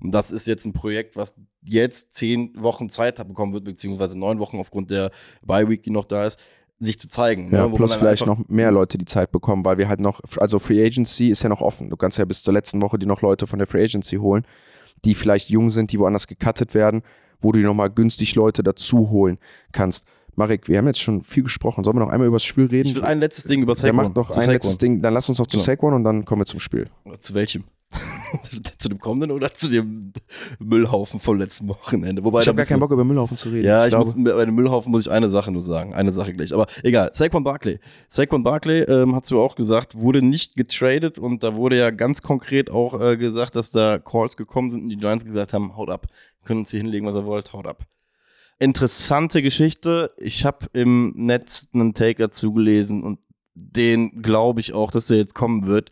Und 0.00 0.12
das 0.12 0.30
ist 0.30 0.46
jetzt 0.46 0.64
ein 0.64 0.72
Projekt, 0.72 1.16
was 1.16 1.34
jetzt 1.64 2.14
zehn 2.14 2.52
Wochen 2.56 2.88
Zeit 2.88 3.16
bekommen 3.16 3.52
wird, 3.52 3.64
beziehungsweise 3.64 4.18
neun 4.18 4.38
Wochen 4.38 4.58
aufgrund 4.58 4.90
der 4.90 5.10
Bye-Week, 5.42 5.82
die 5.82 5.90
noch 5.90 6.04
da 6.04 6.26
ist 6.26 6.38
sich 6.80 6.98
zu 6.98 7.08
zeigen. 7.08 7.52
Ja, 7.52 7.66
ne? 7.66 7.74
plus 7.74 7.94
vielleicht 7.94 8.26
noch 8.26 8.38
mehr 8.48 8.70
Leute 8.70 8.98
die 8.98 9.04
Zeit 9.04 9.32
bekommen, 9.32 9.64
weil 9.64 9.78
wir 9.78 9.88
halt 9.88 10.00
noch, 10.00 10.20
also 10.38 10.58
Free 10.58 10.84
Agency 10.84 11.28
ist 11.28 11.42
ja 11.42 11.48
noch 11.48 11.60
offen. 11.60 11.90
Du 11.90 11.96
kannst 11.96 12.18
ja 12.18 12.24
bis 12.24 12.42
zur 12.42 12.54
letzten 12.54 12.80
Woche 12.82 12.98
die 12.98 13.06
noch 13.06 13.22
Leute 13.22 13.46
von 13.46 13.58
der 13.58 13.66
Free 13.66 13.82
Agency 13.82 14.16
holen, 14.16 14.46
die 15.04 15.14
vielleicht 15.14 15.50
jung 15.50 15.70
sind, 15.70 15.92
die 15.92 15.98
woanders 15.98 16.26
gecuttet 16.26 16.74
werden, 16.74 17.02
wo 17.40 17.52
du 17.52 17.58
nochmal 17.60 17.90
günstig 17.90 18.34
Leute 18.34 18.62
dazu 18.62 19.10
holen 19.10 19.38
kannst. 19.72 20.06
Marek, 20.36 20.68
wir 20.68 20.78
haben 20.78 20.86
jetzt 20.86 21.00
schon 21.00 21.24
viel 21.24 21.42
gesprochen. 21.42 21.82
Sollen 21.82 21.96
wir 21.96 22.00
noch 22.00 22.10
einmal 22.10 22.28
über 22.28 22.36
das 22.36 22.44
Spiel 22.44 22.66
reden? 22.66 22.86
Ich 22.86 22.94
will 22.94 23.02
ein 23.02 23.18
letztes 23.18 23.44
Ding 23.44 23.60
über 23.60 23.74
Saquon. 23.74 23.96
Der 23.96 24.04
macht 24.04 24.14
noch 24.14 24.28
ein 24.28 24.34
Saquon. 24.34 24.52
letztes 24.52 24.78
Ding. 24.78 25.02
Dann 25.02 25.14
lass 25.14 25.28
uns 25.28 25.38
noch 25.38 25.48
zu 25.48 25.56
genau. 25.56 25.64
Saquon 25.64 25.94
und 25.94 26.04
dann 26.04 26.24
kommen 26.24 26.42
wir 26.42 26.46
zum 26.46 26.60
Spiel. 26.60 26.88
Zu 27.18 27.34
welchem? 27.34 27.64
zu 28.78 28.88
dem 28.88 28.98
kommenden 28.98 29.30
oder 29.30 29.50
zu 29.50 29.68
dem 29.68 30.12
Müllhaufen 30.58 31.20
vom 31.20 31.38
letzten 31.38 31.68
Wochenende? 31.68 32.24
Wobei, 32.24 32.42
ich 32.42 32.48
habe 32.48 32.56
gar 32.56 32.66
keinen 32.66 32.80
Bock 32.80 32.90
über 32.90 33.04
Müllhaufen 33.04 33.36
zu 33.36 33.48
reden. 33.48 33.66
Ja, 33.66 33.86
ich, 33.86 33.92
ich 33.92 33.98
muss, 33.98 34.14
bei 34.16 34.44
dem 34.44 34.54
Müllhaufen 34.54 34.90
muss 34.90 35.06
ich 35.06 35.10
eine 35.10 35.28
Sache 35.28 35.50
nur 35.50 35.62
sagen. 35.62 35.94
Eine 35.94 36.12
Sache 36.12 36.32
gleich. 36.34 36.52
Aber 36.52 36.66
egal. 36.82 37.10
Saquon 37.12 37.44
Barkley. 37.44 37.78
Saquon 38.08 38.42
Barkley, 38.42 38.82
ähm, 38.82 39.14
hast 39.14 39.30
du 39.30 39.40
auch 39.40 39.54
gesagt, 39.54 39.98
wurde 39.98 40.22
nicht 40.22 40.56
getradet 40.56 41.18
und 41.18 41.42
da 41.42 41.54
wurde 41.54 41.76
ja 41.78 41.90
ganz 41.90 42.22
konkret 42.22 42.70
auch 42.70 43.00
äh, 43.00 43.16
gesagt, 43.16 43.56
dass 43.56 43.70
da 43.70 43.98
Calls 43.98 44.36
gekommen 44.36 44.70
sind 44.70 44.82
und 44.84 44.88
die 44.90 44.96
Giants 44.96 45.24
gesagt 45.24 45.52
haben, 45.52 45.76
haut 45.76 45.90
ab. 45.90 46.06
Können 46.44 46.60
uns 46.60 46.70
hier 46.70 46.80
hinlegen, 46.80 47.06
was 47.06 47.14
ihr 47.14 47.24
wollt, 47.24 47.52
haut 47.52 47.66
ab. 47.66 47.84
Interessante 48.58 49.40
Geschichte. 49.40 50.12
Ich 50.18 50.44
habe 50.44 50.66
im 50.72 51.12
Netz 51.14 51.68
einen 51.72 51.94
Take 51.94 52.16
dazu 52.18 52.52
gelesen 52.52 53.04
und 53.04 53.20
den 53.54 54.22
glaube 54.22 54.60
ich 54.60 54.72
auch, 54.72 54.90
dass 54.90 55.10
er 55.10 55.18
jetzt 55.18 55.34
kommen 55.34 55.66
wird 55.66 55.90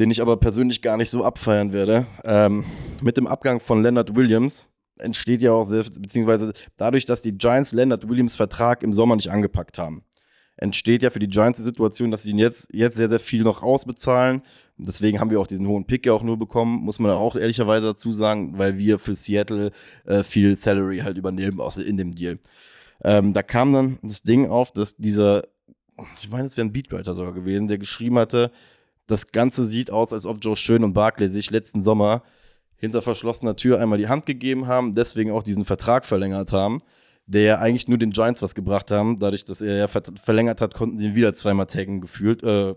den 0.00 0.10
ich 0.10 0.22
aber 0.22 0.38
persönlich 0.38 0.80
gar 0.80 0.96
nicht 0.96 1.10
so 1.10 1.24
abfeiern 1.24 1.74
werde. 1.74 2.06
Ähm, 2.24 2.64
mit 3.02 3.18
dem 3.18 3.26
Abgang 3.26 3.60
von 3.60 3.82
Leonard 3.82 4.16
Williams 4.16 4.68
entsteht 4.98 5.42
ja 5.42 5.52
auch 5.52 5.64
sehr, 5.64 5.84
beziehungsweise 5.84 6.52
dadurch, 6.78 7.04
dass 7.04 7.20
die 7.20 7.36
Giants 7.36 7.72
Leonard 7.72 8.08
Williams 8.08 8.34
Vertrag 8.34 8.82
im 8.82 8.94
Sommer 8.94 9.16
nicht 9.16 9.30
angepackt 9.30 9.78
haben, 9.78 10.02
entsteht 10.56 11.02
ja 11.02 11.10
für 11.10 11.18
die 11.18 11.28
Giants 11.28 11.58
die 11.58 11.64
Situation, 11.64 12.10
dass 12.10 12.22
sie 12.22 12.30
ihn 12.30 12.38
jetzt, 12.38 12.74
jetzt 12.74 12.96
sehr, 12.96 13.10
sehr 13.10 13.20
viel 13.20 13.42
noch 13.42 13.62
ausbezahlen. 13.62 14.42
Deswegen 14.78 15.20
haben 15.20 15.30
wir 15.30 15.38
auch 15.38 15.46
diesen 15.46 15.68
hohen 15.68 15.86
Pick 15.86 16.06
ja 16.06 16.14
auch 16.14 16.22
nur 16.22 16.38
bekommen, 16.38 16.80
muss 16.82 16.98
man 16.98 17.10
auch 17.10 17.36
ehrlicherweise 17.36 17.88
dazu 17.88 18.10
sagen, 18.12 18.56
weil 18.56 18.78
wir 18.78 18.98
für 18.98 19.14
Seattle 19.14 19.70
äh, 20.06 20.22
viel 20.22 20.56
Salary 20.56 21.00
halt 21.00 21.18
übernehmen 21.18 21.60
aus, 21.60 21.76
in 21.76 21.98
dem 21.98 22.14
Deal. 22.14 22.38
Ähm, 23.04 23.34
da 23.34 23.42
kam 23.42 23.74
dann 23.74 23.98
das 24.02 24.22
Ding 24.22 24.48
auf, 24.48 24.72
dass 24.72 24.96
dieser, 24.96 25.42
ich 26.18 26.30
meine, 26.30 26.46
es 26.46 26.56
wäre 26.56 26.66
ein 26.66 26.72
Beatwriter 26.72 27.14
sogar 27.14 27.34
gewesen, 27.34 27.68
der 27.68 27.76
geschrieben 27.76 28.18
hatte, 28.18 28.50
das 29.10 29.32
Ganze 29.32 29.64
sieht 29.64 29.90
aus, 29.90 30.12
als 30.12 30.26
ob 30.26 30.38
Joe 30.40 30.56
Schön 30.56 30.84
und 30.84 30.92
Barkley 30.92 31.28
sich 31.28 31.50
letzten 31.50 31.82
Sommer 31.82 32.22
hinter 32.76 33.02
verschlossener 33.02 33.56
Tür 33.56 33.80
einmal 33.80 33.98
die 33.98 34.08
Hand 34.08 34.24
gegeben 34.24 34.66
haben, 34.66 34.94
deswegen 34.94 35.32
auch 35.32 35.42
diesen 35.42 35.64
Vertrag 35.64 36.06
verlängert 36.06 36.52
haben, 36.52 36.80
der 37.26 37.42
ja 37.42 37.58
eigentlich 37.58 37.88
nur 37.88 37.98
den 37.98 38.10
Giants 38.10 38.42
was 38.42 38.54
gebracht 38.54 38.90
haben. 38.90 39.18
Dadurch, 39.18 39.44
dass 39.44 39.60
er 39.60 39.76
ja 39.76 39.88
verlängert 39.88 40.60
hat, 40.60 40.74
konnten 40.74 40.98
sie 40.98 41.06
ihn 41.06 41.14
wieder 41.14 41.34
zweimal 41.34 41.66
taggen 41.66 42.00
gefühlt, 42.00 42.42
äh, 42.42 42.74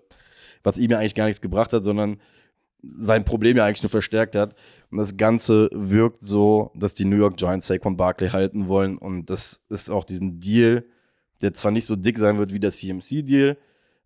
was 0.64 0.78
ihm 0.78 0.92
ja 0.92 1.00
eigentlich 1.00 1.16
gar 1.16 1.28
nichts 1.28 1.42
gebracht 1.42 1.72
hat, 1.72 1.84
sondern 1.84 2.18
sein 2.82 3.24
Problem 3.24 3.56
ja 3.56 3.66
eigentlich 3.66 3.84
nur 3.84 3.90
verstärkt 3.90 4.36
hat. 4.36 4.56
Und 4.92 4.98
das 4.98 5.16
Ganze 5.16 5.70
wirkt 5.72 6.24
so, 6.26 6.72
dass 6.76 6.94
die 6.94 7.06
New 7.06 7.16
York 7.16 7.38
Giants 7.38 7.68
Saquon 7.68 7.96
Barkley 7.96 8.30
halten 8.30 8.68
wollen. 8.68 8.98
Und 8.98 9.30
das 9.30 9.64
ist 9.70 9.90
auch 9.90 10.04
diesen 10.04 10.40
Deal, 10.40 10.84
der 11.42 11.54
zwar 11.54 11.72
nicht 11.72 11.86
so 11.86 11.96
dick 11.96 12.20
sein 12.20 12.38
wird 12.38 12.54
wie 12.54 12.60
der 12.60 12.72
CMC-Deal, 12.72 13.58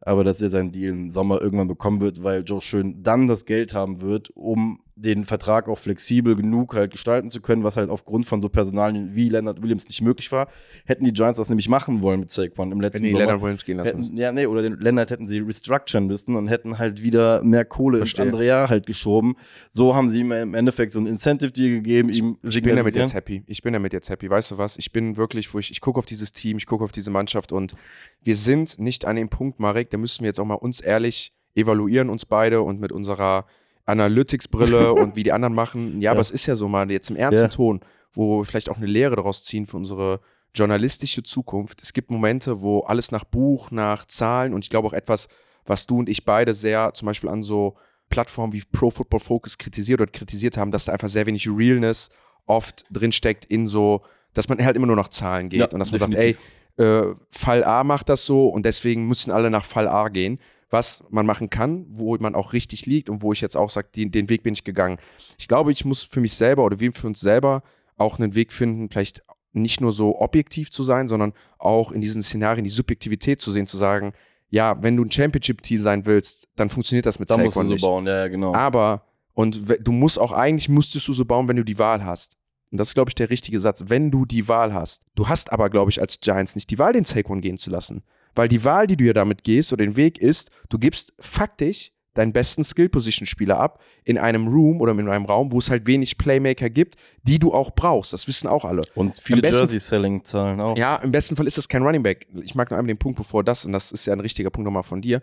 aber 0.07 0.23
dass 0.23 0.41
er 0.41 0.49
seinen 0.49 0.71
Deal 0.71 0.91
im 0.91 1.11
Sommer 1.11 1.41
irgendwann 1.41 1.67
bekommen 1.67 1.99
wird, 1.99 2.23
weil 2.23 2.43
Joe 2.43 2.61
Schön 2.61 3.03
dann 3.03 3.27
das 3.27 3.45
Geld 3.45 3.73
haben 3.73 4.01
wird, 4.01 4.29
um 4.29 4.79
den 4.99 5.25
Vertrag 5.25 5.69
auch 5.69 5.77
flexibel 5.77 6.35
genug 6.35 6.73
halt 6.73 6.91
gestalten 6.91 7.29
zu 7.29 7.39
können, 7.39 7.63
was 7.63 7.77
halt 7.77 7.91
aufgrund 7.91 8.25
von 8.25 8.41
so 8.41 8.49
Personalien 8.49 9.13
wie 9.13 9.29
Leonard 9.29 9.61
Williams 9.61 9.87
nicht 9.87 10.01
möglich 10.01 10.31
war. 10.31 10.49
Hätten 10.85 11.05
die 11.05 11.13
Giants 11.13 11.37
das 11.37 11.49
nämlich 11.49 11.69
machen 11.69 12.01
wollen 12.01 12.19
mit 12.19 12.31
Saquon 12.31 12.71
im 12.71 12.81
letzten 12.81 13.01
Wenn 13.01 13.03
die 13.05 13.11
Sommer. 13.11 13.25
Leonard 13.25 13.41
Williams 13.43 13.63
gehen 13.65 13.77
lassen 13.77 14.03
hätten, 14.03 14.17
Ja, 14.17 14.31
nee, 14.31 14.47
oder 14.47 14.63
den 14.63 14.79
Leonard 14.79 15.11
hätten 15.11 15.27
sie 15.27 15.37
restructuren 15.39 16.07
müssen 16.07 16.35
und 16.35 16.47
hätten 16.47 16.79
halt 16.79 17.03
wieder 17.03 17.43
mehr 17.43 17.63
Kohle 17.63 17.99
Verstehe. 17.99 18.25
ins 18.25 18.33
andere 18.33 18.47
Jahr 18.47 18.69
halt 18.69 18.87
geschoben. 18.87 19.35
So 19.69 19.95
haben 19.95 20.09
sie 20.09 20.21
ihm 20.21 20.31
im 20.31 20.55
Endeffekt 20.55 20.91
so 20.91 20.99
ein 20.99 21.05
Incentive-Deal 21.05 21.69
gegeben, 21.69 22.09
ich, 22.09 22.17
ihm 22.17 22.37
Ich 22.41 22.61
bin 22.63 22.75
damit 22.75 22.95
jetzt 22.95 23.13
happy. 23.13 23.43
Ich 23.45 23.61
bin 23.61 23.73
damit 23.73 23.93
jetzt 23.93 24.09
happy. 24.09 24.29
Weißt 24.29 24.49
du 24.51 24.57
was? 24.57 24.77
Ich 24.77 24.91
bin 24.91 25.15
wirklich, 25.15 25.53
wo 25.53 25.59
ich, 25.59 25.69
ich 25.69 25.79
gucke 25.79 25.99
auf 25.99 26.07
dieses 26.07 26.31
Team, 26.31 26.57
ich 26.57 26.65
gucke 26.65 26.83
auf 26.83 26.91
diese 26.91 27.11
Mannschaft 27.11 27.51
und 27.51 27.75
wir 28.23 28.35
sind 28.35 28.79
nicht 28.79 29.05
an 29.05 29.15
dem 29.15 29.29
Punkt, 29.29 29.59
Marek, 29.59 29.91
da 29.91 29.97
müssen 29.99 30.21
wir 30.21 30.27
jetzt 30.27 30.39
auch 30.39 30.45
mal 30.45 30.55
uns 30.55 30.79
ehrlich 30.79 31.33
evaluieren, 31.53 32.09
uns 32.09 32.25
beide 32.25 32.61
und 32.63 32.79
mit 32.79 32.91
unserer 32.91 33.45
Analytics-Brille 33.87 34.93
und 34.93 35.15
wie 35.15 35.23
die 35.23 35.31
anderen 35.31 35.53
machen. 35.55 36.01
Ja, 36.01 36.11
aber 36.11 36.19
Ja. 36.19 36.21
es 36.21 36.31
ist 36.31 36.45
ja 36.45 36.55
so 36.55 36.67
mal 36.67 36.89
jetzt 36.91 37.09
im 37.09 37.15
ernsten 37.15 37.45
Ja. 37.45 37.49
Ton, 37.49 37.81
wo 38.13 38.39
wir 38.39 38.45
vielleicht 38.45 38.69
auch 38.69 38.77
eine 38.77 38.85
Lehre 38.85 39.15
daraus 39.15 39.43
ziehen 39.43 39.65
für 39.65 39.77
unsere 39.77 40.19
journalistische 40.53 41.23
Zukunft. 41.23 41.81
Es 41.83 41.93
gibt 41.93 42.09
Momente, 42.09 42.61
wo 42.61 42.79
alles 42.81 43.11
nach 43.11 43.23
Buch, 43.23 43.69
nach 43.71 44.05
Zahlen 44.05 44.53
und 44.53 44.63
ich 44.63 44.69
glaube 44.69 44.87
auch 44.87 44.93
etwas, 44.93 45.27
was 45.65 45.85
du 45.85 45.99
und 45.99 46.09
ich 46.09 46.25
beide 46.25 46.53
sehr 46.53 46.93
zum 46.93 47.05
Beispiel 47.07 47.29
an 47.29 47.43
so 47.43 47.75
Plattformen 48.09 48.53
wie 48.53 48.63
Pro 48.71 48.89
Football 48.89 49.19
Focus 49.19 49.57
kritisiert 49.57 49.99
oder 50.01 50.09
kritisiert 50.11 50.55
haben, 50.57 50.71
dass 50.71 50.85
da 50.85 50.93
einfach 50.93 51.09
sehr 51.09 51.25
wenig 51.25 51.47
Realness 51.49 52.09
oft 52.45 52.85
drinsteckt 52.89 53.43
in 53.45 53.67
so, 53.67 54.01
dass 54.33 54.47
man 54.47 54.63
halt 54.63 54.77
immer 54.77 54.87
nur 54.87 54.95
nach 54.95 55.09
Zahlen 55.09 55.49
geht 55.49 55.59
Ja, 55.59 55.65
und 55.67 55.79
dass 55.79 55.91
man 55.91 55.99
definitiv. 56.11 56.37
sagt, 56.37 56.49
ey, 56.79 56.85
äh, 56.85 57.15
Fall 57.29 57.63
A 57.65 57.83
macht 57.83 58.07
das 58.07 58.25
so 58.25 58.47
und 58.47 58.65
deswegen 58.65 59.07
müssen 59.07 59.31
alle 59.31 59.49
nach 59.51 59.65
Fall 59.65 59.87
A 59.89 60.07
gehen. 60.07 60.39
Was 60.69 61.03
man 61.09 61.25
machen 61.25 61.49
kann, 61.49 61.85
wo 61.89 62.17
man 62.17 62.35
auch 62.35 62.53
richtig 62.53 62.85
liegt 62.85 63.09
und 63.09 63.21
wo 63.21 63.31
ich 63.31 63.41
jetzt 63.41 63.55
auch 63.55 63.69
sage, 63.69 63.87
den, 63.95 64.11
den 64.11 64.29
Weg 64.29 64.43
bin 64.43 64.53
ich 64.53 64.63
gegangen. 64.63 64.97
Ich 65.37 65.47
glaube, 65.47 65.71
ich 65.71 65.85
muss 65.85 66.03
für 66.03 66.19
mich 66.19 66.33
selber 66.33 66.65
oder 66.65 66.79
wir 66.79 66.91
für 66.91 67.07
uns 67.07 67.21
selber 67.21 67.63
auch 67.95 68.19
einen 68.19 68.35
Weg 68.35 68.51
finden, 68.51 68.89
vielleicht 68.89 69.23
nicht 69.53 69.81
nur 69.81 69.91
so 69.91 70.19
objektiv 70.19 70.71
zu 70.71 70.83
sein, 70.83 71.07
sondern 71.07 71.33
auch 71.57 71.91
in 71.91 72.01
diesen 72.01 72.21
Szenarien 72.21 72.63
die 72.63 72.69
Subjektivität 72.69 73.39
zu 73.39 73.51
sehen, 73.51 73.65
zu 73.65 73.77
sagen, 73.77 74.13
ja, 74.49 74.81
wenn 74.81 74.95
du 74.95 75.03
ein 75.03 75.11
Championship-Team 75.11 75.81
sein 75.81 76.05
willst, 76.05 76.47
dann 76.55 76.69
funktioniert 76.69 77.05
das 77.05 77.19
mit 77.19 77.29
Da 77.29 77.37
musst 77.37 77.47
du 77.47 77.51
Saquon 77.51 77.67
so 77.67 77.73
nicht. 77.73 77.81
bauen, 77.81 78.07
ja, 78.07 78.27
genau. 78.27 78.53
Aber, 78.53 79.03
und 79.33 79.61
du 79.81 79.91
musst 79.91 80.19
auch 80.19 80.31
eigentlich, 80.31 80.69
müsstest 80.69 81.07
du 81.07 81.13
so 81.13 81.25
bauen, 81.25 81.47
wenn 81.47 81.57
du 81.57 81.63
die 81.63 81.79
Wahl 81.79 82.05
hast. 82.05 82.37
Und 82.71 82.77
das 82.77 82.89
ist, 82.89 82.93
glaube 82.93 83.09
ich, 83.09 83.15
der 83.15 83.29
richtige 83.29 83.59
Satz. 83.59 83.85
Wenn 83.87 84.11
du 84.11 84.25
die 84.25 84.47
Wahl 84.47 84.73
hast. 84.73 85.03
Du 85.15 85.29
hast 85.29 85.51
aber, 85.51 85.69
glaube 85.69 85.89
ich, 85.89 86.01
als 86.01 86.19
Giants 86.19 86.55
nicht 86.55 86.69
die 86.69 86.79
Wahl, 86.79 86.93
den 86.93 87.03
Saquon 87.03 87.41
gehen 87.41 87.57
zu 87.57 87.69
lassen. 87.69 88.03
Weil 88.37 88.47
die 88.47 88.63
Wahl, 88.63 88.85
die 88.85 88.95
du 88.95 89.03
ja 89.03 89.13
damit 89.13 89.43
gehst 89.43 89.73
oder 89.73 89.83
den 89.83 89.95
Weg 89.95 90.19
ist, 90.19 90.51
du 90.69 90.77
gibst 90.77 91.11
faktisch 91.19 91.91
deinen 92.13 92.33
besten 92.33 92.63
Skill-Position-Spieler 92.63 93.59
ab 93.59 93.81
in 94.03 94.17
einem 94.19 94.47
Room 94.47 94.79
oder 94.79 94.91
in 94.91 95.09
einem 95.09 95.25
Raum, 95.25 95.51
wo 95.51 95.57
es 95.57 95.71
halt 95.71 95.87
wenig 95.87 96.19
Playmaker 96.19 96.69
gibt, 96.69 96.97
die 97.23 97.39
du 97.39 97.51
auch 97.51 97.71
brauchst. 97.71 98.13
Das 98.13 98.27
wissen 98.27 98.47
auch 98.47 98.63
alle. 98.63 98.83
Und 98.93 99.19
viele 99.19 99.41
Jersey-Selling-Zahlen 99.41 100.61
auch. 100.61 100.77
Ja, 100.77 100.97
im 100.97 101.11
besten 101.11 101.35
Fall 101.35 101.47
ist 101.47 101.57
das 101.57 101.67
kein 101.67 101.81
Running 101.81 102.03
Back. 102.03 102.27
Ich 102.43 102.53
mag 102.53 102.69
nur 102.69 102.77
einmal 102.77 102.93
den 102.93 102.99
Punkt 102.99 103.17
bevor 103.17 103.43
das, 103.43 103.65
und 103.65 103.71
das 103.71 103.91
ist 103.91 104.05
ja 104.05 104.13
ein 104.13 104.19
richtiger 104.19 104.51
Punkt 104.51 104.65
nochmal 104.65 104.83
von 104.83 105.01
dir. 105.01 105.21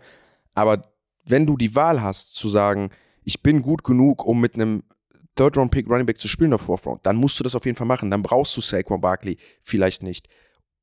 Aber 0.53 0.81
wenn 1.25 1.45
du 1.45 1.55
die 1.55 1.73
Wahl 1.73 2.01
hast, 2.01 2.35
zu 2.35 2.49
sagen, 2.49 2.89
ich 3.23 3.41
bin 3.41 3.61
gut 3.61 3.85
genug, 3.85 4.25
um 4.25 4.41
mit 4.41 4.55
einem 4.55 4.83
Third-Round-Pick 5.35 5.89
Running 5.89 6.05
Back 6.05 6.17
zu 6.17 6.27
spielen 6.27 6.53
oder 6.53 6.63
Fourth 6.63 6.85
Round, 6.85 7.05
dann 7.05 7.15
musst 7.15 7.39
du 7.39 7.43
das 7.43 7.55
auf 7.55 7.65
jeden 7.65 7.77
Fall 7.77 7.87
machen. 7.87 8.11
Dann 8.11 8.21
brauchst 8.21 8.55
du 8.55 8.61
Saquon 8.61 8.99
Barkley 9.01 9.37
vielleicht 9.61 10.03
nicht. 10.03 10.27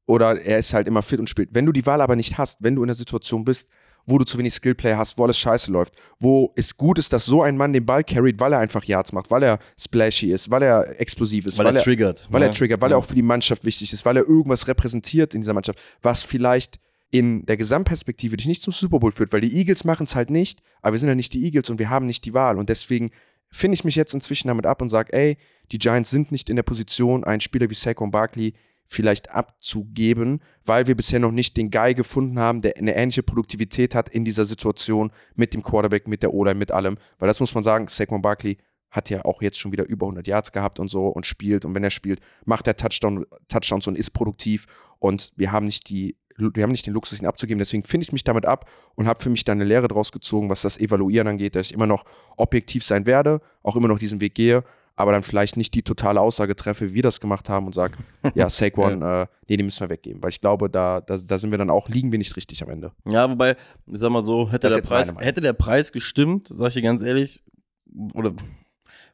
Oder 0.07 0.40
er 0.40 0.59
ist 0.59 0.74
halt 0.74 0.86
immer 0.86 1.03
fit 1.03 1.20
und 1.20 1.28
spielt. 1.28 1.50
Wenn 1.53 1.66
du 1.66 1.72
die 1.72 1.86
Wahl 1.86 2.00
aber 2.00 2.16
nicht 2.16 2.38
hast, 2.38 2.62
wenn 2.62 2.74
du 2.74 2.82
in 2.82 2.88
der 2.88 2.96
Situation 2.96 3.44
bist, 3.44 3.68
wo 4.07 4.18
du 4.18 4.24
zu 4.24 4.38
wenig 4.38 4.55
Skillplay 4.55 4.94
hast, 4.94 5.16
wo 5.18 5.24
alles 5.24 5.38
scheiße 5.38 5.70
läuft, 5.70 5.94
wo 6.18 6.53
es 6.57 6.76
gut 6.76 6.98
ist, 6.98 7.12
dass 7.12 7.24
so 7.24 7.42
ein 7.42 7.57
Mann 7.57 7.72
den 7.72 7.86
Ball 7.86 8.03
carried, 8.03 8.40
weil 8.40 8.53
er 8.53 8.59
einfach 8.59 8.84
Yards 8.84 9.12
macht, 9.12 9.30
weil 9.30 9.42
er 9.42 9.59
splashy 9.78 10.32
ist, 10.32 10.50
weil 10.50 10.62
er 10.62 11.00
explosiv 11.00 11.46
ist, 11.46 11.59
weil, 11.59 11.66
er 11.66 11.82
triggert. 11.82 12.26
weil 12.30 12.40
ne? 12.40 12.46
er 12.46 12.53
triggert, 12.53 12.80
weil 12.80 12.90
ja. 12.90 12.96
er 12.96 12.98
auch 12.98 13.05
für 13.05 13.14
die 13.14 13.22
Mannschaft 13.22 13.64
wichtig 13.64 13.92
ist, 13.92 14.05
weil 14.05 14.16
er 14.16 14.26
irgendwas 14.26 14.66
repräsentiert 14.66 15.34
in 15.34 15.42
dieser 15.42 15.55
Mannschaft, 15.55 15.80
was 16.03 16.22
vielleicht 16.22 16.80
in 17.11 17.44
der 17.44 17.57
Gesamtperspektive 17.57 18.36
dich 18.36 18.46
nicht 18.46 18.62
zum 18.62 18.72
Super 18.72 18.98
Bowl 18.98 19.12
führt, 19.12 19.32
weil 19.32 19.42
die 19.42 19.55
Eagles 19.55 19.84
machen 19.84 20.05
es 20.05 20.16
halt 20.16 20.30
nicht, 20.30 20.62
aber 20.80 20.92
wir 20.94 20.98
sind 20.98 21.09
ja 21.09 21.14
nicht 21.14 21.34
die 21.34 21.44
Eagles 21.44 21.70
und 21.70 21.78
wir 21.78 21.90
haben 21.90 22.07
nicht 22.07 22.24
die 22.24 22.34
Wahl 22.34 22.59
und 22.59 22.68
deswegen 22.68 23.11
finde 23.50 23.74
ich 23.74 23.84
mich 23.84 23.96
jetzt 23.96 24.14
inzwischen 24.14 24.48
damit 24.48 24.64
ab 24.64 24.80
und 24.80 24.88
sage, 24.88 25.12
ey, 25.12 25.36
die 25.70 25.78
Giants 25.78 26.11
sind 26.11 26.32
nicht 26.32 26.48
in 26.48 26.57
der 26.57 26.62
Position, 26.62 27.22
einen 27.22 27.40
Spieler 27.40 27.68
wie 27.68 27.74
Saquon 27.74 28.11
Barkley 28.11 28.55
vielleicht 28.93 29.30
abzugeben, 29.30 30.40
weil 30.64 30.86
wir 30.86 30.95
bisher 30.95 31.18
noch 31.18 31.32
nicht 31.32 31.57
den 31.57 31.70
Guy 31.70 31.95
gefunden 31.95 32.38
haben, 32.38 32.61
der 32.61 32.76
eine 32.76 32.95
ähnliche 32.95 33.22
Produktivität 33.22 33.95
hat 33.95 34.09
in 34.09 34.24
dieser 34.24 34.45
Situation 34.45 35.11
mit 35.34 35.55
dem 35.55 35.62
Quarterback, 35.62 36.07
mit 36.07 36.22
der 36.22 36.34
O-Line, 36.34 36.59
mit 36.59 36.70
allem. 36.70 36.99
Weil 37.18 37.26
das 37.26 37.40
muss 37.40 37.55
man 37.55 37.64
sagen, 37.64 37.88
Saquon 37.88 38.22
Barkley 38.22 38.59
hat 38.90 39.09
ja 39.09 39.24
auch 39.24 39.40
jetzt 39.40 39.59
schon 39.59 39.72
wieder 39.72 39.86
über 39.86 40.07
100 40.07 40.28
Yards 40.28 40.53
gehabt 40.53 40.78
und 40.78 40.88
so 40.88 41.09
und 41.09 41.24
spielt. 41.24 41.64
Und 41.64 41.74
wenn 41.74 41.82
er 41.82 41.90
spielt, 41.90 42.20
macht 42.45 42.66
er 42.66 42.76
Touchdown, 42.76 43.24
Touchdowns 43.49 43.86
und 43.86 43.97
ist 43.97 44.11
produktiv. 44.11 44.66
Und 44.99 45.32
wir 45.36 45.51
haben 45.51 45.64
nicht 45.64 45.88
die 45.88 46.16
wir 46.38 46.62
haben 46.62 46.70
nicht 46.70 46.86
den 46.86 46.95
Luxus, 46.95 47.20
ihn 47.20 47.26
abzugeben. 47.26 47.59
Deswegen 47.59 47.82
finde 47.82 48.05
ich 48.05 48.12
mich 48.12 48.24
damit 48.24 48.47
ab 48.47 48.70
und 48.95 49.07
habe 49.07 49.22
für 49.22 49.28
mich 49.28 49.45
da 49.45 49.53
eine 49.53 49.64
Lehre 49.64 49.86
draus 49.86 50.12
gezogen, 50.12 50.49
was 50.49 50.62
das 50.62 50.78
Evaluieren 50.78 51.28
angeht, 51.28 51.55
dass 51.55 51.66
ich 51.66 51.74
immer 51.74 51.86
noch 51.86 52.05
objektiv 52.36 52.84
sein 52.84 53.05
werde, 53.05 53.43
auch 53.62 53.76
immer 53.76 53.88
noch 53.88 53.99
diesen 53.99 54.20
Weg 54.22 54.34
gehe, 54.34 54.64
aber 54.97 55.12
dann 55.12 55.22
vielleicht 55.22 55.57
nicht 55.57 55.74
die 55.74 55.82
totale 55.82 56.20
Aussage 56.20 56.55
treffe, 56.55 56.90
wie 56.90 56.95
wir 56.95 57.03
das 57.03 57.20
gemacht 57.20 57.49
haben 57.49 57.66
und 57.66 57.74
sage, 57.74 57.95
ja, 58.34 58.49
Saquon, 58.49 59.03
äh, 59.03 59.26
nee, 59.49 59.57
den 59.57 59.66
müssen 59.66 59.80
wir 59.80 59.90
weggeben. 59.90 60.22
Weil 60.22 60.30
ich 60.30 60.40
glaube, 60.40 60.68
da, 60.68 61.01
da, 61.01 61.16
da 61.16 61.38
sind 61.38 61.51
wir 61.51 61.59
dann 61.59 61.70
auch, 61.70 61.88
liegen 61.88 62.12
wir 62.12 62.18
nicht 62.18 62.36
richtig 62.36 62.62
am 62.62 62.70
Ende. 62.70 62.93
Ja, 63.07 63.30
wobei, 63.30 63.57
ich 63.86 63.99
sag 63.99 64.11
mal 64.11 64.24
so, 64.24 64.51
hätte, 64.51 64.68
Das 64.68 64.76
der 64.76 64.82
Preis, 64.82 65.14
hätte 65.18 65.40
der 65.40 65.55
Preis 65.55 65.93
gestimmt, 65.93 66.49
sag 66.51 66.68
ich 66.68 66.74
dir 66.74 66.82
ganz 66.82 67.03
ehrlich, 67.03 67.43
oder 68.14 68.32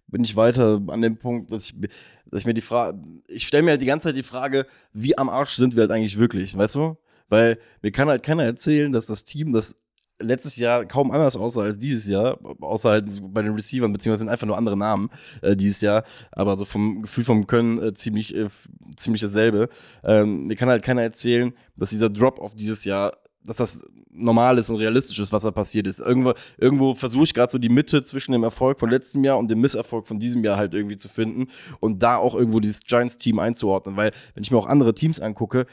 bin 0.09 0.25
ich 0.25 0.37
weiter 0.37 0.81
an 0.89 1.03
dem 1.03 1.19
Punkt, 1.19 1.53
dass 1.53 1.71
ich, 1.71 1.89
dass 2.27 2.41
ich 2.41 2.47
mir 2.47 2.55
die 2.55 2.61
Frage, 2.61 3.01
ich 3.29 3.47
stelle 3.47 3.63
mir 3.63 3.71
halt 3.73 3.83
die 3.83 3.87
ganze 3.87 4.09
Zeit 4.09 4.17
die 4.17 4.23
Frage, 4.23 4.67
wie 4.93 5.17
am 5.17 5.29
Arsch 5.29 5.53
sind 5.53 5.75
wir 5.75 5.83
halt 5.83 5.93
eigentlich 5.93 6.19
wirklich, 6.19 6.57
weißt 6.57 6.75
du? 6.77 6.97
Weil 7.29 7.59
mir 7.83 7.93
kann 7.93 8.09
halt 8.09 8.23
keiner 8.23 8.45
erzählen, 8.45 8.91
dass 8.91 9.07
das 9.07 9.25
Team, 9.25 9.53
das 9.53 9.77
letztes 10.21 10.57
Jahr 10.57 10.85
kaum 10.85 11.11
anders 11.11 11.37
aussah 11.37 11.63
als 11.63 11.79
dieses 11.79 12.09
Jahr, 12.09 12.39
außer 12.61 12.91
halt 12.91 13.33
bei 13.33 13.43
den 13.43 13.55
Receivern, 13.55 13.93
beziehungsweise 13.93 14.21
sind 14.21 14.29
einfach 14.29 14.47
nur 14.47 14.59
andere 14.59 14.77
Namen 14.77 15.11
äh, 15.43 15.57
dieses 15.57 15.81
Jahr, 15.81 16.05
aber 16.33 16.57
so 16.57 16.65
vom 16.65 17.03
Gefühl 17.03 17.25
vom 17.25 17.47
Können 17.47 17.83
äh, 17.83 17.93
ziemlich, 17.93 18.35
äh, 18.35 18.49
ziemlich 18.97 19.23
dasselbe. 19.23 19.69
Ähm, 20.05 20.47
mir 20.47 20.57
kann 20.57 20.69
halt 20.69 20.83
keiner 20.83 21.03
erzählen, 21.03 21.53
dass 21.77 21.91
dieser 21.91 22.11
Drop 22.11 22.41
auf 22.41 22.55
dieses 22.55 22.85
Jahr, 22.85 23.13
dass 23.45 23.59
das 23.59 23.83
normal 24.13 24.59
ist 24.59 24.69
und 24.71 24.77
realistisch 24.77 25.19
ist, 25.21 25.33
was 25.33 25.43
da 25.43 25.53
passiert 25.53 25.87
ist. 25.87 26.01
Irgendwo, 26.01 26.35
irgendwo 26.59 26.95
versuche 26.95 27.25
ich 27.25 27.35
gerade 27.35 27.53
so 27.53 27.59
die 27.59 27.69
Mitte 27.69 28.03
zwischen 28.03 28.33
dem 28.33 28.43
Erfolg 28.43 28.81
von 28.81 28.91
letztem 28.91 29.23
Jahr 29.23 29.39
und 29.39 29.49
dem 29.51 29.61
Misserfolg 29.61 30.09
von 30.09 30.19
diesem 30.19 30.43
Jahr 30.43 30.57
halt 30.57 30.75
irgendwie 30.75 30.97
zu 30.97 31.09
finden 31.09 31.47
und 31.79 32.03
da 32.03 32.17
auch 32.17 32.35
irgendwo 32.35 32.59
dieses 32.59 32.83
Giants-Team 32.83 33.39
einzuordnen, 33.39 33.97
weil 33.97 34.13
wenn 34.35 34.43
ich 34.43 34.51
mir 34.51 34.59
auch 34.59 34.67
andere 34.67 34.95
Teams 34.95 35.21
angucke, 35.21 35.67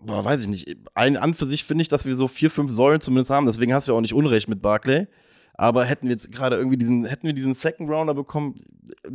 boah, 0.00 0.24
weiß 0.24 0.42
ich 0.42 0.48
nicht. 0.48 0.76
Ein 0.94 1.16
an 1.16 1.34
für 1.34 1.46
sich 1.46 1.64
finde 1.64 1.82
ich, 1.82 1.88
dass 1.88 2.06
wir 2.06 2.14
so 2.14 2.28
vier, 2.28 2.50
fünf 2.50 2.70
Säulen 2.72 3.00
zumindest 3.00 3.30
haben. 3.30 3.46
Deswegen 3.46 3.72
hast 3.72 3.88
du 3.88 3.92
ja 3.92 3.98
auch 3.98 4.02
nicht 4.02 4.14
Unrecht 4.14 4.48
mit 4.48 4.62
Barclay. 4.62 5.06
Aber 5.54 5.84
hätten 5.84 6.06
wir 6.06 6.12
jetzt 6.12 6.32
gerade 6.32 6.56
irgendwie 6.56 6.78
diesen, 6.78 7.04
hätten 7.04 7.26
wir 7.26 7.34
diesen 7.34 7.54
Second 7.54 7.90
Rounder 7.90 8.14
bekommen, 8.14 8.56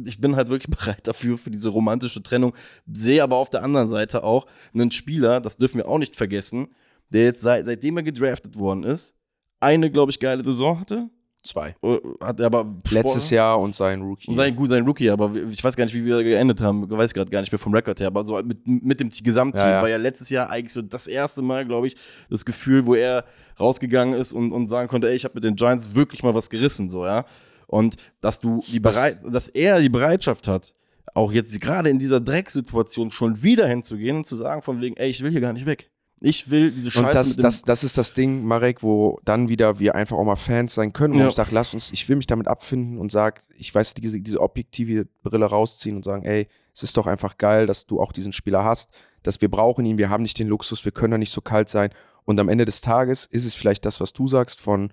ich 0.06 0.22
bin 0.22 0.36
halt 0.36 0.50
wirklich 0.50 0.76
bereit 0.78 1.08
dafür, 1.08 1.38
für 1.38 1.52
diese 1.52 1.70
romantische 1.70 2.22
Trennung. 2.22 2.54
Sehe 2.92 3.24
aber 3.24 3.38
auf 3.38 3.50
der 3.50 3.64
anderen 3.64 3.90
Seite 3.90 4.24
auch 4.24 4.46
einen 4.74 4.92
Spieler, 4.92 5.42
das 5.42 5.58
dürfen 5.58 5.78
wir 5.78 5.88
auch 5.88 5.98
nicht 5.98 6.16
vergessen, 6.16 6.70
der 7.10 7.24
jetzt 7.24 7.42
seit, 7.42 7.66
seitdem 7.66 7.98
er 7.98 8.04
gedraftet 8.04 8.58
worden 8.58 8.84
ist, 8.84 9.16
eine, 9.60 9.90
glaube 9.92 10.12
ich, 10.12 10.20
geile 10.20 10.44
Saison 10.44 10.80
hatte. 10.80 11.10
Zwei. 11.48 11.76
Äh, 11.84 11.98
Hat 12.22 12.40
er 12.40 12.46
aber 12.48 12.66
Letztes 12.92 13.30
Jahr 13.30 13.60
und 13.60 13.76
sein 13.76 14.02
Rookie. 14.02 14.30
und 14.30 14.36
sein, 14.38 14.56
gut, 14.56 14.70
sein 14.70 14.86
Rookie, 14.86 15.10
aber 15.10 15.32
ich 15.52 15.64
weiß 15.64 15.76
gar 15.76 15.86
nicht, 15.86 15.94
wie 15.94 16.06
wir 16.06 16.24
geendet 16.24 16.62
haben. 16.62 16.90
Weiß 16.90 17.14
gerade 17.14 17.30
gar 17.32 17.40
nicht 17.40 17.52
mehr 17.52 17.60
vom 17.60 17.74
Rekord 17.74 18.00
her. 18.00 18.08
Aber 18.08 18.26
so 18.26 18.36
mit, 18.44 18.66
mit 18.68 19.00
dem 19.00 19.10
Gesamtteam 19.10 19.62
Ja, 19.66 19.72
ja. 19.72 19.82
war 19.82 19.90
ja 19.90 19.98
letztes 19.98 20.30
Jahr 20.30 20.50
eigentlich 20.50 20.74
so 20.74 20.82
das 20.82 21.08
erste 21.08 21.42
Mal, 21.42 21.66
glaube 21.66 21.88
ich, 21.88 21.96
das 22.30 22.46
Gefühl, 22.46 22.86
wo 22.86 22.96
er 22.96 23.26
rausgegangen 23.60 24.20
ist 24.20 24.34
und, 24.34 24.52
und 24.52 24.68
sagen 24.68 24.88
konnte, 24.88 25.10
ey, 25.10 25.16
ich 25.16 25.24
habe 25.24 25.36
mit 25.36 25.44
den 25.44 25.56
Giants 25.56 25.96
wirklich 25.96 26.24
mal 26.24 26.36
was 26.36 26.50
gerissen, 26.50 26.90
so, 26.90 27.06
ja. 27.06 27.26
Und 27.68 27.96
dass 28.22 28.40
du 28.40 28.64
die 28.68 28.84
Was- 28.84 28.96
Bereit 28.96 29.20
dass 29.30 29.48
er 29.50 29.80
die 29.82 29.90
Bereitschaft 29.90 30.48
hat, 30.48 30.74
auch 31.16 31.32
jetzt 31.32 31.60
gerade 31.62 31.90
in 31.90 32.00
dieser 32.00 32.20
Drecksituation 32.20 33.12
schon 33.12 33.42
wieder 33.44 33.68
hinzugehen 33.68 34.18
und 34.18 34.26
zu 34.26 34.36
sagen, 34.36 34.62
von 34.62 34.82
wegen, 34.82 34.96
ey, 34.98 35.10
ich 35.10 35.24
will 35.24 35.32
hier 35.32 35.42
gar 35.42 35.54
nicht 35.54 35.66
weg. 35.66 35.90
Ich 36.20 36.50
will 36.50 36.72
diese 36.72 36.90
Scheiße 36.90 37.06
Und 37.08 37.14
das, 37.16 37.36
das, 37.36 37.62
das 37.62 37.84
ist 37.84 37.98
das 37.98 38.14
Ding, 38.14 38.44
Marek, 38.44 38.82
wo 38.82 39.20
dann 39.24 39.50
wieder 39.50 39.78
wir 39.80 39.94
einfach 39.94 40.18
auch 40.18 40.24
mal 40.24 40.36
Fans 40.36 40.74
sein 40.74 40.92
können. 40.94 41.14
Wo 41.14 41.20
Ja. 41.20 41.28
ich 41.28 41.36
sage, 41.36 41.50
lass 41.54 41.74
uns, 41.74 41.92
ich 41.92 42.10
will 42.10 42.16
mich 42.16 42.26
damit 42.28 42.48
abfinden 42.48 42.98
und 42.98 43.12
sag, 43.12 43.44
ich 43.56 43.74
weiß, 43.74 43.94
diese, 43.94 44.20
diese 44.20 44.42
objektive 44.42 45.06
Brille 45.22 45.46
rausziehen 45.46 45.96
und 45.96 46.04
sagen, 46.04 46.24
ey, 46.26 46.48
es 46.74 46.82
ist 46.84 46.98
doch 46.98 47.06
einfach 47.08 47.38
geil, 47.38 47.68
dass 47.68 47.86
du 47.86 48.00
auch 48.00 48.12
diesen 48.12 48.32
Spieler 48.34 48.64
hast, 48.64 48.90
dass 49.24 49.42
wir 49.42 49.50
brauchen 49.50 49.86
ihn, 49.86 49.98
wir 49.98 50.10
haben 50.10 50.24
nicht 50.24 50.40
den 50.40 50.48
Luxus, 50.48 50.86
wir 50.86 50.92
können 50.92 51.12
da 51.12 51.18
nicht 51.18 51.32
so 51.32 51.42
kalt 51.42 51.70
sein. 51.70 51.90
Und 52.26 52.40
am 52.40 52.50
Ende 52.50 52.66
des 52.66 52.82
Tages 52.82 53.26
ist 53.26 53.46
es 53.46 53.54
vielleicht 53.56 53.86
das, 53.86 54.02
was 54.02 54.12
du 54.14 54.28
sagst, 54.28 54.60
von, 54.60 54.92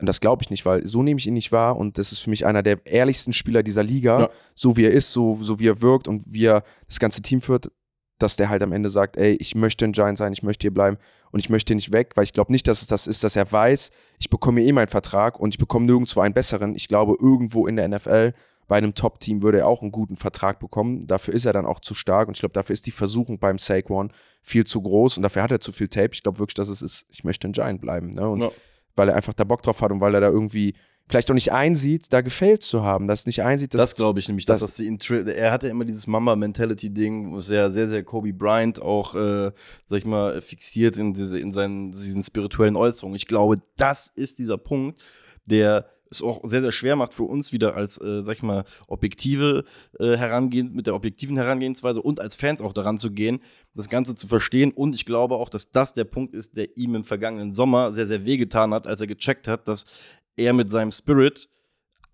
und 0.00 0.06
das 0.06 0.20
glaube 0.20 0.42
ich 0.42 0.50
nicht, 0.50 0.66
weil 0.66 0.86
so 0.86 1.02
nehme 1.02 1.18
ich 1.18 1.26
ihn 1.26 1.34
nicht 1.34 1.52
wahr 1.52 1.76
und 1.76 1.96
das 1.96 2.10
ist 2.12 2.18
für 2.18 2.30
mich 2.30 2.44
einer 2.44 2.62
der 2.62 2.84
ehrlichsten 2.86 3.32
Spieler 3.32 3.62
dieser 3.62 3.82
Liga, 3.84 4.20
Ja. 4.20 4.30
so 4.54 4.76
wie 4.76 4.84
er 4.84 4.92
ist, 4.92 5.12
so, 5.12 5.38
so 5.40 5.58
wie 5.60 5.68
er 5.68 5.80
wirkt 5.80 6.06
und 6.08 6.22
wie 6.26 6.44
er 6.46 6.64
das 6.88 6.98
ganze 6.98 7.22
Team 7.22 7.40
führt, 7.40 7.70
dass 8.18 8.36
der 8.36 8.48
halt 8.48 8.62
am 8.62 8.72
Ende 8.72 8.88
sagt, 8.88 9.16
ey, 9.16 9.32
ich 9.40 9.54
möchte 9.54 9.84
ein 9.84 9.92
Giant 9.92 10.16
sein, 10.18 10.32
ich 10.32 10.42
möchte 10.42 10.64
hier 10.64 10.72
bleiben 10.74 10.96
und 11.32 11.40
ich 11.40 11.50
möchte 11.50 11.74
nicht 11.74 11.92
weg, 11.92 12.12
weil 12.14 12.24
ich 12.24 12.32
glaube 12.32 12.52
nicht, 12.52 12.66
dass 12.66 12.82
es 12.82 12.88
das 12.88 13.06
ist, 13.06 13.22
dass 13.24 13.36
er 13.36 13.50
weiß, 13.50 13.90
ich 14.18 14.30
bekomme 14.30 14.62
eh 14.62 14.72
meinen 14.72 14.88
Vertrag 14.88 15.38
und 15.38 15.54
ich 15.54 15.58
bekomme 15.58 15.86
nirgendwo 15.86 16.20
einen 16.20 16.34
besseren. 16.34 16.74
Ich 16.74 16.88
glaube, 16.88 17.16
irgendwo 17.20 17.66
in 17.66 17.76
der 17.76 17.88
NFL 17.88 18.32
bei 18.68 18.76
einem 18.78 18.94
Top-Team 18.94 19.42
würde 19.42 19.58
er 19.60 19.68
auch 19.68 19.82
einen 19.82 19.92
guten 19.92 20.16
Vertrag 20.16 20.58
bekommen. 20.58 21.06
Dafür 21.06 21.34
ist 21.34 21.44
er 21.44 21.52
dann 21.52 21.66
auch 21.66 21.78
zu 21.80 21.94
stark 21.94 22.26
und 22.28 22.34
ich 22.36 22.40
glaube, 22.40 22.54
dafür 22.54 22.72
ist 22.72 22.86
die 22.86 22.90
Versuchung 22.90 23.38
beim 23.38 23.58
Saquon 23.58 24.10
viel 24.42 24.64
zu 24.64 24.80
groß 24.82 25.18
und 25.18 25.22
dafür 25.22 25.42
hat 25.42 25.52
er 25.52 25.60
zu 25.60 25.70
viel 25.72 25.88
Tape. 25.88 26.10
Ich 26.12 26.22
glaube 26.22 26.38
wirklich, 26.38 26.54
dass 26.54 26.68
es 26.68 26.82
ist, 26.82 27.06
ich 27.10 27.22
möchte 27.22 27.46
ein 27.46 27.52
Giant 27.52 27.80
bleiben. 27.80 28.12
Ne? 28.14 28.28
Und 28.28 28.40
Ja. 28.42 28.50
weil 28.96 29.08
er 29.10 29.14
einfach 29.16 29.34
da 29.34 29.44
Bock 29.44 29.62
drauf 29.62 29.82
hat 29.82 29.92
und 29.92 30.00
weil 30.00 30.14
er 30.14 30.20
da 30.20 30.28
irgendwie 30.28 30.74
vielleicht 31.08 31.30
auch 31.30 31.34
nicht 31.34 31.52
einsieht, 31.52 32.12
da 32.12 32.20
gefällt 32.20 32.62
zu 32.62 32.82
haben, 32.82 33.06
dass 33.06 33.26
nicht 33.26 33.42
einsieht, 33.42 33.74
dass 33.74 33.80
Das, 33.80 33.94
glaube 33.96 34.18
ich 34.20 34.28
nämlich, 34.28 34.44
dass 34.46 34.60
das- 34.60 34.70
das, 34.72 34.76
die 34.78 34.86
er 35.36 35.52
hatte 35.52 35.68
immer 35.68 35.84
dieses 35.84 36.06
Mamba-Mentality-Ding, 36.06 37.32
wo 37.32 37.40
sehr, 37.40 37.70
sehr, 37.70 37.88
sehr 37.88 38.02
Kobe 38.02 38.32
Bryant 38.32 38.80
auch, 38.82 39.14
äh, 39.14 39.52
sag 39.86 39.98
ich 39.98 40.06
mal, 40.06 40.40
fixiert 40.40 40.96
in, 40.96 41.14
diese, 41.14 41.38
in 41.38 41.52
seinen 41.52 41.92
diesen 41.92 42.22
spirituellen 42.22 42.76
Äußerungen. 42.76 43.16
Ich 43.16 43.26
glaube, 43.26 43.56
das 43.76 44.10
ist 44.14 44.38
dieser 44.38 44.58
Punkt, 44.58 45.00
der 45.46 45.86
es 46.08 46.22
auch 46.22 46.40
sehr, 46.48 46.62
sehr 46.62 46.70
schwer 46.70 46.94
macht 46.94 47.14
für 47.14 47.24
uns 47.24 47.50
wieder 47.52 47.74
als, 47.74 48.00
äh, 48.00 48.22
sag 48.22 48.36
ich 48.36 48.42
mal, 48.44 48.64
objektive 48.86 49.64
äh, 49.98 50.16
Herangehens, 50.16 50.72
mit 50.72 50.86
der 50.86 50.94
objektiven 50.94 51.36
Herangehensweise 51.36 52.00
und 52.00 52.20
als 52.20 52.36
Fans 52.36 52.60
auch 52.60 52.72
daran 52.72 52.96
zu 52.96 53.10
gehen, 53.10 53.40
das 53.74 53.88
Ganze 53.88 54.14
zu 54.14 54.28
verstehen. 54.28 54.70
Und 54.70 54.94
ich 54.94 55.04
glaube 55.04 55.34
auch, 55.34 55.48
dass 55.48 55.72
das 55.72 55.94
der 55.94 56.04
Punkt 56.04 56.32
ist, 56.32 56.56
der 56.56 56.76
ihm 56.76 56.94
im 56.94 57.02
vergangenen 57.02 57.50
Sommer 57.50 57.92
sehr, 57.92 58.06
sehr 58.06 58.24
wehgetan 58.24 58.72
hat, 58.72 58.86
als 58.86 59.00
er 59.00 59.08
gecheckt 59.08 59.48
hat, 59.48 59.66
dass 59.66 59.84
er 60.36 60.52
mit 60.52 60.70
seinem 60.70 60.92
Spirit 60.92 61.48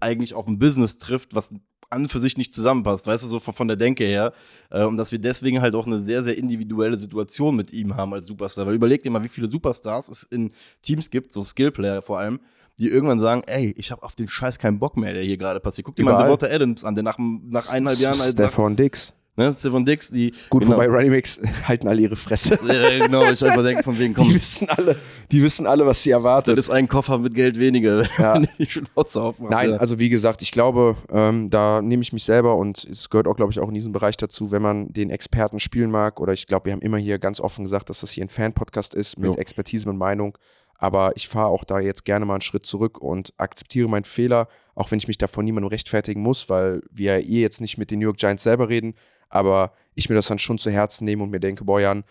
eigentlich 0.00 0.34
auf 0.34 0.46
ein 0.48 0.58
Business 0.58 0.98
trifft, 0.98 1.34
was 1.34 1.50
an 1.92 2.08
für 2.08 2.18
sich 2.18 2.38
nicht 2.38 2.54
zusammenpasst, 2.54 3.06
weißt 3.06 3.24
du, 3.24 3.28
so 3.28 3.38
von, 3.38 3.68
der 3.68 3.76
Denke 3.76 4.04
her. 4.04 4.32
Äh, 4.70 4.84
und 4.84 4.96
dass 4.96 5.12
wir 5.12 5.18
deswegen 5.18 5.60
halt 5.60 5.74
auch 5.74 5.86
eine 5.86 6.00
sehr, 6.00 6.22
sehr 6.22 6.36
individuelle 6.38 6.96
Situation 6.96 7.54
mit 7.54 7.72
ihm 7.72 7.96
haben 7.96 8.14
als 8.14 8.26
Superstar. 8.26 8.66
Weil 8.66 8.74
überleg 8.74 9.02
dir 9.02 9.10
mal, 9.10 9.22
wie 9.22 9.28
viele 9.28 9.46
Superstars 9.46 10.08
es 10.08 10.22
in 10.22 10.52
Teams 10.80 11.10
gibt, 11.10 11.32
so 11.32 11.44
Skillplayer 11.44 12.02
vor 12.02 12.18
allem, 12.18 12.40
die 12.78 12.88
irgendwann 12.88 13.20
sagen, 13.20 13.42
ey, 13.46 13.74
ich 13.76 13.90
habe 13.90 14.02
auf 14.02 14.16
den 14.16 14.28
Scheiß 14.28 14.58
keinen 14.58 14.78
Bock 14.78 14.96
mehr, 14.96 15.12
der 15.12 15.22
hier 15.22 15.36
gerade 15.36 15.60
passiert. 15.60 15.84
Guck 15.84 15.96
dir 15.96 16.04
mal 16.04 16.12
Überall. 16.12 16.24
Devonta 16.24 16.46
Adams 16.46 16.84
an, 16.84 16.94
der 16.94 17.04
nach, 17.04 17.18
nach 17.18 17.68
eineinhalb 17.68 17.98
Jahren 17.98 18.20
als 18.20 18.32
Stefan 18.32 18.74
Dix. 18.74 19.12
Ne, 19.36 19.54
Stefan 19.58 19.84
Dix, 19.84 20.10
die 20.10 20.32
Gut, 20.50 20.62
genau, 20.62 20.74
wobei 20.74 20.86
Running 20.88 21.10
Backs 21.10 21.40
halten 21.66 21.88
alle 21.88 22.02
ihre 22.02 22.16
Fresse. 22.16 22.54
äh, 22.68 23.00
genau, 23.00 23.22
ich 23.30 23.44
einfach 23.44 23.62
denke 23.62 23.82
von 23.82 23.98
wegen, 23.98 24.14
Die 24.14 24.20
komm, 24.20 24.34
wissen 24.34 24.68
alle, 24.68 24.96
die 25.30 25.42
wissen 25.42 25.66
alle, 25.66 25.86
was 25.86 26.02
sie 26.02 26.10
erwartet. 26.10 26.58
das 26.58 26.66
ist 26.66 26.70
ein 26.72 26.88
Koffer 26.88 27.18
mit 27.18 27.34
Geld 27.34 27.58
weniger, 27.58 28.04
Ja. 28.18 28.34
wenn 28.34 28.48
die 28.58 28.66
Schnauze 28.66 29.22
aufmachst. 29.22 29.50
Nein, 29.52 29.70
ja. 29.70 29.76
also 29.76 29.98
wie 29.98 30.08
gesagt, 30.08 30.42
ich 30.42 30.52
glaube, 30.52 30.96
ähm, 31.10 31.50
da 31.50 31.80
nehme 31.82 32.02
ich 32.02 32.12
mich 32.12 32.24
selber 32.24 32.56
und 32.56 32.84
es 32.84 33.10
gehört 33.10 33.26
auch, 33.26 33.36
glaube 33.36 33.52
ich, 33.52 33.60
auch 33.60 33.68
in 33.68 33.74
diesem 33.74 33.92
Bereich 33.92 34.16
dazu, 34.16 34.50
wenn 34.50 34.62
man 34.62 34.92
den 34.92 35.10
Experten 35.10 35.60
spielen 35.60 35.90
mag. 35.90 36.20
Oder 36.20 36.32
ich 36.32 36.46
glaube, 36.46 36.66
wir 36.66 36.72
haben 36.72 36.82
immer 36.82 36.98
hier 36.98 37.18
ganz 37.18 37.40
offen 37.40 37.64
gesagt, 37.64 37.90
dass 37.90 38.00
das 38.00 38.10
hier 38.10 38.24
ein 38.24 38.28
Fan-Podcast 38.28 38.94
ist 38.94 39.18
mit 39.18 39.32
Jo. 39.32 39.36
Expertise 39.36 39.88
und 39.88 39.96
Meinung. 39.98 40.36
Aber 40.78 41.12
ich 41.14 41.28
fahre 41.28 41.46
auch 41.46 41.62
da 41.62 41.78
jetzt 41.78 42.04
gerne 42.04 42.24
mal 42.26 42.34
einen 42.34 42.40
Schritt 42.40 42.66
zurück 42.66 42.98
und 42.98 43.32
akzeptiere 43.36 43.88
meinen 43.88 44.02
Fehler, 44.04 44.48
auch 44.74 44.90
wenn 44.90 44.98
ich 44.98 45.06
mich 45.06 45.16
davon 45.16 45.44
niemandem 45.44 45.68
rechtfertigen 45.68 46.20
muss, 46.20 46.48
weil 46.48 46.82
wir 46.90 47.18
eh 47.20 47.40
jetzt 47.40 47.60
nicht 47.60 47.78
mit 47.78 47.92
den 47.92 48.00
New 48.00 48.06
York 48.06 48.16
Giants 48.16 48.42
selber 48.42 48.68
reden, 48.68 48.94
aber 49.32 49.72
ich 49.94 50.08
mir 50.08 50.14
das 50.14 50.28
dann 50.28 50.38
schon 50.38 50.58
zu 50.58 50.70
Herzen 50.70 51.04
nehme 51.04 51.22
und 51.22 51.30
mir 51.30 51.40
denke, 51.40 51.64
boah, 51.64 51.80
Jan, 51.80 52.04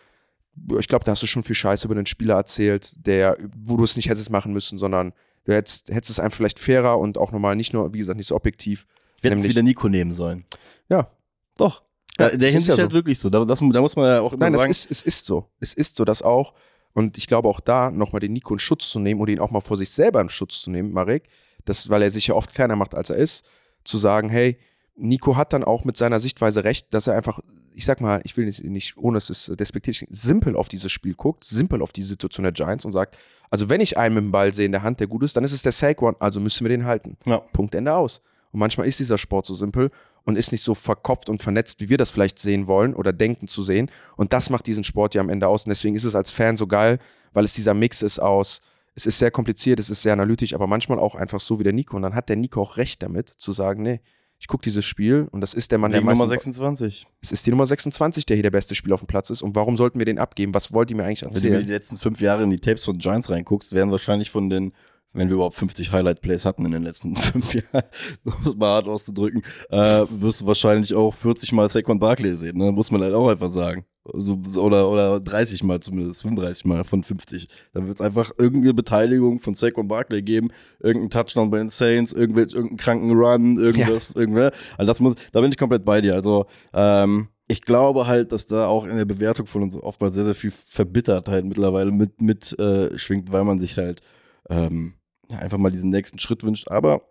ich 0.78 0.88
glaube, 0.88 1.06
da 1.06 1.12
hast 1.12 1.24
du 1.24 1.28
schon 1.28 1.44
viel 1.44 1.56
Scheiße 1.56 1.88
über 1.88 1.96
den 1.96 2.06
Spieler 2.06 2.36
erzählt, 2.36 2.94
der, 2.98 3.38
wo 3.58 3.78
du 3.78 3.84
es 3.84 3.96
nicht 3.96 4.10
hättest 4.10 4.30
machen 4.30 4.54
müssen, 4.54 4.78
sondern 4.78 5.14
du 5.46 5.54
hättest, 5.54 5.90
hättest 5.90 6.12
es 6.12 6.20
einfach 6.20 6.38
vielleicht 6.38 6.60
fairer 6.60 7.00
und 7.00 7.18
auch 7.18 7.32
nochmal 7.32 7.56
nicht 7.56 7.74
nur, 7.74 7.94
wie 7.94 8.00
gesagt, 8.00 8.18
nicht 8.18 8.28
so 8.28 8.36
objektiv. 8.36 8.86
wir 9.22 9.32
hätten 9.32 9.40
es 9.40 9.48
wieder 9.48 9.64
Nico 9.64 9.88
nehmen 9.88 10.12
sollen. 10.12 10.46
Ja. 10.90 11.10
Doch. 11.58 11.84
Ja, 12.20 12.30
der 12.30 12.36
es 12.36 12.48
ist 12.48 12.52
Hinsicht 12.54 12.78
ja 12.78 12.84
halt 12.84 12.92
so. 12.92 12.96
wirklich 12.96 13.20
so. 13.20 13.30
Da, 13.30 13.46
das, 13.46 13.60
da 13.60 13.82
muss 13.82 13.96
man 13.96 14.06
ja 14.06 14.22
auch 14.22 14.34
immer 14.34 14.50
Nein, 14.50 14.58
sagen. 14.58 14.70
ist, 14.70 14.92
es 14.92 15.02
ist 15.02 15.26
so. 15.26 15.50
Es 15.60 15.74
ist 15.74 15.96
so, 15.96 16.06
das 16.06 16.22
auch. 16.22 16.54
Und 16.94 17.18
ich 17.18 17.28
glaube 17.28 17.48
auch 17.48 17.62
da 17.62 17.90
nochmal 17.90 18.20
den 18.20 18.34
Nico 18.34 18.54
in 18.54 18.60
Schutz 18.60 18.90
zu 18.90 19.00
nehmen 19.00 19.22
oder 19.22 19.32
ihn 19.32 19.40
auch 19.40 19.52
mal 19.52 19.62
vor 19.62 19.78
sich 19.78 19.90
selber 19.90 20.20
in 20.20 20.30
Schutz 20.30 20.62
zu 20.62 20.72
nehmen, 20.72 20.92
Marek, 20.92 21.30
das, 21.64 21.90
weil 21.90 22.02
er 22.02 22.12
sich 22.12 22.28
ja 22.28 22.36
oft 22.36 22.52
kleiner 22.52 22.76
macht, 22.76 22.96
als 22.96 23.10
er 23.10 23.16
ist, 23.16 23.46
zu 23.84 23.98
sagen, 23.98 24.30
hey, 24.30 24.58
Nico 24.96 25.36
hat 25.36 25.54
dann 25.54 25.64
auch 25.64 25.86
mit 25.86 25.98
seiner 25.98 26.20
Sichtweise 26.20 26.64
recht, 26.64 26.94
dass 26.94 27.08
er 27.08 27.16
einfach, 27.16 27.40
ich 27.74 27.86
sag 27.86 28.02
mal, 28.02 28.22
ich 28.24 28.36
will 28.38 28.46
nicht, 28.46 28.64
nicht 28.64 28.98
ohne 28.98 29.18
es 29.18 29.30
ist 29.30 29.60
despektierlich, 29.60 30.08
simpel 30.12 30.56
auf 30.56 30.70
dieses 30.70 30.92
Spiel 30.92 31.14
guckt, 31.14 31.44
simpel 31.44 31.82
auf 31.82 31.92
die 31.92 32.04
Situation 32.04 32.44
der 32.44 32.52
Giants 32.52 32.86
und 32.86 32.92
sagt, 32.92 33.18
also 33.50 33.70
wenn 33.70 33.82
ich 33.82 33.98
einen 33.98 34.16
mit 34.16 34.24
dem 34.24 34.32
Ball 34.32 34.54
sehe 34.54 34.66
in 34.66 34.72
der 34.72 34.84
Hand, 34.84 35.00
der 35.00 35.08
gut 35.08 35.24
ist, 35.24 35.36
dann 35.36 35.44
ist 35.44 35.54
es 35.54 35.62
der 35.62 35.72
Saquon, 35.72 36.16
also 36.20 36.40
müssen 36.40 36.64
wir 36.64 36.70
den 36.70 36.86
halten. 36.86 37.18
ja. 37.26 37.40
Punkt 37.54 37.76
Ende 37.76 37.94
aus. 37.94 38.22
Und 38.52 38.60
manchmal 38.60 38.88
ist 38.88 39.00
dieser 39.00 39.18
Sport 39.18 39.46
so 39.46 39.56
simpel 39.56 39.92
und 40.24 40.38
ist 40.38 40.52
nicht 40.52 40.64
so 40.64 40.76
verkopft 40.76 41.30
und 41.30 41.42
vernetzt, 41.42 41.82
wie 41.82 41.90
wir 41.90 41.98
das 41.98 42.12
vielleicht 42.12 42.38
sehen 42.38 42.68
wollen 42.68 42.94
oder 42.94 43.14
denken 43.14 43.48
zu 43.48 43.64
sehen. 43.64 43.90
Und 44.18 44.34
das 44.34 44.50
macht 44.50 44.68
diesen 44.68 44.84
Sport 44.84 45.16
ja 45.16 45.22
am 45.22 45.30
Ende 45.30 45.48
aus. 45.48 45.66
Und 45.66 45.70
deswegen 45.70 45.96
ist 45.96 46.04
es 46.04 46.16
als 46.16 46.32
Fan 46.32 46.56
so 46.56 46.68
geil, 46.68 47.00
weil 47.34 47.46
es 47.46 47.54
dieser 47.54 47.74
Mix 47.74 48.02
ist 48.02 48.20
aus, 48.20 48.62
es 48.94 49.06
ist 49.06 49.20
sehr 49.20 49.32
kompliziert, 49.32 49.80
es 49.80 49.90
ist 49.90 50.02
sehr 50.02 50.14
analytisch, 50.14 50.54
aber 50.54 50.68
manchmal 50.68 51.00
auch 51.00 51.16
einfach 51.16 51.40
so 51.40 51.60
wie 51.60 51.64
der 51.64 51.74
Nico. 51.74 51.96
Und 51.96 52.04
dann 52.04 52.14
hat 52.14 52.30
der 52.30 52.36
Nico 52.36 52.62
auch 52.62 52.78
recht 52.78 53.02
damit, 53.02 53.30
zu 53.30 53.54
sagen, 53.54 53.84
nee, 53.84 54.02
ich 54.42 54.48
gucke 54.48 54.64
dieses 54.64 54.84
Spiel 54.84 55.28
und 55.30 55.40
das 55.42 55.54
ist 55.54 55.72
der 55.72 55.78
Mann, 55.78 55.92
der 55.92 56.00
Wegen 56.00 56.08
Nummer 56.08 56.18
meisten, 56.18 56.52
26. 56.52 57.06
es 57.22 57.32
ist 57.32 57.46
die 57.46 57.52
Nummer 57.52 57.68
26, 57.68 58.26
der 58.26 58.36
hier 58.36 58.42
der 58.42 58.50
beste 58.50 58.74
Spieler 58.74 58.96
auf 58.96 59.02
dem 59.02 59.08
Platz 59.08 59.30
ist. 59.30 59.44
Und 59.44 59.56
warum 59.56 59.78
sollten 59.78 60.00
wir 60.00 60.06
den 60.08 60.18
abgeben? 60.18 60.52
Was 60.56 60.74
wollt 60.74 60.90
ihr 60.90 60.98
mir 60.98 61.04
eigentlich 61.04 61.22
Wenn 61.22 61.30
du 61.30 61.36
erzählen? 61.36 61.64
die 61.64 61.72
letzten 61.72 61.98
fünf 61.98 62.20
Jahre 62.22 62.42
in 62.44 62.50
die 62.50 62.58
Tapes 62.60 62.84
von 62.84 62.98
Giants 62.98 63.30
reinguckst, 63.30 63.74
werden 63.74 63.92
wahrscheinlich 63.92 64.32
von 64.32 64.50
den, 64.50 64.74
wenn 65.14 65.30
wir 65.30 65.36
überhaupt 65.36 65.56
50 65.58 65.92
Highlight-Plays 65.92 66.46
hatten 66.46 66.66
in 66.66 66.72
den 66.72 66.82
letzten 66.82 67.16
fünf 67.18 67.54
Jahren, 67.54 67.84
um 68.24 68.34
es 68.44 68.56
mal 68.56 68.74
hart 68.74 68.88
auszudrücken, 68.88 69.44
äh, 69.70 70.06
wirst 70.10 70.42
du 70.42 70.48
wahrscheinlich 70.48 70.96
auch 70.96 71.14
40 71.14 71.52
Mal 71.52 71.70
Saquon 71.70 72.00
Barkley 72.00 72.36
sehen, 72.36 72.58
ne? 72.58 72.72
muss 72.72 72.90
man 72.90 73.04
halt 73.04 73.14
auch 73.14 73.28
einfach 73.28 73.52
sagen. 73.52 73.86
Also, 74.04 74.40
oder, 74.58 74.90
oder 74.90 75.20
30 75.20 75.64
Mal 75.64 75.80
zumindest, 75.80 76.24
35 76.24 76.66
Mal 76.66 76.84
von 76.84 77.04
50. 77.04 77.48
Dann 77.74 77.88
wird 77.88 78.00
es 78.00 78.06
einfach 78.06 78.32
irgendeine 78.38 78.74
Beteiligung 78.74 79.40
von 79.40 79.54
Saquon 79.54 79.88
Barkley 79.88 80.24
geben, 80.24 80.50
irgendein 80.80 81.12
Touchdown 81.12 81.52
bei 81.52 81.60
den 81.60 81.70
Saints, 81.70 82.12
irgendeinen 82.12 82.78
kranken 82.78 83.12
Run, 83.12 83.58
irgendwas, 83.58 84.16
irgendwer. 84.16 84.52
Also 84.78 84.88
das 84.88 85.00
muss, 85.00 85.16
da 85.32 85.42
bin 85.42 85.52
ich 85.52 85.58
komplett 85.58 85.86
bei 85.86 86.02
dir. 86.02 86.16
Also, 86.16 86.48
ähm, 86.74 87.28
ich 87.48 87.62
glaube 87.62 88.08
halt, 88.08 88.32
dass 88.32 88.48
da 88.48 88.68
auch 88.68 88.86
in 88.86 88.96
der 88.96 89.06
Bewertung 89.06 89.46
von 89.46 89.62
uns 89.62 89.76
oftmals 89.76 90.14
sehr, 90.14 90.24
sehr 90.24 90.36
viel 90.36 90.52
Verbittertheit 90.52 91.44
mittlerweile 91.44 91.92
mit, 91.92 92.22
mit 92.22 92.58
äh, 92.60 92.98
schwingt, 92.98 93.32
weil 93.32 93.44
man 93.44 93.60
sich 93.60 93.78
halt 93.78 94.02
ähm, 94.50 94.94
ja, 95.30 95.40
einfach 95.40 95.58
mal 95.58 95.70
diesen 95.70 95.90
nächsten 95.90 96.18
Schritt 96.18 96.44
wünscht. 96.44 96.70
Aber 96.70 97.02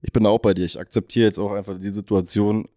ich 0.00 0.12
bin 0.12 0.24
auch 0.24 0.38
bei 0.38 0.54
dir. 0.54 0.64
Ich 0.64 0.78
akzeptiere 0.78 1.26
jetzt 1.26 1.38
auch 1.38 1.52
einfach 1.52 1.78
die 1.78 1.90
Situation. 1.90 2.68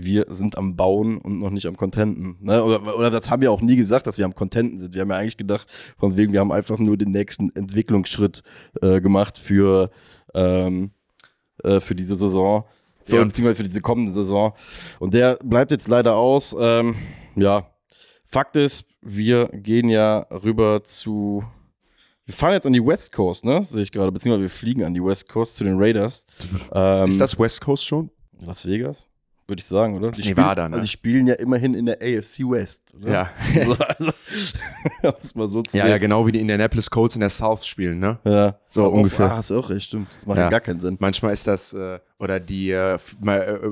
Wir 0.00 0.26
sind 0.28 0.56
am 0.56 0.76
Bauen 0.76 1.18
und 1.18 1.40
noch 1.40 1.50
nicht 1.50 1.66
am 1.66 1.76
Contenten. 1.76 2.36
Ne? 2.40 2.62
Oder, 2.62 2.96
oder 2.96 3.10
das 3.10 3.30
haben 3.30 3.42
wir 3.42 3.50
auch 3.50 3.60
nie 3.60 3.74
gesagt, 3.74 4.06
dass 4.06 4.16
wir 4.16 4.24
am 4.24 4.34
Contenten 4.34 4.78
sind. 4.78 4.94
Wir 4.94 5.02
haben 5.02 5.10
ja 5.10 5.16
eigentlich 5.16 5.36
gedacht, 5.36 5.66
von 5.98 6.16
wegen, 6.16 6.32
wir 6.32 6.38
haben 6.38 6.52
einfach 6.52 6.78
nur 6.78 6.96
den 6.96 7.10
nächsten 7.10 7.50
Entwicklungsschritt 7.56 8.42
äh, 8.80 9.00
gemacht 9.00 9.38
für, 9.38 9.90
ähm, 10.34 10.92
äh, 11.64 11.80
für 11.80 11.96
diese 11.96 12.14
Saison. 12.14 12.64
Für, 13.02 13.16
Ja, 13.16 13.24
beziehungsweise 13.24 13.56
für 13.56 13.64
diese 13.64 13.80
kommende 13.80 14.12
Saison. 14.12 14.52
Und 15.00 15.14
der 15.14 15.36
bleibt 15.42 15.72
jetzt 15.72 15.88
leider 15.88 16.14
aus. 16.14 16.54
Ähm, 16.58 16.94
ja, 17.34 17.66
Fakt 18.24 18.56
ist, 18.56 18.98
wir 19.00 19.48
gehen 19.48 19.88
ja 19.88 20.26
rüber 20.30 20.84
zu. 20.84 21.42
Wir 22.26 22.34
fahren 22.34 22.52
jetzt 22.52 22.66
an 22.66 22.74
die 22.74 22.84
West 22.84 23.12
Coast, 23.12 23.44
ne? 23.44 23.64
Sehe 23.64 23.82
ich 23.82 23.90
gerade. 23.90 24.12
Beziehungsweise 24.12 24.42
wir 24.42 24.50
fliegen 24.50 24.84
an 24.84 24.92
die 24.92 25.02
West 25.02 25.28
Coast 25.30 25.56
zu 25.56 25.64
den 25.64 25.78
Raiders. 25.78 26.26
Ähm, 26.72 27.08
Ist 27.08 27.20
das 27.20 27.38
West 27.38 27.62
Coast 27.62 27.86
schon? 27.86 28.10
Las 28.44 28.66
Vegas? 28.66 29.06
Würde 29.48 29.60
ich 29.60 29.66
sagen, 29.66 29.96
oder? 29.96 30.10
ist 30.10 30.22
Die 30.22 30.28
Nevada, 30.28 30.52
spielen, 30.52 30.70
ne? 30.70 30.76
also 30.76 30.82
die 30.84 30.88
spielen 30.88 31.26
ja 31.26 31.34
immerhin 31.36 31.72
in 31.72 31.86
der 31.86 31.96
AFC 32.02 32.40
West, 32.40 32.92
oder? 33.00 33.10
Ja. 33.10 33.30
So, 33.64 33.72
also, 33.98 34.12
um 35.04 35.12
es 35.18 35.34
mal 35.34 35.48
so 35.48 35.62
zu 35.62 35.74
Ja, 35.78 35.84
sehen. 35.84 35.90
ja, 35.92 35.96
genau 35.96 36.26
wie 36.26 36.32
die 36.32 36.40
Indianapolis 36.40 36.90
Colts 36.90 37.14
in 37.16 37.20
der 37.20 37.30
South 37.30 37.64
spielen, 37.64 37.98
ne? 37.98 38.18
Ja. 38.24 38.58
So 38.68 38.84
Auch- 38.84 38.92
ungefähr. 38.92 39.32
Ah, 39.32 39.40
du 39.40 39.58
auch 39.58 39.70
recht, 39.70 39.86
stimmt. 39.86 40.08
Das 40.14 40.26
macht 40.26 40.36
Ja. 40.36 40.50
gar 40.50 40.60
keinen 40.60 40.80
Sinn. 40.80 40.98
Manchmal 41.00 41.32
ist 41.32 41.46
das, 41.46 41.72
äh, 41.72 41.98
oder 42.18 42.40
die 42.40 42.72
äh, 42.72 42.96
äh, 42.96 42.98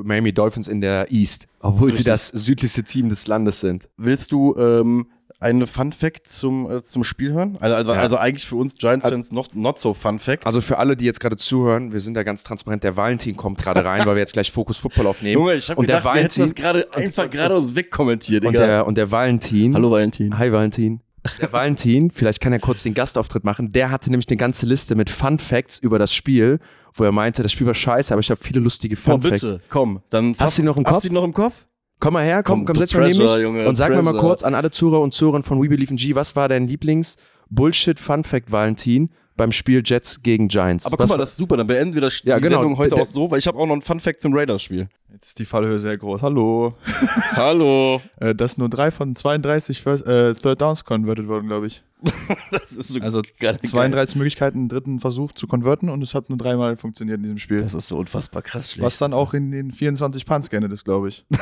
Miami 0.02 0.32
Dolphins 0.32 0.66
in 0.66 0.80
der 0.80 1.12
East, 1.12 1.46
obwohl 1.60 1.90
sie 1.90 1.96
Richtig. 1.98 2.06
das 2.06 2.28
südlichste 2.28 2.82
Team 2.82 3.10
des 3.10 3.26
Landes 3.26 3.60
sind. 3.60 3.86
Willst 3.98 4.32
du 4.32 4.56
ähm, 4.56 5.08
eine 5.38 5.66
Fun 5.66 5.92
Fact 5.92 6.28
zum, 6.28 6.70
äh, 6.70 6.82
zum 6.82 7.04
Spiel 7.04 7.32
hören? 7.32 7.56
Also, 7.60 7.76
also, 7.76 7.92
Ja. 7.92 8.00
also 8.00 8.16
eigentlich 8.16 8.46
für 8.46 8.56
uns 8.56 8.74
Giants-Fans 8.76 9.32
not, 9.32 9.54
not 9.54 9.78
so 9.78 9.92
Fun 9.94 10.18
Fact. 10.18 10.46
Also 10.46 10.60
für 10.60 10.78
alle, 10.78 10.96
die 10.96 11.04
jetzt 11.04 11.20
gerade 11.20 11.36
zuhören, 11.36 11.92
wir 11.92 12.00
sind 12.00 12.14
da 12.14 12.22
ganz 12.22 12.42
transparent, 12.42 12.82
der 12.84 12.96
Valentin 12.96 13.36
kommt 13.36 13.58
gerade 13.58 13.84
rein, 13.84 14.06
weil 14.06 14.14
wir 14.16 14.20
jetzt 14.20 14.32
gleich 14.32 14.50
Fokus 14.52 14.78
Football 14.78 15.06
aufnehmen. 15.08 15.34
Junge, 15.34 15.54
ich 15.54 15.68
habe 15.68 15.78
und 15.80 15.88
der 15.88 15.98
gedacht, 15.98 16.14
wir 16.14 16.22
hätten 16.22 16.40
das 16.40 16.54
Valentin, 16.56 16.62
gerade 16.62 16.92
einfach 16.94 17.30
geradeaus 17.30 17.74
wegkommentiert. 17.74 18.44
und 18.44 18.54
der, 18.54 18.86
und 18.86 18.96
der 18.96 19.10
Valentin, 19.10 19.74
Hallo 19.74 19.90
Valentin. 19.90 20.38
hi 20.38 20.50
Valentin. 20.52 21.00
Der 21.40 21.52
Valentin, 21.52 22.12
vielleicht 22.12 22.40
kann 22.40 22.52
er 22.52 22.60
kurz 22.60 22.84
den 22.84 22.94
Gastauftritt 22.94 23.42
machen, 23.42 23.70
der 23.70 23.90
hatte 23.90 24.10
nämlich 24.10 24.28
eine 24.28 24.36
ganze 24.36 24.64
Liste 24.64 24.94
mit 24.94 25.10
Fun 25.10 25.40
Facts 25.40 25.76
über 25.78 25.98
das 25.98 26.14
Spiel, 26.14 26.60
wo 26.94 27.02
er 27.02 27.10
meinte, 27.10 27.42
das 27.42 27.50
Spiel 27.50 27.66
war 27.66 27.74
scheiße, 27.74 28.14
aber 28.14 28.20
ich 28.20 28.30
habe 28.30 28.40
viele 28.42 28.60
lustige 28.60 28.94
Fun 28.94 29.20
Facts. 29.20 29.40
bitte, 29.42 29.60
komm. 29.68 30.00
Dann 30.10 30.36
Hast 30.38 30.56
du 30.56 30.62
ihn 30.62 30.66
noch 30.66 30.76
im 30.76 30.86
Hast 30.86 30.92
Kopf? 30.94 31.02
du 31.02 31.08
ihn 31.08 31.14
noch 31.14 31.24
im 31.24 31.32
Kopf? 31.34 31.66
Komm 31.98 32.14
mal 32.14 32.24
her, 32.24 32.42
komm, 32.42 32.60
Komm, 32.60 32.66
komm, 32.66 32.76
setz 32.76 32.90
dich 32.90 32.98
mal 32.98 33.08
neben 33.08 33.22
mich 33.22 33.42
Junge, 33.42 33.68
und 33.68 33.74
sag 33.74 33.90
mir 33.90 34.02
mal 34.02 34.14
kurz 34.18 34.42
an 34.42 34.54
alle 34.54 34.70
Zuhörer 34.70 35.00
und 35.00 35.14
Zuhörerinnen 35.14 35.44
von 35.44 35.62
We 35.62 35.68
Believe 35.68 35.90
in 35.90 35.96
G, 35.96 36.14
was 36.14 36.36
war 36.36 36.48
dein 36.48 36.66
Lieblings-Bullshit-Fun-Fact, 36.68 38.52
Valentin, 38.52 39.10
beim 39.36 39.50
Spiel 39.52 39.82
Jets 39.84 40.22
gegen 40.22 40.48
Giants? 40.48 40.84
Aber 40.86 40.98
was 40.98 41.08
guck 41.10 41.16
mal, 41.16 41.22
das 41.22 41.30
ist 41.30 41.36
super. 41.36 41.56
Dann 41.56 41.66
beenden 41.66 41.94
wir 41.94 42.02
das, 42.02 42.22
Ja, 42.24 42.36
die 42.36 42.42
genau. 42.42 42.56
Sendung 42.60 42.76
heute 42.78 42.96
auch 42.96 43.06
so, 43.06 43.30
weil 43.30 43.38
ich 43.38 43.46
habe 43.46 43.58
auch 43.58 43.66
noch 43.66 43.72
einen 43.72 43.82
Fun 43.82 44.00
Fact 44.00 44.20
zum 44.20 44.34
Raiders-Spiel. 44.34 44.88
Jetzt 45.12 45.26
ist 45.28 45.38
die 45.38 45.46
Fallhöhe 45.46 45.78
sehr 45.78 45.96
groß. 45.96 46.20
Hallo. 46.22 46.74
Hallo. 47.32 48.02
Äh, 48.20 48.34
dass 48.34 48.58
nur 48.58 48.68
drei 48.68 48.90
von 48.90 49.16
32 49.16 49.80
First, 49.80 50.06
äh, 50.06 50.34
Third 50.34 50.60
Downs 50.60 50.84
converted 50.84 51.26
wurden, 51.28 51.46
glaube 51.48 51.66
ich. 51.68 51.82
Das 52.50 52.72
ist 52.72 52.88
so 52.88 53.00
Also 53.00 53.22
geil. 53.40 53.58
32 53.58 54.16
Möglichkeiten, 54.16 54.58
einen 54.58 54.68
dritten 54.68 55.00
Versuch 55.00 55.32
zu 55.32 55.46
konverten 55.46 55.88
und 55.88 56.02
es 56.02 56.14
hat 56.14 56.28
nur 56.28 56.36
dreimal 56.36 56.76
funktioniert 56.76 57.16
in 57.16 57.22
diesem 57.22 57.38
Spiel. 57.38 57.60
Das 57.60 57.72
ist 57.72 57.88
so 57.88 57.96
unfassbar 57.96 58.42
krass 58.42 58.72
schlecht. 58.72 58.84
Was 58.84 58.98
dann 58.98 59.14
auch 59.14 59.32
in 59.32 59.50
den 59.50 59.72
24 59.72 60.26
Punts 60.26 60.50
geendet 60.50 60.72
ist, 60.72 60.84
glaube 60.84 61.08
ich. 61.08 61.24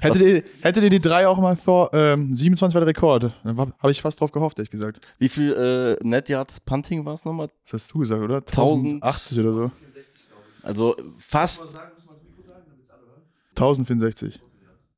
hättet, 0.00 0.22
ihr, 0.22 0.42
hättet 0.62 0.84
ihr 0.84 0.90
die 0.90 1.00
drei 1.00 1.26
auch 1.26 1.38
mal 1.38 1.56
vor 1.56 1.90
ähm, 1.92 2.34
27 2.34 2.74
war 2.74 2.80
der 2.80 2.88
Rekord? 2.88 3.32
Dann 3.44 3.56
habe 3.56 3.90
ich 3.90 4.00
fast 4.02 4.20
drauf 4.20 4.32
gehofft, 4.32 4.58
ehrlich 4.58 4.70
gesagt. 4.70 5.00
Wie 5.18 5.28
viel 5.28 5.52
äh, 5.52 6.06
Net 6.06 6.28
Yards 6.28 6.60
Punting 6.60 7.04
war 7.04 7.14
es 7.14 7.24
nochmal? 7.24 7.48
Das 7.64 7.74
hast 7.74 7.92
du 7.92 7.98
gesagt, 8.00 8.22
oder? 8.22 8.36
1000 8.36 9.02
1080 9.02 9.40
oder 9.40 9.52
so. 9.52 9.70
Also 10.62 10.96
fast 11.16 11.76
1064. 13.56 14.40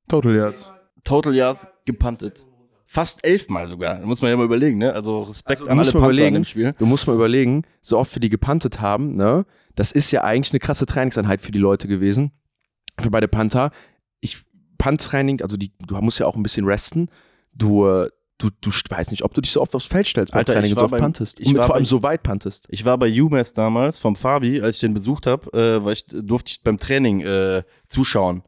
Total 0.08 0.34
Yards. 0.34 0.70
Total 1.04 1.34
Yards 1.34 1.68
gepuntet. 1.84 2.46
fast 2.86 3.24
elfmal 3.24 3.68
sogar. 3.68 4.00
Da 4.00 4.06
muss 4.06 4.20
man 4.20 4.32
ja 4.32 4.36
mal 4.36 4.44
überlegen, 4.44 4.78
ne? 4.78 4.92
Also 4.92 5.22
Respekt 5.22 5.60
Also, 5.60 5.70
an 5.70 5.78
alle 5.78 5.88
in 5.88 5.96
überlegen, 5.96 6.34
dem 6.34 6.44
Spiel. 6.44 6.74
Du 6.76 6.86
musst 6.86 7.06
mal 7.06 7.14
überlegen, 7.14 7.62
so 7.80 7.98
oft 7.98 8.14
wir 8.14 8.20
die 8.20 8.28
gepuntet 8.30 8.80
haben, 8.80 9.14
ne? 9.14 9.46
Das 9.76 9.92
ist 9.92 10.10
ja 10.10 10.24
eigentlich 10.24 10.52
eine 10.52 10.58
krasse 10.58 10.86
Trainingseinheit 10.86 11.40
für 11.40 11.52
die 11.52 11.60
Leute 11.60 11.86
gewesen. 11.86 12.32
Für 12.98 13.10
beide 13.10 13.28
Panther. 13.28 13.70
Ich, 14.80 14.84
Punt-Training, 14.84 15.42
also 15.42 15.56
die, 15.56 15.72
du 15.86 15.96
musst 16.00 16.18
ja 16.18 16.26
auch 16.26 16.36
ein 16.36 16.42
bisschen 16.42 16.66
resten. 16.66 17.08
Du, 17.52 17.86
äh, 17.86 18.08
du, 18.38 18.48
du 18.60 18.70
ich 18.70 18.82
weiß 18.88 19.10
nicht, 19.10 19.22
ob 19.22 19.34
du 19.34 19.40
dich 19.40 19.50
so 19.52 19.60
oft 19.60 19.74
aufs 19.74 19.86
Feld 19.86 20.06
stellst 20.06 20.32
Alter, 20.34 20.52
Training 20.54 20.72
ich 20.72 20.72
und 20.72 20.78
so 20.80 20.90
war 20.90 20.92
oft 20.92 21.02
puntest. 21.02 21.40
ich 21.40 21.48
und 21.48 21.56
war 21.56 21.64
vor 21.64 21.74
allem 21.74 21.84
bei- 21.84 21.88
so 21.88 22.02
weit 22.02 22.22
puntest. 22.22 22.66
Ich 22.70 22.84
war 22.84 22.96
bei 22.98 23.10
UMass 23.22 23.52
damals 23.52 23.98
vom 23.98 24.16
Fabi, 24.16 24.60
als 24.60 24.76
ich 24.76 24.80
den 24.80 24.94
besucht 24.94 25.26
habe, 25.26 25.52
äh, 25.52 25.84
weil 25.84 25.92
ich 25.92 26.06
durfte 26.06 26.50
ich 26.52 26.62
beim 26.62 26.78
Training 26.78 27.20
äh, 27.20 27.62
zuschauen. 27.88 28.42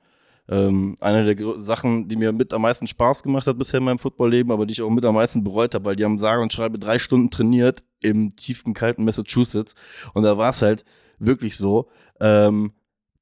Ähm, 0.48 0.96
eine 1.00 1.34
der 1.34 1.54
Sachen, 1.60 2.08
die 2.08 2.16
mir 2.16 2.32
mit 2.32 2.52
am 2.52 2.62
meisten 2.62 2.86
Spaß 2.88 3.22
gemacht 3.22 3.46
hat 3.46 3.58
bisher 3.58 3.78
in 3.78 3.84
meinem 3.84 3.98
Footballleben, 4.00 4.50
aber 4.52 4.66
die 4.66 4.72
ich 4.72 4.82
auch 4.82 4.90
mit 4.90 5.04
am 5.04 5.14
meisten 5.14 5.44
bereut 5.44 5.74
habe, 5.74 5.84
weil 5.84 5.96
die 5.96 6.04
haben 6.04 6.18
sage 6.18 6.42
und 6.42 6.52
schreibe 6.52 6.78
drei 6.80 6.98
Stunden 6.98 7.30
trainiert 7.30 7.84
im 8.00 8.34
tiefen, 8.34 8.74
kalten 8.74 9.04
Massachusetts. 9.04 9.74
Und 10.14 10.24
da 10.24 10.36
war 10.38 10.50
es 10.50 10.60
halt 10.60 10.84
wirklich 11.20 11.56
so, 11.56 11.88
ähm, 12.20 12.72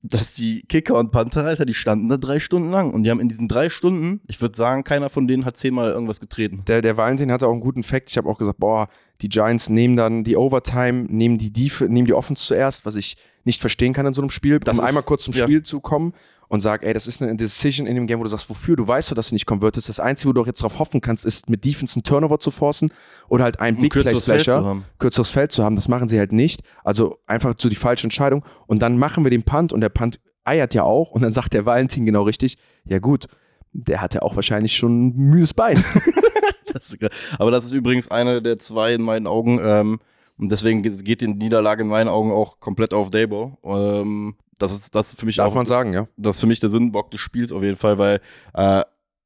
dass 0.02 0.32
die 0.32 0.62
Kicker 0.62 0.98
und 0.98 1.10
Panther, 1.10 1.44
Alter, 1.44 1.66
die 1.66 1.74
standen 1.74 2.08
da 2.08 2.16
drei 2.16 2.40
Stunden 2.40 2.70
lang. 2.70 2.92
Und 2.92 3.02
die 3.04 3.10
haben 3.10 3.20
in 3.20 3.28
diesen 3.28 3.48
drei 3.48 3.68
Stunden, 3.68 4.20
ich 4.28 4.40
würde 4.40 4.56
sagen, 4.56 4.82
keiner 4.82 5.10
von 5.10 5.28
denen 5.28 5.44
hat 5.44 5.58
zehnmal 5.58 5.90
irgendwas 5.90 6.20
getreten. 6.20 6.62
Der, 6.66 6.80
der 6.80 6.96
Valentin 6.96 7.30
hatte 7.30 7.46
auch 7.46 7.52
einen 7.52 7.60
guten 7.60 7.82
Fact. 7.82 8.10
Ich 8.10 8.16
habe 8.16 8.28
auch 8.28 8.38
gesagt, 8.38 8.58
boah, 8.58 8.88
die 9.20 9.28
Giants 9.28 9.68
nehmen 9.68 9.96
dann 9.96 10.24
die 10.24 10.36
Overtime, 10.38 11.04
nehmen 11.10 11.36
die, 11.36 11.52
Def 11.52 11.82
nehmen 11.82 12.06
die 12.06 12.14
Offense 12.14 12.46
zuerst, 12.46 12.86
was 12.86 12.96
ich 12.96 13.18
nicht 13.44 13.60
verstehen 13.60 13.92
kann 13.92 14.06
in 14.06 14.14
so 14.14 14.22
einem 14.22 14.30
Spiel. 14.30 14.58
Das 14.60 14.78
um 14.78 14.84
ist- 14.84 14.88
einmal 14.88 15.02
kurz 15.02 15.24
zum 15.24 15.34
ja. 15.34 15.42
Spiel 15.42 15.62
zu 15.62 15.80
kommen 15.80 16.14
und 16.50 16.60
sag, 16.60 16.84
ey, 16.84 16.92
das 16.92 17.06
ist 17.06 17.22
eine 17.22 17.34
Decision 17.36 17.86
in 17.86 17.94
dem 17.94 18.06
Game, 18.06 18.18
wo 18.18 18.24
du 18.24 18.28
sagst, 18.28 18.50
wofür? 18.50 18.76
Du 18.76 18.86
weißt 18.86 19.10
doch, 19.10 19.14
dass 19.14 19.28
du 19.30 19.34
nicht 19.36 19.46
convertest. 19.46 19.88
Das 19.88 20.00
Einzige, 20.00 20.28
wo 20.28 20.32
du 20.34 20.40
auch 20.42 20.46
jetzt 20.46 20.62
drauf 20.62 20.78
hoffen 20.80 21.00
kannst, 21.00 21.24
ist 21.24 21.48
mit 21.48 21.64
Defense 21.64 21.96
einen 21.96 22.02
Turnover 22.02 22.38
zu 22.40 22.50
forcen 22.50 22.92
oder 23.28 23.44
halt 23.44 23.60
einen 23.60 23.78
Big 23.80 23.92
Play 23.92 24.02
kürzeres 24.02 24.24
Feld 24.26 24.40
zu 24.44 24.50
Slasher, 24.50 24.64
haben. 24.66 24.84
kürzeres 24.98 25.30
Feld 25.30 25.52
zu 25.52 25.64
haben. 25.64 25.76
Das 25.76 25.88
machen 25.88 26.08
sie 26.08 26.18
halt 26.18 26.32
nicht. 26.32 26.62
Also 26.84 27.18
einfach 27.26 27.54
so 27.56 27.68
die 27.70 27.76
falsche 27.76 28.04
Entscheidung. 28.04 28.44
Und 28.66 28.82
dann 28.82 28.98
machen 28.98 29.24
wir 29.24 29.30
den 29.30 29.44
Punt 29.44 29.72
und 29.72 29.80
der 29.80 29.88
Punt 29.88 30.20
eiert 30.44 30.74
ja 30.74 30.82
auch 30.82 31.12
und 31.12 31.22
dann 31.22 31.32
sagt 31.32 31.52
der 31.54 31.64
Valentin 31.66 32.04
genau 32.04 32.24
richtig, 32.24 32.58
ja 32.84 32.98
gut, 32.98 33.26
der 33.72 34.00
hat 34.00 34.14
ja 34.14 34.22
auch 34.22 34.34
wahrscheinlich 34.34 34.74
schon 34.76 35.06
ein 35.06 35.16
müdes 35.16 35.54
Bein. 35.54 35.82
Das. 36.72 36.96
Aber 37.38 37.50
das 37.50 37.64
ist 37.64 37.72
übrigens 37.72 38.10
eine 38.12 38.40
der 38.42 38.58
zwei 38.60 38.94
in 38.94 39.02
meinen 39.02 39.26
Augen. 39.26 39.58
Ähm, 39.62 39.98
und 40.38 40.52
deswegen 40.52 40.82
ge- 40.84 40.96
geht 41.02 41.20
die 41.20 41.26
Niederlage 41.26 41.82
in 41.82 41.88
meinen 41.88 42.08
Augen 42.08 42.30
auch 42.30 42.60
komplett 42.60 42.94
auf 42.94 43.10
Dabo. 43.10 43.58
Ähm, 43.64 44.34
das 44.60 44.72
ist 44.72 44.94
das 44.94 45.12
ist 45.12 45.20
für 45.20 45.26
mich 45.26 45.36
Darf 45.36 45.50
auch 45.50 45.54
man 45.54 45.66
sagen, 45.66 45.92
ja. 45.92 46.06
das 46.16 46.36
ist 46.36 46.40
für 46.40 46.46
mich 46.46 46.60
der 46.60 46.70
Sündenbock 46.70 47.10
des 47.10 47.20
Spiels 47.20 47.52
auf 47.52 47.62
jeden 47.62 47.76
Fall, 47.76 47.98
weil 47.98 48.20
äh, 48.54 48.82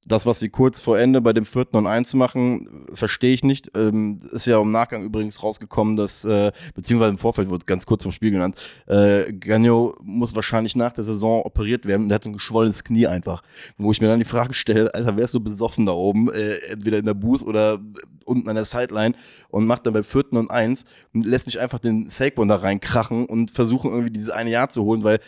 das, 0.07 0.27
was 0.27 0.41
sie 0.41 0.51
kurz 0.51 0.81
vor 0.81 0.99
Ende 0.99 1.21
bei 1.21 1.33
dem 1.33 1.45
vierten 1.45 1.77
und 1.77 1.87
eins 1.87 2.15
machen, 2.15 2.87
verstehe 2.93 3.33
ich 3.33 3.43
nicht. 3.43 3.71
Ähm, 3.77 4.19
ist 4.33 4.47
ja 4.47 4.61
im 4.61 4.71
Nachgang 4.71 5.03
übrigens 5.03 5.43
rausgekommen, 5.43 5.97
dass, 5.97 6.25
äh, 6.25 6.53
beziehungsweise 6.75 7.11
im 7.11 7.19
Vorfeld 7.19 7.49
wurde 7.49 7.59
es 7.59 7.67
ganz 7.67 7.87
kurz 7.87 8.03
vom 8.03 8.13
Spiel 8.13 8.31
genannt, 8.31 8.57
äh, 8.87 9.33
Gagno 9.33 9.95
muss 10.03 10.35
wahrscheinlich 10.35 10.77
nach 10.77 10.93
der 10.93 11.05
Saison 11.05 11.43
operiert 11.43 11.87
werden. 11.87 12.09
Der 12.09 12.17
hat 12.17 12.27
ein 12.27 12.33
geschwollenes 12.33 12.85
Knie 12.85 13.07
einfach. 13.07 13.43
Wo 13.79 13.93
ich 13.93 14.01
mir 14.01 14.09
dann 14.09 14.19
die 14.19 14.25
Frage 14.25 14.55
stelle, 14.55 14.93
Alter, 14.95 15.17
wer 15.17 15.25
ist 15.25 15.33
so 15.33 15.41
besoffen 15.41 15.87
da 15.87 15.93
oben, 15.93 16.31
äh, 16.31 16.57
entweder 16.71 16.99
in 16.99 17.07
der 17.07 17.15
Booth 17.15 17.43
oder 17.43 17.79
unten 18.25 18.49
an 18.49 18.55
der 18.57 18.65
Sideline 18.65 19.15
und 19.49 19.67
macht 19.67 19.87
dann 19.87 19.93
beim 19.95 20.05
vierten 20.05 20.37
und 20.37 20.51
eins 20.51 20.85
und 21.13 21.25
lässt 21.27 21.47
nicht 21.47 21.59
einfach 21.61 21.79
den 21.79 22.09
Saquon 22.09 22.49
da 22.49 22.57
reinkrachen 22.57 23.27
und 23.27 23.51
versuchen 23.51 23.91
irgendwie 23.91 24.11
dieses 24.13 24.31
eine 24.31 24.51
Jahr 24.51 24.69
zu 24.69 24.85
holen, 24.85 25.05
weil 25.05 25.21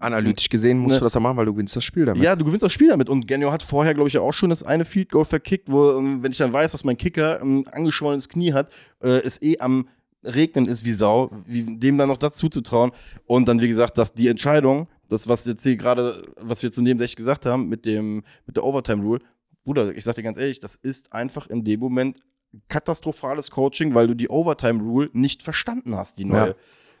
Analytisch 0.00 0.48
gesehen 0.48 0.78
musst 0.78 0.92
Ne. 0.94 0.98
du 1.00 1.04
das 1.06 1.14
ja 1.14 1.20
machen, 1.20 1.36
weil 1.36 1.46
du 1.46 1.52
gewinnst 1.52 1.74
das 1.74 1.82
Spiel 1.82 2.04
damit. 2.06 2.22
ja, 2.22 2.36
du 2.36 2.44
gewinnst 2.44 2.62
das 2.62 2.72
Spiel 2.72 2.88
damit. 2.88 3.08
Und 3.10 3.26
Genio 3.26 3.50
hat 3.50 3.64
vorher, 3.64 3.94
glaube 3.94 4.06
ich, 4.06 4.14
ja 4.14 4.20
auch 4.20 4.32
schon 4.32 4.50
das 4.50 4.62
eine 4.62 4.84
Field 4.84 5.10
Goal 5.10 5.24
verkickt, 5.24 5.68
wo, 5.68 5.90
ähm, 5.98 6.22
wenn 6.22 6.30
ich 6.30 6.38
dann 6.38 6.52
weiß, 6.52 6.70
dass 6.70 6.84
mein 6.84 6.96
Kicker 6.96 7.40
ein 7.42 7.66
angeschwollenes 7.66 8.28
Knie 8.28 8.52
hat, 8.52 8.70
äh, 9.02 9.08
es 9.08 9.42
eh 9.42 9.58
am 9.58 9.88
Regnen 10.24 10.66
ist 10.68 10.84
wie 10.84 10.92
Sau, 10.92 11.32
wie, 11.46 11.78
dem 11.78 11.98
dann 11.98 12.06
noch 12.08 12.16
das 12.16 12.34
zuzutrauen. 12.36 12.92
Und 13.26 13.48
dann, 13.48 13.60
wie 13.60 13.66
gesagt, 13.66 13.98
dass 13.98 14.14
die 14.14 14.28
Entscheidung, 14.28 14.86
das, 15.08 15.26
was 15.26 15.44
jetzt 15.46 15.64
hier 15.64 15.76
gerade, 15.76 16.22
was 16.40 16.62
wir 16.62 16.70
zu 16.70 16.80
dem 16.82 17.00
echt 17.00 17.16
gesagt 17.16 17.44
haben, 17.44 17.68
mit 17.68 17.84
dem, 17.84 18.22
mit 18.46 18.54
der 18.56 18.62
Overtime 18.62 19.02
Rule, 19.02 19.20
Bruder, 19.64 19.94
ich 19.94 20.04
sag 20.04 20.14
dir 20.14 20.22
ganz 20.22 20.38
ehrlich, 20.38 20.60
das 20.60 20.74
ist 20.76 21.12
einfach 21.12 21.46
in 21.48 21.64
dem 21.64 21.80
Moment 21.80 22.18
katastrophales 22.68 23.50
Coaching, 23.50 23.94
weil 23.94 24.06
du 24.06 24.14
die 24.14 24.28
Overtime 24.28 24.82
Rule 24.82 25.10
nicht 25.12 25.42
verstanden 25.42 25.96
hast, 25.96 26.18
die 26.18 26.24
neue. 26.24 26.48
Ja. 26.48 26.54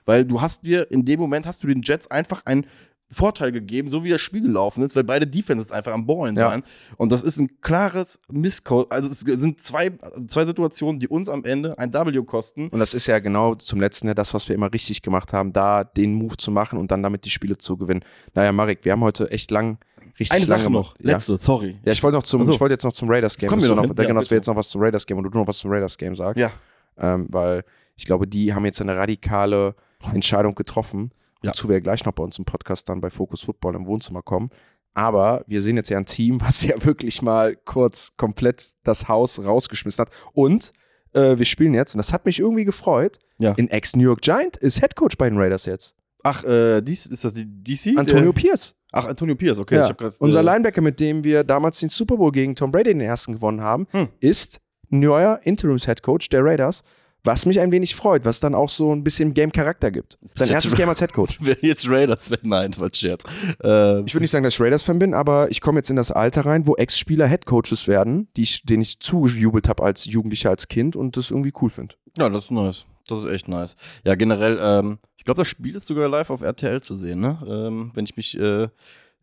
Weil 0.04 0.24
du 0.24 0.40
hast 0.40 0.64
dir, 0.64 0.90
in 0.90 1.04
dem 1.04 1.20
Moment 1.20 1.46
hast 1.46 1.62
du 1.62 1.66
den 1.66 1.82
Jets 1.82 2.10
einfach 2.10 2.44
einen 2.46 2.66
Vorteil 3.10 3.52
gegeben, 3.52 3.88
so 3.88 4.04
wie 4.04 4.10
das 4.10 4.20
Spiel 4.20 4.42
gelaufen 4.42 4.82
ist, 4.82 4.94
weil 4.94 5.04
beide 5.04 5.26
Defenses 5.26 5.72
einfach 5.72 5.92
am 5.94 6.04
Ballen 6.06 6.36
Ja. 6.36 6.48
waren. 6.48 6.62
Und 6.98 7.10
das 7.10 7.22
ist 7.22 7.38
ein 7.38 7.48
klares 7.62 8.20
Misscode. 8.30 8.92
Also 8.92 9.08
es 9.08 9.20
sind 9.20 9.60
zwei, 9.60 9.92
zwei 10.26 10.44
Situationen, 10.44 11.00
die 11.00 11.08
uns 11.08 11.30
am 11.30 11.44
Ende 11.44 11.78
ein 11.78 11.92
W 11.94 12.22
kosten. 12.24 12.68
Und 12.68 12.80
das 12.80 12.92
ist 12.92 13.06
ja 13.06 13.18
genau 13.18 13.54
zum 13.54 13.80
letzten 13.80 14.08
Jahr 14.08 14.14
das, 14.14 14.34
was 14.34 14.46
wir 14.48 14.54
immer 14.54 14.70
richtig 14.72 15.00
gemacht 15.00 15.32
haben, 15.32 15.54
da 15.54 15.84
den 15.84 16.12
Move 16.12 16.36
zu 16.36 16.50
machen 16.50 16.78
und 16.78 16.90
dann 16.90 17.02
damit 17.02 17.24
die 17.24 17.30
Spiele 17.30 17.56
zu 17.56 17.78
gewinnen. 17.78 18.04
Naja, 18.34 18.52
Marek, 18.52 18.84
wir 18.84 18.92
haben 18.92 19.02
heute 19.02 19.30
echt 19.30 19.50
lang, 19.50 19.78
richtig 20.20 20.32
Eine 20.36 20.46
Sache 20.46 20.70
noch, 20.70 20.94
Ja. 20.98 21.12
letzte, 21.12 21.36
sorry. 21.36 21.78
Ja, 21.84 21.92
ich 21.92 22.02
wollte 22.02 22.16
noch 22.16 22.22
zum, 22.24 22.40
Ach 22.42 22.46
so. 22.46 22.52
ich 22.52 22.60
wollte 22.60 22.74
jetzt 22.74 22.84
noch 22.84 22.92
zum 22.92 23.08
Raiders 23.10 23.36
Game. 23.36 23.48
Kommen 23.48 23.62
wir 23.62 23.68
noch 23.70 23.76
noch, 23.76 23.82
hin? 23.84 23.94
Ja, 23.96 24.04
genau, 24.04 24.20
dass 24.20 24.30
wir 24.30 24.36
jetzt 24.36 24.46
noch 24.46 24.56
was 24.56 24.68
zum 24.68 24.82
Raiders 24.82 25.06
Game 25.06 25.18
und 25.18 25.24
du 25.24 25.38
noch 25.38 25.46
was 25.46 25.58
zum 25.58 25.70
Raiders 25.70 25.96
Game 25.98 26.14
sagst. 26.14 26.40
Ja. 26.40 26.50
Ähm, 26.96 27.26
weil 27.30 27.64
ich 27.96 28.04
glaube, 28.04 28.26
die 28.26 28.52
haben 28.54 28.64
jetzt 28.64 28.80
eine 28.80 28.96
radikale 28.96 29.74
Entscheidung 30.12 30.54
getroffen, 30.54 31.12
Ja. 31.42 31.50
wozu 31.50 31.68
wir 31.68 31.80
gleich 31.80 32.04
noch 32.04 32.12
bei 32.12 32.22
uns 32.22 32.38
im 32.38 32.44
Podcast 32.44 32.88
dann 32.88 33.00
bei 33.00 33.10
Focus 33.10 33.42
Football 33.42 33.74
im 33.76 33.86
Wohnzimmer 33.86 34.22
kommen. 34.22 34.50
Aber 34.94 35.44
wir 35.46 35.62
sehen 35.62 35.76
jetzt 35.76 35.90
ja 35.90 35.98
ein 35.98 36.06
Team, 36.06 36.40
was 36.40 36.62
ja 36.64 36.82
wirklich 36.84 37.22
mal 37.22 37.54
kurz 37.56 38.16
komplett 38.16 38.72
das 38.84 39.08
Haus 39.08 39.38
rausgeschmissen 39.44 40.06
hat. 40.06 40.12
Und 40.32 40.72
äh, 41.14 41.38
wir 41.38 41.44
spielen 41.44 41.74
jetzt, 41.74 41.94
und 41.94 41.98
das 41.98 42.12
hat 42.12 42.26
mich 42.26 42.38
irgendwie 42.40 42.64
gefreut, 42.64 43.18
Ja. 43.38 43.52
in 43.52 43.68
Ex-New 43.68 44.02
York 44.04 44.20
Giant 44.20 44.56
ist 44.56 44.80
Head 44.80 44.94
Coach 44.96 45.16
bei 45.16 45.28
den 45.28 45.38
Raiders 45.38 45.64
jetzt. 45.66 45.94
Ach, 46.24 46.42
äh, 46.44 46.80
dies, 46.82 47.06
ist 47.06 47.24
das 47.24 47.32
die 47.34 47.46
DC? 47.46 47.96
Antonio 47.96 48.32
Der- 48.32 48.40
Pierce. 48.40 48.74
Ach, 48.92 49.06
Antonio 49.06 49.34
Pierce, 49.34 49.58
okay. 49.58 49.76
ja. 49.76 49.92
Grad, 49.92 50.14
Unser 50.20 50.40
äh, 50.40 50.42
Linebacker, 50.44 50.80
mit 50.80 50.98
dem 51.00 51.22
wir 51.24 51.44
damals 51.44 51.80
den 51.80 51.88
Super 51.90 52.16
Bowl 52.16 52.32
gegen 52.32 52.54
Tom 52.54 52.72
Brady 52.72 52.90
den 52.90 53.00
ersten 53.00 53.32
gewonnen 53.34 53.60
haben, 53.60 53.86
Hm. 53.90 54.08
ist 54.20 54.60
neuer 54.88 55.40
Interims-Head 55.42 56.02
Coach 56.02 56.28
der 56.30 56.42
Raiders, 56.44 56.82
was 57.24 57.44
mich 57.44 57.60
ein 57.60 57.72
wenig 57.72 57.94
freut, 57.94 58.24
was 58.24 58.40
dann 58.40 58.54
auch 58.54 58.70
so 58.70 58.94
ein 58.94 59.04
bisschen 59.04 59.34
Game-Charakter 59.34 59.90
gibt. 59.90 60.16
Sein 60.34 60.48
erstes 60.50 60.74
Game 60.74 60.88
als 60.88 61.00
Head 61.00 61.12
Coach. 61.12 61.36
Wer 61.40 61.58
jetzt 61.60 61.86
Raiders 61.90 62.28
fan 62.28 62.38
Nein, 62.42 62.74
was 62.78 62.96
Scherz. 62.96 63.24
Äh, 63.62 64.00
Ich 64.04 64.14
würde 64.14 64.20
nicht 64.22 64.30
sagen, 64.30 64.44
dass 64.44 64.54
ich 64.54 64.60
Raiders-Fan 64.60 64.98
bin, 64.98 65.12
aber 65.12 65.50
ich 65.50 65.60
komme 65.60 65.80
jetzt 65.80 65.90
in 65.90 65.96
das 65.96 66.10
Alter 66.10 66.46
rein, 66.46 66.66
wo 66.66 66.74
Ex-Spieler 66.76 67.26
Head-Coaches 67.26 67.88
werden, 67.88 68.28
die 68.36 68.42
ich, 68.42 68.62
denen 68.62 68.80
ich 68.82 69.00
zugejubelt 69.00 69.68
habe 69.68 69.82
als 69.82 70.06
Jugendlicher, 70.06 70.48
als 70.48 70.68
Kind 70.68 70.96
und 70.96 71.16
das 71.18 71.30
irgendwie 71.30 71.52
cool 71.60 71.68
finde. 71.68 71.96
ja, 72.16 72.30
das 72.30 72.44
ist 72.44 72.50
nice. 72.52 72.86
Das 73.08 73.24
ist 73.24 73.30
echt 73.30 73.48
nice. 73.48 73.74
Ja, 74.04 74.14
generell, 74.14 74.58
ähm, 74.62 74.98
ich 75.16 75.24
glaube, 75.24 75.40
das 75.40 75.48
Spiel 75.48 75.74
ist 75.74 75.86
sogar 75.86 76.08
live 76.08 76.30
auf 76.30 76.42
RTL 76.42 76.80
zu 76.82 76.94
sehen, 76.94 77.20
ne? 77.20 77.38
Ähm, 77.46 77.90
wenn 77.94 78.04
ich 78.04 78.16
mich, 78.16 78.38
äh, 78.38 78.64
äh, 78.64 78.68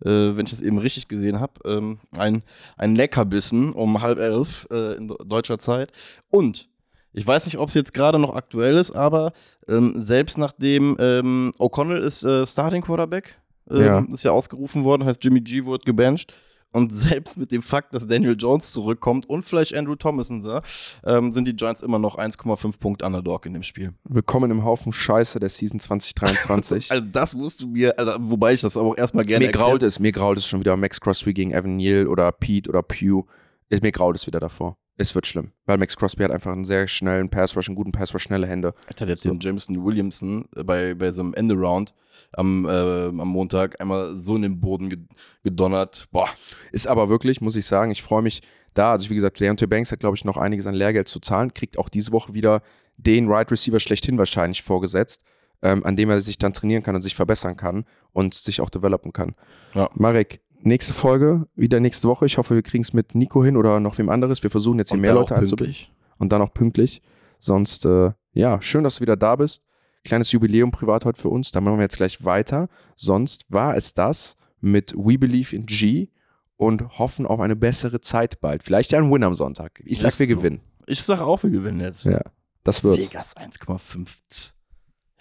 wenn 0.03 0.45
ich 0.45 0.51
das 0.51 0.61
eben 0.61 0.77
richtig 0.77 1.07
gesehen 1.07 1.39
habe. 1.39 1.53
Ähm, 1.65 1.99
ein, 2.17 2.43
ein 2.77 2.95
Leckerbissen 2.95 3.71
um 3.71 4.01
halb 4.01 4.19
elf 4.19 4.67
äh, 4.71 4.95
in 4.97 5.07
deutscher 5.25 5.57
Zeit. 5.59 5.91
Und 6.29 6.67
ich 7.13 7.25
weiß 7.25 7.45
nicht, 7.45 7.57
ob 7.59 7.69
es 7.69 7.75
jetzt 7.75 7.93
gerade 7.93 8.19
noch 8.19 8.35
aktuell 8.35 8.75
ist, 8.75 8.91
aber 8.91 9.31
ähm, 9.69 9.93
selbst 10.03 10.37
nachdem 10.37 10.97
ähm, 10.99 11.53
O'Connell 11.59 11.99
ist 11.99 12.23
äh, 12.23 12.45
Starting 12.45 12.81
Quarterback, 12.81 13.39
ähm, 13.69 13.77
Ja. 13.85 13.99
ist 14.11 14.23
ja 14.23 14.31
ausgerufen 14.31 14.83
worden, 14.83 15.05
heißt 15.05 15.23
Jimmy 15.23 15.39
G 15.39 15.63
wurde 15.63 15.85
gebencht. 15.85 16.33
Und 16.75 16.93
selbst 16.93 17.37
mit 17.37 17.53
dem 17.53 17.61
Fakt, 17.61 17.93
dass 17.93 18.05
Daniel 18.05 18.35
Jones 18.37 18.73
zurückkommt 18.73 19.29
und 19.29 19.43
vielleicht 19.43 19.73
Andrew 19.73 19.95
Thomason 19.95 20.43
da, 20.43 20.61
ähm, 21.05 21.31
sind 21.31 21.47
die 21.47 21.55
Giants 21.55 21.81
immer 21.81 21.99
noch 21.99 22.17
1,5 22.17 22.81
Punkt 22.81 23.01
Underdog 23.01 23.45
in 23.45 23.53
dem 23.53 23.63
Spiel. 23.63 23.93
Willkommen 24.03 24.51
im 24.51 24.65
Haufen 24.65 24.91
Scheiße 24.91 25.39
der 25.39 25.47
Season 25.47 25.79
2023. 25.79 26.91
Also 26.91 27.05
das 27.13 27.33
musst 27.33 27.61
du 27.61 27.67
mir, 27.67 27.97
also, 27.97 28.11
wobei 28.19 28.51
ich 28.51 28.59
das 28.59 28.75
aber 28.75 28.89
auch 28.89 28.97
erstmal 28.97 29.23
gerne 29.23 29.45
mir 29.45 29.53
grault 29.53 29.83
es, 29.83 30.01
mir 30.01 30.11
grault 30.11 30.37
es 30.37 30.45
schon 30.45 30.59
wieder 30.59 30.75
Max 30.75 30.99
Crosby 30.99 31.33
gegen 31.33 31.51
Evan 31.51 31.77
Neal 31.77 32.07
oder 32.07 32.29
Pete 32.33 32.69
oder 32.69 32.83
Pew. 32.83 33.23
Mir 33.69 33.91
grault 33.93 34.17
es 34.17 34.27
wieder 34.27 34.41
davor. 34.41 34.77
Es 34.97 35.13
wird 35.13 35.27
schlimm, 35.27 35.51
weil 35.65 35.77
Max 35.77 35.97
Crosby 35.97 36.23
hat 36.23 36.31
einfach 36.31 36.53
einen 36.53 36.63
sehr 36.63 36.87
schnellen 36.87 37.29
Pass 37.29 37.55
Rush, 37.57 37.67
einen 37.67 37.75
guten 37.75 37.91
Pass 37.91 38.13
Rush, 38.13 38.23
schnelle 38.23 38.47
Hände. 38.47 38.73
Der 38.97 39.07
hat 39.09 39.17
So. 39.17 39.29
den 39.29 39.39
Jameson 39.41 39.83
Williamson 39.83 40.45
äh, 40.55 40.63
bei, 40.63 40.93
bei 40.93 41.11
so 41.11 41.21
einem 41.21 41.33
Endaround 41.33 41.93
am, 42.31 42.65
äh, 42.65 42.69
am 42.69 43.27
Montag 43.27 43.79
einmal 43.81 44.15
so 44.17 44.37
in 44.37 44.43
den 44.43 44.61
Boden 44.61 44.89
ge- 44.89 44.99
gedonnert. 45.43 46.07
Boah, 46.11 46.29
Ist 46.71 46.87
aber 46.87 47.09
wirklich, 47.09 47.41
muss 47.41 47.57
ich 47.57 47.65
sagen, 47.65 47.91
ich 47.91 48.03
freue 48.03 48.21
mich 48.21 48.41
da. 48.73 48.93
Also, 48.93 49.09
wie 49.09 49.15
gesagt, 49.15 49.39
Deontay 49.39 49.67
Banks 49.67 49.91
hat, 49.91 49.99
glaube 49.99 50.15
ich, 50.15 50.23
noch 50.23 50.37
einiges 50.37 50.65
an 50.65 50.73
Lehrgeld 50.75 51.07
zu 51.09 51.19
zahlen, 51.19 51.53
kriegt 51.53 51.77
auch 51.77 51.89
diese 51.89 52.11
Woche 52.13 52.33
wieder 52.33 52.61
den 52.97 53.27
Right 53.29 53.51
Receiver 53.51 53.81
schlechthin 53.81 54.17
wahrscheinlich 54.17 54.63
vorgesetzt, 54.63 55.23
ähm, 55.61 55.85
an 55.85 55.97
dem 55.97 56.09
er 56.09 56.21
sich 56.21 56.37
dann 56.37 56.53
trainieren 56.53 56.83
kann 56.83 56.95
und 56.95 57.01
sich 57.01 57.15
verbessern 57.15 57.57
kann 57.57 57.83
und 58.13 58.33
sich 58.33 58.61
auch 58.61 58.69
developen 58.69 59.11
kann. 59.11 59.35
Ja. 59.73 59.89
Marek, 59.95 60.39
nächste 60.65 60.93
Folge, 60.93 61.47
wieder 61.55 61.79
nächste 61.79 62.07
Woche. 62.07 62.25
Ich 62.25 62.37
hoffe, 62.37 62.55
wir 62.55 62.61
kriegen 62.61 62.83
es 62.83 62.93
mit 62.93 63.15
Nico 63.15 63.43
hin 63.43 63.57
oder 63.57 63.79
noch 63.79 63.97
wem 63.97 64.09
anderes. 64.09 64.43
Wir 64.43 64.49
versuchen 64.51 64.79
jetzt 64.79 64.89
hier 64.89 64.95
Und 64.97 65.01
mehr 65.01 65.13
Leute 65.13 65.35
pünktlich. 65.35 65.91
und 66.17 66.31
dann 66.31 66.41
auch 66.41 66.53
pünktlich. 66.53 67.01
Sonst, 67.39 67.85
äh, 67.85 68.11
ja, 68.33 68.61
schön, 68.61 68.83
dass 68.83 68.95
du 68.95 69.01
wieder 69.01 69.15
da 69.17 69.35
bist. 69.35 69.63
Kleines 70.03 70.31
Jubiläum 70.31 70.71
privat 70.71 71.05
heute 71.05 71.19
für 71.21 71.29
uns. 71.29 71.51
Da 71.51 71.61
machen 71.61 71.77
wir 71.77 71.83
jetzt 71.83 71.97
gleich 71.97 72.23
weiter. 72.25 72.67
Sonst 72.95 73.45
war 73.49 73.75
es 73.75 73.93
das 73.93 74.35
mit 74.61 74.93
We 74.95 75.17
Believe 75.17 75.55
in 75.55 75.65
G. 75.65 76.09
und 76.57 76.97
hoffen 76.99 77.25
auf 77.25 77.39
eine 77.39 77.55
bessere 77.55 78.01
Zeit 78.01 78.39
bald. 78.39 78.63
Vielleicht 78.63 78.91
ja 78.91 78.99
ein 78.99 79.11
Win 79.11 79.23
am 79.23 79.35
Sonntag. 79.35 79.81
Ich 79.85 79.99
sag, 79.99 80.09
Ist 80.09 80.19
wir 80.19 80.27
so. 80.27 80.35
gewinnen. 80.37 80.61
Ich 80.87 81.01
sag 81.01 81.19
auch, 81.21 81.41
wir 81.43 81.49
gewinnen 81.49 81.79
jetzt. 81.81 82.05
Ja, 82.05 82.21
das 82.63 82.83
wird's. 82.83 83.09
Vegas 83.11 83.35
1,5. 83.35 84.53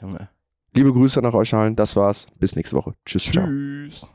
Junge. 0.01 0.29
Liebe 0.75 0.93
Grüße 0.93 1.21
nach 1.23 1.35
euch 1.35 1.55
allen. 1.55 1.77
Das 1.77 1.97
war's. 1.97 2.27
Bis 2.39 2.55
nächste 2.57 2.77
Woche. 2.77 2.95
Tschüss. 3.07 3.25
Ciao. 3.25 3.47
Tschüss. 3.47 4.14